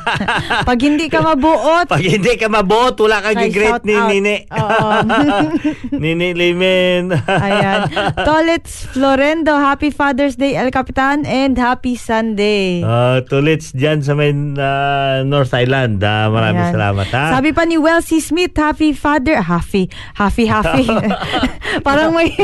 Pag 0.68 0.78
hindi 0.82 1.06
ka 1.06 1.22
mabuot, 1.22 1.86
Pag 1.86 2.02
hindi 2.02 2.34
ka 2.34 2.50
mabuot, 2.50 2.98
wala 3.06 3.22
kang 3.22 3.38
shout 3.38 3.86
ni 3.86 3.94
out. 3.94 4.10
Nini. 4.10 4.36
Oo. 4.50 4.88
Nini 6.02 6.34
Limen. 6.34 7.14
Ayan. 7.46 7.86
Tolets 8.18 8.90
Florendo, 8.90 9.54
Happy 9.54 9.94
Father's 9.94 10.34
Day 10.34 10.58
El 10.58 10.74
Capitan 10.74 11.22
and 11.22 11.54
Happy 11.54 11.94
Sunday. 11.94 12.82
Ah, 12.82 13.22
tulits 13.22 13.70
dyan 13.70 14.02
sa 14.02 14.18
may 14.18 14.34
ah, 14.58 15.22
North 15.22 15.54
Island. 15.54 16.02
Ah, 16.02 16.26
maraming 16.26 16.66
Ayan. 16.68 16.74
salamat 16.74 17.08
ha. 17.14 17.24
Sabi 17.38 17.54
pa 17.54 17.62
ni 17.62 17.78
Welsie 17.78 18.22
Smith, 18.22 18.58
Happy 18.58 18.90
Father, 18.90 19.38
Happy, 19.38 19.86
Happy, 20.18 20.50
Happy. 20.50 20.86
Parang 21.86 22.10
may 22.10 22.34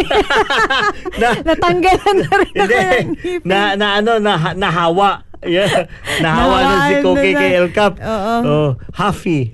natanggalan 1.43 2.17
na 2.23 2.35
rin 2.39 2.55
ako 2.55 2.71
Hindi. 2.71 2.79
ng 2.79 3.09
ngipin. 3.19 3.49
na, 3.49 3.59
na 3.75 3.87
ano, 3.99 4.13
na, 4.23 4.55
nahawa. 4.55 5.34
Yeah. 5.45 5.89
Nahawa 6.25 6.57
na 6.61 6.77
si 6.89 6.95
na- 7.01 7.37
kay 7.37 7.53
El 7.55 7.69
Cap. 7.71 8.01
Oo. 8.01 8.35
Oh, 8.45 8.69
Happy. 8.93 9.53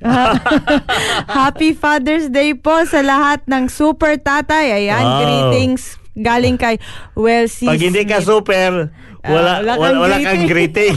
Happy 1.41 1.75
Father's 1.75 2.31
Day 2.31 2.55
po 2.55 2.83
sa 2.87 3.03
lahat 3.03 3.45
ng 3.47 3.67
super 3.67 4.17
tatay. 4.19 4.87
Ayan, 4.87 5.03
Wow. 5.03 5.19
greetings 5.21 6.01
galing 6.21 6.59
kay 6.59 6.77
Welsie 7.15 7.71
Pag 7.71 7.81
hindi 7.81 8.03
ka 8.05 8.21
super, 8.21 8.93
wala, 9.25 9.63
wala 9.63 9.73
wala, 9.77 9.77
kang 9.79 9.99
wala 10.01 10.17
kang 10.21 10.45
greeting. 10.49 10.97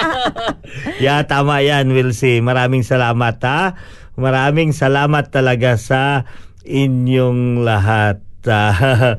yeah, 1.04 1.20
tama 1.24 1.60
yan, 1.60 1.92
Will 1.92 2.16
see. 2.16 2.40
Maraming 2.40 2.82
salamat 2.82 3.36
ha. 3.44 3.76
Maraming 4.20 4.72
salamat 4.76 5.32
talaga 5.32 5.76
sa 5.80 6.28
inyong 6.64 7.64
lahat. 7.64 8.20
Ah, 8.48 9.16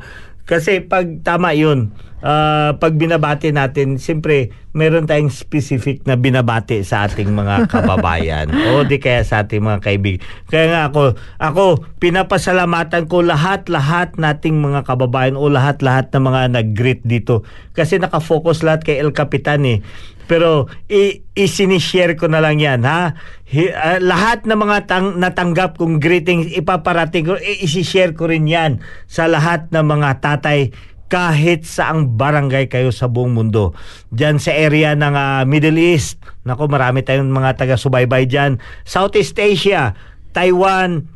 kasi 0.49 0.81
pag 0.81 1.21
tama 1.21 1.53
yun, 1.53 1.93
ah, 2.21 2.73
pag 2.77 2.93
binabati 2.95 3.49
natin, 3.49 3.97
siyempre, 3.97 4.49
meron 4.71 5.03
tayong 5.03 5.27
specific 5.27 6.07
na 6.07 6.15
binabati 6.15 6.79
sa 6.81 7.03
ating 7.03 7.27
mga 7.27 7.65
kababayan 7.73 8.47
o 8.71 8.87
di 8.87 8.97
kaya 8.97 9.25
sa 9.25 9.43
ating 9.43 9.59
mga 9.59 9.83
kaibigan. 9.83 10.23
Kaya 10.47 10.65
nga 10.71 10.81
ako, 10.87 11.01
ako 11.37 11.63
pinapasalamatan 11.99 13.11
ko 13.11 13.19
lahat-lahat 13.19 14.15
nating 14.15 14.63
mga 14.63 14.87
kababayan 14.87 15.35
o 15.35 15.51
lahat-lahat 15.51 16.07
na 16.15 16.19
mga 16.23 16.41
nag-greet 16.55 17.03
dito. 17.03 17.43
Kasi 17.75 17.99
nakafocus 17.99 18.63
lahat 18.63 18.87
kay 18.87 19.01
El 19.01 19.11
Capitan 19.11 19.65
eh. 19.67 19.83
Pero 20.31 20.71
i- 20.87 21.27
isinishare 21.35 22.15
ko 22.15 22.31
na 22.31 22.39
lang 22.39 22.55
yan 22.55 22.87
ha. 22.87 23.19
Hi- 23.51 23.75
ah, 23.75 23.99
lahat 23.99 24.47
ng 24.47 24.55
mga 24.55 24.87
tang- 24.87 25.19
natanggap 25.19 25.75
kong 25.75 25.99
greetings 25.99 26.47
ipaparating 26.55 27.27
ko, 27.27 27.35
i- 27.35 27.67
isishare 27.67 28.15
ko 28.15 28.31
rin 28.31 28.47
yan 28.47 28.79
sa 29.11 29.27
lahat 29.27 29.67
ng 29.67 29.83
mga 29.83 30.23
tatay 30.23 30.71
kahit 31.11 31.67
saang 31.67 32.15
barangay 32.15 32.71
kayo 32.71 32.87
sa 32.95 33.11
buong 33.11 33.35
mundo. 33.35 33.75
Diyan 34.15 34.39
sa 34.39 34.55
area 34.55 34.95
ng 34.95 35.11
ah, 35.11 35.43
Middle 35.43 35.75
East, 35.75 36.23
nako 36.47 36.71
marami 36.71 37.03
tayong 37.03 37.27
mga 37.27 37.59
taga-subaybay 37.59 38.31
diyan. 38.31 38.63
Southeast 38.87 39.35
Asia, 39.35 39.91
Taiwan, 40.31 41.11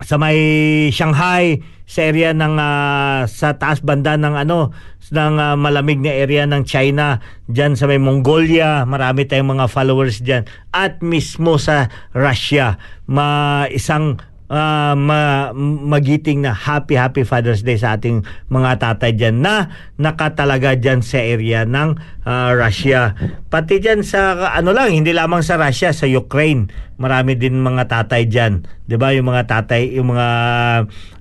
sa 0.00 0.16
may 0.16 0.40
Shanghai, 0.88 1.60
sa 1.84 2.08
area 2.08 2.32
ng 2.32 2.56
ah, 2.56 3.28
sa 3.28 3.60
taas 3.60 3.84
banda 3.84 4.16
ng 4.16 4.32
ano 4.32 4.72
ng 5.12 5.34
ah, 5.36 5.56
malamig 5.60 6.00
na 6.00 6.12
area 6.12 6.48
ng 6.48 6.64
China, 6.64 7.20
diyan 7.52 7.76
sa 7.76 7.84
may 7.84 8.00
Mongolia, 8.00 8.88
marami 8.88 9.28
tayong 9.28 9.60
mga 9.60 9.68
followers 9.68 10.24
diyan 10.24 10.48
at 10.72 11.04
mismo 11.04 11.60
sa 11.60 11.92
Russia, 12.16 12.80
ma 13.04 13.64
isang 13.68 14.20
ah, 14.48 14.96
ma- 14.96 15.52
magiting 15.56 16.44
na 16.44 16.56
happy 16.56 16.96
happy 16.96 17.22
Father's 17.22 17.60
Day 17.62 17.76
sa 17.76 17.96
ating 17.96 18.24
mga 18.48 18.80
tatay 18.80 19.12
diyan 19.14 19.44
na 19.44 19.68
nakatalaga 20.00 20.74
diyan 20.76 21.04
sa 21.04 21.20
area 21.20 21.68
ng 21.68 21.96
ah, 22.24 22.50
Russia. 22.56 23.12
Pati 23.52 23.80
diyan 23.80 24.00
sa 24.04 24.52
ano 24.52 24.72
lang, 24.72 24.92
hindi 24.92 25.12
lamang 25.12 25.44
sa 25.44 25.60
Russia, 25.60 25.92
sa 25.92 26.08
Ukraine. 26.08 26.72
Marami 26.98 27.38
din 27.38 27.60
mga 27.60 27.86
tatay 27.86 28.26
diyan. 28.26 28.66
'Di 28.88 28.96
ba? 28.98 29.14
Yung 29.14 29.28
mga 29.28 29.46
tatay, 29.46 29.94
yung 29.94 30.12
mga 30.16 30.28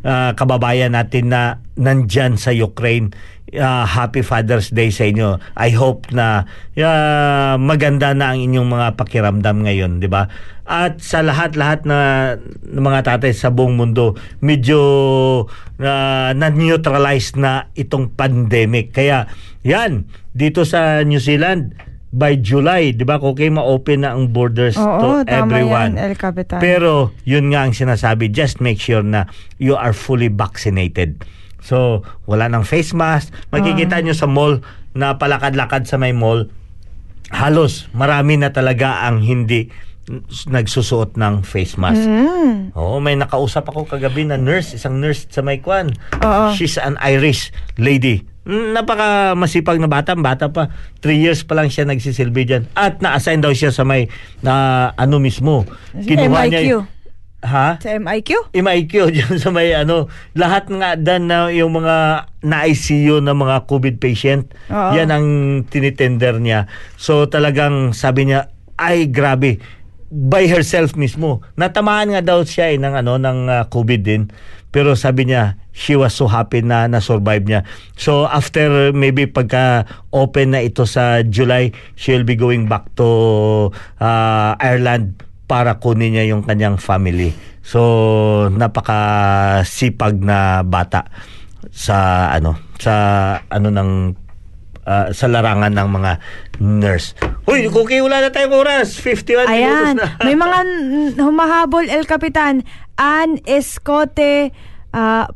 ah, 0.07 0.31
kababayan 0.33 0.95
natin 0.95 1.29
na 1.29 1.61
nandyan 1.77 2.39
sa 2.39 2.49
Ukraine. 2.49 3.13
Ah, 3.55 3.87
happy 3.87 4.27
Father's 4.27 4.75
Day 4.75 4.91
sa 4.91 5.07
inyo. 5.07 5.39
I 5.55 5.71
hope 5.71 6.11
na 6.11 6.43
ah, 6.79 7.55
maganda 7.55 8.11
na 8.11 8.35
ang 8.35 8.43
inyong 8.43 8.67
mga 8.67 8.87
pakiramdam 8.99 9.63
ngayon, 9.63 10.03
'di 10.03 10.09
ba? 10.11 10.27
At 10.67 10.99
sa 10.99 11.23
lahat-lahat 11.23 11.87
na, 11.87 12.35
ng 12.67 12.83
mga 12.83 13.07
tatay 13.07 13.31
sa 13.31 13.47
buong 13.47 13.79
mundo, 13.79 14.19
medyo 14.43 14.79
na 15.79 16.35
na-neutralize 16.35 17.39
na 17.39 17.71
itong 17.79 18.11
pandemic. 18.11 18.91
Kaya 18.91 19.31
yan, 19.63 20.11
dito 20.35 20.67
sa 20.67 21.07
New 21.07 21.23
Zealand 21.23 21.71
by 22.11 22.39
July, 22.39 22.95
'di 22.95 23.03
ba? 23.03 23.19
Okay, 23.19 23.51
ma-open 23.51 24.03
na 24.03 24.15
ang 24.15 24.31
borders 24.31 24.79
Oo, 24.79 25.23
to 25.23 25.27
everyone. 25.27 25.95
yan, 25.95 26.11
El 26.11 26.15
Capitan. 26.19 26.59
Pero 26.59 27.11
yun 27.27 27.51
nga 27.51 27.67
ang 27.67 27.75
sinasabi, 27.75 28.31
just 28.31 28.63
make 28.63 28.79
sure 28.79 29.03
na 29.03 29.27
you 29.59 29.75
are 29.75 29.91
fully 29.91 30.31
vaccinated. 30.31 31.23
So, 31.59 32.07
wala 32.23 32.47
ng 32.47 32.63
face 32.63 32.95
mask. 32.95 33.31
Makikita 33.51 33.99
nyo 33.99 34.15
sa 34.15 34.29
mall 34.29 34.63
na 34.95 35.19
palakad-lakad 35.19 35.83
sa 35.83 35.99
may 35.99 36.15
mall, 36.15 36.47
halos 37.27 37.91
marami 37.91 38.39
na 38.39 38.55
talaga 38.55 39.03
ang 39.03 39.19
hindi 39.19 39.67
nagsusuot 40.47 41.15
ng 41.15 41.43
face 41.43 41.75
mask. 41.75 41.99
Mm. 42.01 42.71
Oo, 42.73 42.97
may 42.97 43.13
nakausap 43.13 43.67
ako 43.67 43.83
kagabi 43.85 44.23
na 44.23 44.39
nurse, 44.39 44.73
isang 44.73 44.97
nurse 44.97 45.27
sa 45.27 45.43
may 45.43 45.59
kwan. 45.59 45.91
Oo. 46.17 46.55
She's 46.55 46.79
an 46.79 46.95
Irish 47.01 47.51
lady. 47.75 48.23
Mm, 48.47 48.71
Napaka 48.71 49.35
masipag 49.35 49.75
na 49.75 49.91
bata, 49.91 50.15
bata 50.15 50.47
pa. 50.47 50.71
Three 50.97 51.19
years 51.19 51.43
pa 51.43 51.53
lang 51.53 51.67
siya 51.67 51.83
nagsisilbi 51.83 52.47
dyan. 52.47 52.63
At 52.73 53.03
na-assign 53.03 53.43
daw 53.43 53.51
siya 53.51 53.75
sa 53.75 53.83
may 53.83 54.07
na 54.39 54.53
ano 54.95 55.19
mismo. 55.19 55.67
Kinuha 55.93 56.47
niya 56.47 56.63
MIQ. 56.63 56.71
yung- 56.71 56.87
Ha? 57.37 57.77
Sa 57.77 57.93
MIQ? 57.93 58.49
MIQ 58.49 58.93
dyan 59.13 59.37
sa 59.37 59.53
may 59.53 59.69
ano, 59.69 60.09
lahat 60.33 60.73
nga 60.73 60.97
dan 60.97 61.29
na 61.29 61.53
yung 61.53 61.69
mga 61.69 62.25
na-ICU 62.41 63.21
na 63.21 63.37
mga 63.37 63.69
COVID 63.69 64.01
patient, 64.01 64.49
Oo. 64.67 64.91
yan 64.95 65.13
ang 65.13 65.27
tinitender 65.63 66.41
niya. 66.41 66.65
So 66.95 67.29
talagang 67.29 67.93
sabi 67.93 68.25
niya, 68.25 68.49
ay 68.73 69.05
grabe, 69.05 69.57
by 70.07 70.47
herself 70.47 70.95
mismo. 70.95 71.43
Natamaan 71.59 72.15
nga 72.15 72.23
daw 72.23 72.39
siya 72.43 72.71
eh, 72.71 72.77
ng 72.79 72.93
ano 73.03 73.19
ng 73.19 73.39
ah, 73.51 73.63
COVID 73.67 74.01
din. 74.03 74.31
Pero 74.67 74.93
sabi 74.99 75.31
niya, 75.31 75.55
she 75.71 75.95
was 75.95 76.11
so 76.11 76.27
happy 76.27 76.59
na 76.59 76.91
na-survive 76.91 77.43
niya. 77.47 77.61
So 77.95 78.27
after 78.27 78.91
maybe 78.91 79.25
pagka 79.25 79.87
open 80.11 80.53
na 80.53 80.61
ito 80.63 80.83
sa 80.83 81.23
July, 81.23 81.71
she'll 81.95 82.27
be 82.27 82.35
going 82.35 82.67
back 82.67 82.91
to 82.99 83.07
ah, 83.99 84.55
Ireland 84.59 85.23
para 85.47 85.79
kunin 85.79 86.15
niya 86.15 86.35
yung 86.35 86.43
kanyang 86.43 86.75
family. 86.75 87.31
So 87.63 88.47
napaka 88.51 88.99
sipag 89.63 90.19
na 90.19 90.63
bata 90.63 91.07
sa 91.71 92.29
ano 92.31 92.55
sa 92.79 92.93
ano 93.51 93.67
ng 93.71 93.91
ah, 94.87 95.11
sa 95.11 95.27
larangan 95.27 95.75
ng 95.75 95.89
mga 95.91 96.11
nurse. 96.63 97.13
Uy, 97.43 97.67
Cookie, 97.67 97.99
wala 97.99 98.23
na 98.23 98.31
tayong 98.31 98.55
oras. 98.55 98.95
51 98.95 99.51
Ayan. 99.51 99.51
minutos 99.51 99.97
na. 99.99 100.07
May 100.23 100.35
mga 100.39 100.59
humahabol, 101.19 101.85
El 101.91 102.07
Capitan. 102.07 102.63
Ann 102.95 103.43
Escote 103.43 104.55
ah, 104.95 105.27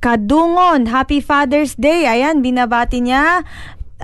Kadungon. 0.00 0.88
Happy 0.88 1.20
Father's 1.20 1.76
Day. 1.76 2.08
Ayan, 2.08 2.40
binabati 2.40 3.04
niya. 3.04 3.44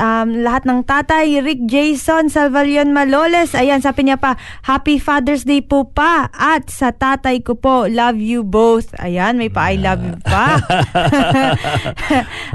Um, 0.01 0.47
lahat 0.47 0.65
ng 0.65 0.87
tatay, 0.87 1.43
Rick 1.45 1.67
Jason, 1.67 2.31
Salvalion 2.31 2.95
Maloles. 2.95 3.53
Ayan, 3.53 3.83
sabi 3.83 4.09
niya 4.09 4.17
pa, 4.17 4.39
Happy 4.65 4.97
Father's 4.97 5.45
Day 5.45 5.61
po 5.61 5.85
pa. 5.91 6.31
At 6.33 6.73
sa 6.73 6.95
tatay 6.95 7.43
ko 7.45 7.59
po, 7.59 7.85
love 7.91 8.17
you 8.17 8.41
both. 8.41 8.95
Ayan, 9.03 9.37
may 9.37 9.53
pa 9.53 9.75
I 9.75 9.77
love 9.77 10.01
you 10.01 10.17
pa. 10.25 10.57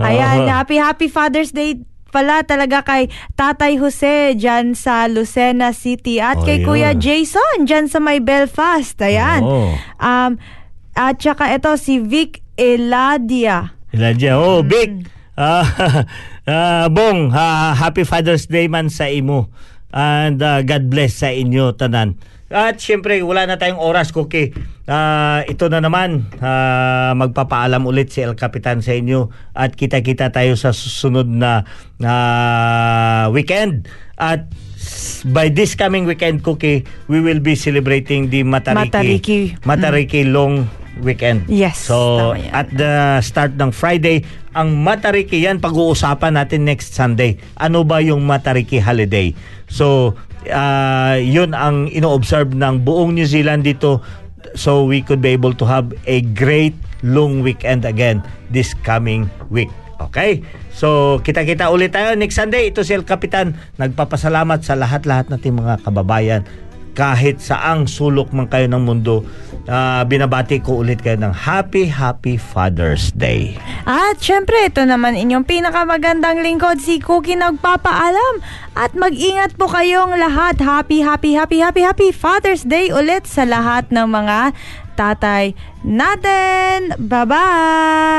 Ayan, 0.09 0.49
happy 0.49 0.79
happy 0.79 1.05
Father's 1.11 1.53
Day 1.53 1.85
pala 2.15 2.47
talaga 2.47 2.79
kay 2.87 3.11
Tatay 3.35 3.75
Jose 3.75 4.39
dyan 4.39 4.71
sa 4.71 5.11
Lucena 5.11 5.75
City 5.75 6.23
at 6.23 6.39
Oh, 6.39 6.47
kay 6.47 6.63
yun. 6.63 6.71
Kuya 6.71 6.91
Jason 6.95 7.67
dyan 7.67 7.91
sa 7.91 7.99
may 7.99 8.23
Belfast. 8.23 8.95
Ayan. 9.03 9.43
Oo. 9.43 9.75
Um, 9.99 10.39
at 10.95 11.19
saka 11.19 11.51
ito 11.51 11.75
si 11.75 11.99
Vic 11.99 12.39
Eladia. 12.55 13.75
Elijah, 13.91 14.39
oh, 14.39 14.63
big. 14.63 15.11
Ah, 15.35 15.67
ah, 16.47 16.87
bong, 16.87 17.35
ha, 17.35 17.75
happy 17.75 18.07
Father's 18.07 18.47
Day 18.47 18.71
man 18.71 18.87
sa 18.87 19.11
imo. 19.11 19.51
And 19.91 20.39
ah, 20.39 20.63
God 20.63 20.87
bless 20.87 21.19
sa 21.19 21.35
inyo 21.35 21.75
tanan. 21.75 22.15
At 22.45 22.77
syempre, 22.77 23.17
wala 23.25 23.49
na 23.49 23.57
tayong 23.57 23.81
oras, 23.81 24.13
Cookie. 24.13 24.53
Ah, 24.85 25.41
ito 25.49 25.65
na 25.65 25.81
naman, 25.81 26.29
ah, 26.45 27.17
magpapaalam 27.17 27.89
ulit 27.89 28.13
si 28.13 28.21
El 28.21 28.37
Capitan 28.37 28.85
sa 28.85 28.93
inyo. 28.93 29.33
At 29.57 29.73
kita-kita 29.73 30.29
tayo 30.29 30.53
sa 30.53 30.69
susunod 30.69 31.25
na 31.25 31.65
ah, 32.05 33.25
weekend. 33.33 33.89
At 34.13 34.45
by 35.25 35.49
this 35.49 35.73
coming 35.73 36.05
weekend, 36.05 36.43
Cookie, 36.43 36.85
we 37.07 37.19
will 37.21 37.39
be 37.39 37.53
celebrating 37.55 38.29
the 38.29 38.43
Matariki, 38.43 38.91
Matariki. 38.91 39.39
Matariki 39.65 40.21
Long 40.27 40.69
Weekend. 41.01 41.45
Yes, 41.51 41.91
So, 41.91 42.31
at 42.55 42.71
the 42.71 43.19
start 43.19 43.59
ng 43.59 43.75
Friday, 43.75 44.23
ang 44.55 44.79
Matariki 44.81 45.43
yan, 45.43 45.59
pag-uusapan 45.59 46.39
natin 46.39 46.63
next 46.63 46.95
Sunday. 46.95 47.35
Ano 47.59 47.83
ba 47.83 47.99
yung 47.99 48.23
Matariki 48.23 48.79
holiday? 48.79 49.35
So, 49.67 50.15
ah, 50.47 51.19
yun 51.19 51.51
ang 51.51 51.91
ino-observe 51.91 52.55
ng 52.55 52.87
buong 52.87 53.13
New 53.13 53.27
Zealand 53.27 53.67
dito 53.67 53.99
so 54.55 54.87
we 54.87 55.03
could 55.03 55.19
be 55.19 55.35
able 55.35 55.51
to 55.51 55.67
have 55.67 55.91
a 56.07 56.23
great 56.33 56.73
long 57.03 57.43
weekend 57.43 57.83
again 57.83 58.23
this 58.49 58.71
coming 58.87 59.27
week. 59.51 59.69
Okay? 59.99 60.43
So, 60.75 61.19
kita-kita 61.23 61.71
ulit 61.71 61.95
tayo 61.95 62.15
next 62.19 62.35
Sunday. 62.35 62.71
Ito 62.71 62.83
si 62.83 62.95
El 62.95 63.07
Capitan. 63.07 63.55
Nagpapasalamat 63.79 64.63
sa 64.63 64.75
lahat-lahat 64.75 65.31
nating 65.31 65.59
mga 65.59 65.83
kababayan 65.83 66.43
kahit 66.95 67.43
saang 67.43 67.85
sulok 67.85 68.31
man 68.31 68.47
kayo 68.47 68.71
ng 68.71 68.79
mundo, 68.87 69.27
ah, 69.67 70.07
binabati 70.07 70.63
ko 70.63 70.79
ulit 70.81 71.03
kayo 71.03 71.19
ng 71.19 71.35
Happy, 71.35 71.91
Happy 71.91 72.39
Father's 72.39 73.11
Day. 73.11 73.59
At 73.83 74.23
syempre, 74.23 74.71
ito 74.71 74.79
naman 74.87 75.19
inyong 75.19 75.43
pinakamagandang 75.43 76.39
lingkod, 76.39 76.79
si 76.79 77.03
Cookie 77.03 77.35
nagpapaalam. 77.35 78.39
At 78.79 78.95
mag-ingat 78.95 79.59
po 79.59 79.67
kayong 79.67 80.15
lahat. 80.15 80.63
Happy, 80.63 81.03
happy, 81.03 81.35
happy, 81.35 81.59
happy, 81.59 81.83
happy 81.83 82.15
Father's 82.15 82.63
Day 82.63 82.89
ulit 82.95 83.27
sa 83.27 83.43
lahat 83.43 83.91
ng 83.91 84.07
mga 84.07 84.55
tatay 84.95 85.51
natin. 85.83 86.95
Bye-bye! 86.95 88.15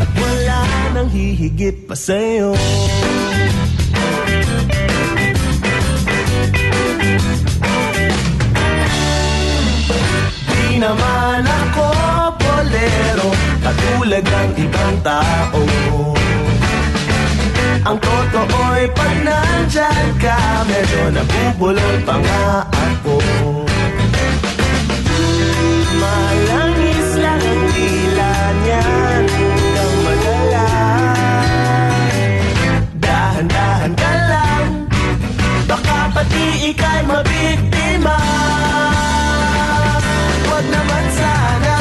At 0.00 0.10
wala 0.14 0.60
nang 0.94 1.08
hihigit 1.10 1.90
pa 1.90 1.94
sa'yo. 1.98 2.54
Di 10.48 10.78
naman 10.80 11.44
ako 11.44 11.86
bolero 12.40 13.30
Katulad 13.60 14.00
talagang 14.20 14.52
ibang 14.58 14.96
tao. 15.00 15.62
Ang 17.80 17.96
totoo'y 17.96 18.84
pag 18.92 19.14
nandyan 19.24 20.06
ka 20.20 20.36
Medyo 20.68 21.02
nabubulol 21.16 21.96
pa 22.04 22.16
nga 22.20 22.68
ako. 22.68 23.16
Malangis 25.96 26.29
mabiktima. 37.10 38.16
Huwag 40.46 40.66
naman 40.70 41.04
sana 41.14 41.76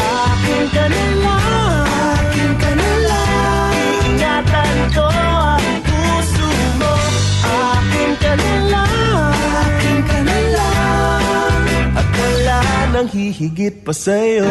Akin 0.00 0.64
ka 0.72 0.84
na 0.88 1.04
lang 1.20 1.86
Akin 2.16 2.52
ka 2.56 2.70
na 2.74 2.92
lang 3.08 3.74
Iingatan 3.76 4.76
ko 4.94 5.06
ang 5.06 5.66
puso 5.84 6.48
mo. 6.80 6.94
Akin 7.44 8.10
ka 8.20 8.32
na 8.36 8.52
lang 8.72 9.34
Akin 9.64 9.98
ka 10.04 10.18
na 10.24 10.38
lang 10.54 11.62
At 11.96 12.08
wala 12.16 12.60
nang 12.94 13.08
hihigit 13.10 13.82
pa 13.84 13.92
sa'yo. 13.92 14.46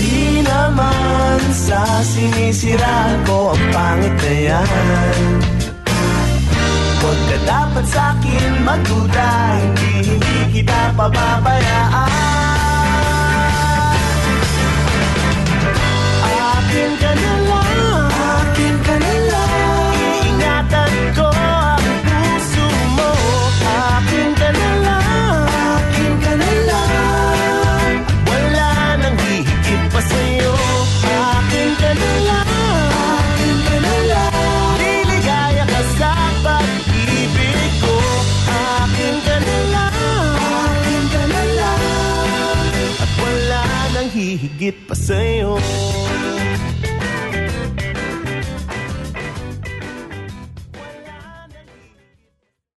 Di 0.00 0.40
naman 0.40 1.40
sa 1.52 1.84
sinisiraan 2.00 3.16
ko 3.28 3.52
ang 3.52 3.64
pangit 3.70 4.16
na 4.16 4.34
yan 4.48 5.49
Huwag 7.10 7.26
ka 7.26 7.38
dapat 7.42 7.86
sa'kin 7.90 8.62
magduda 8.62 9.58
Hindi, 9.58 10.14
hindi 10.14 10.62
kita 10.62 10.94
pababayaan 10.94 12.06
Akin 16.22 16.90
ka 17.02 17.10
na 17.10 17.39
erguer 44.42 44.72
para 44.86 44.96
Senhor. 44.96 45.60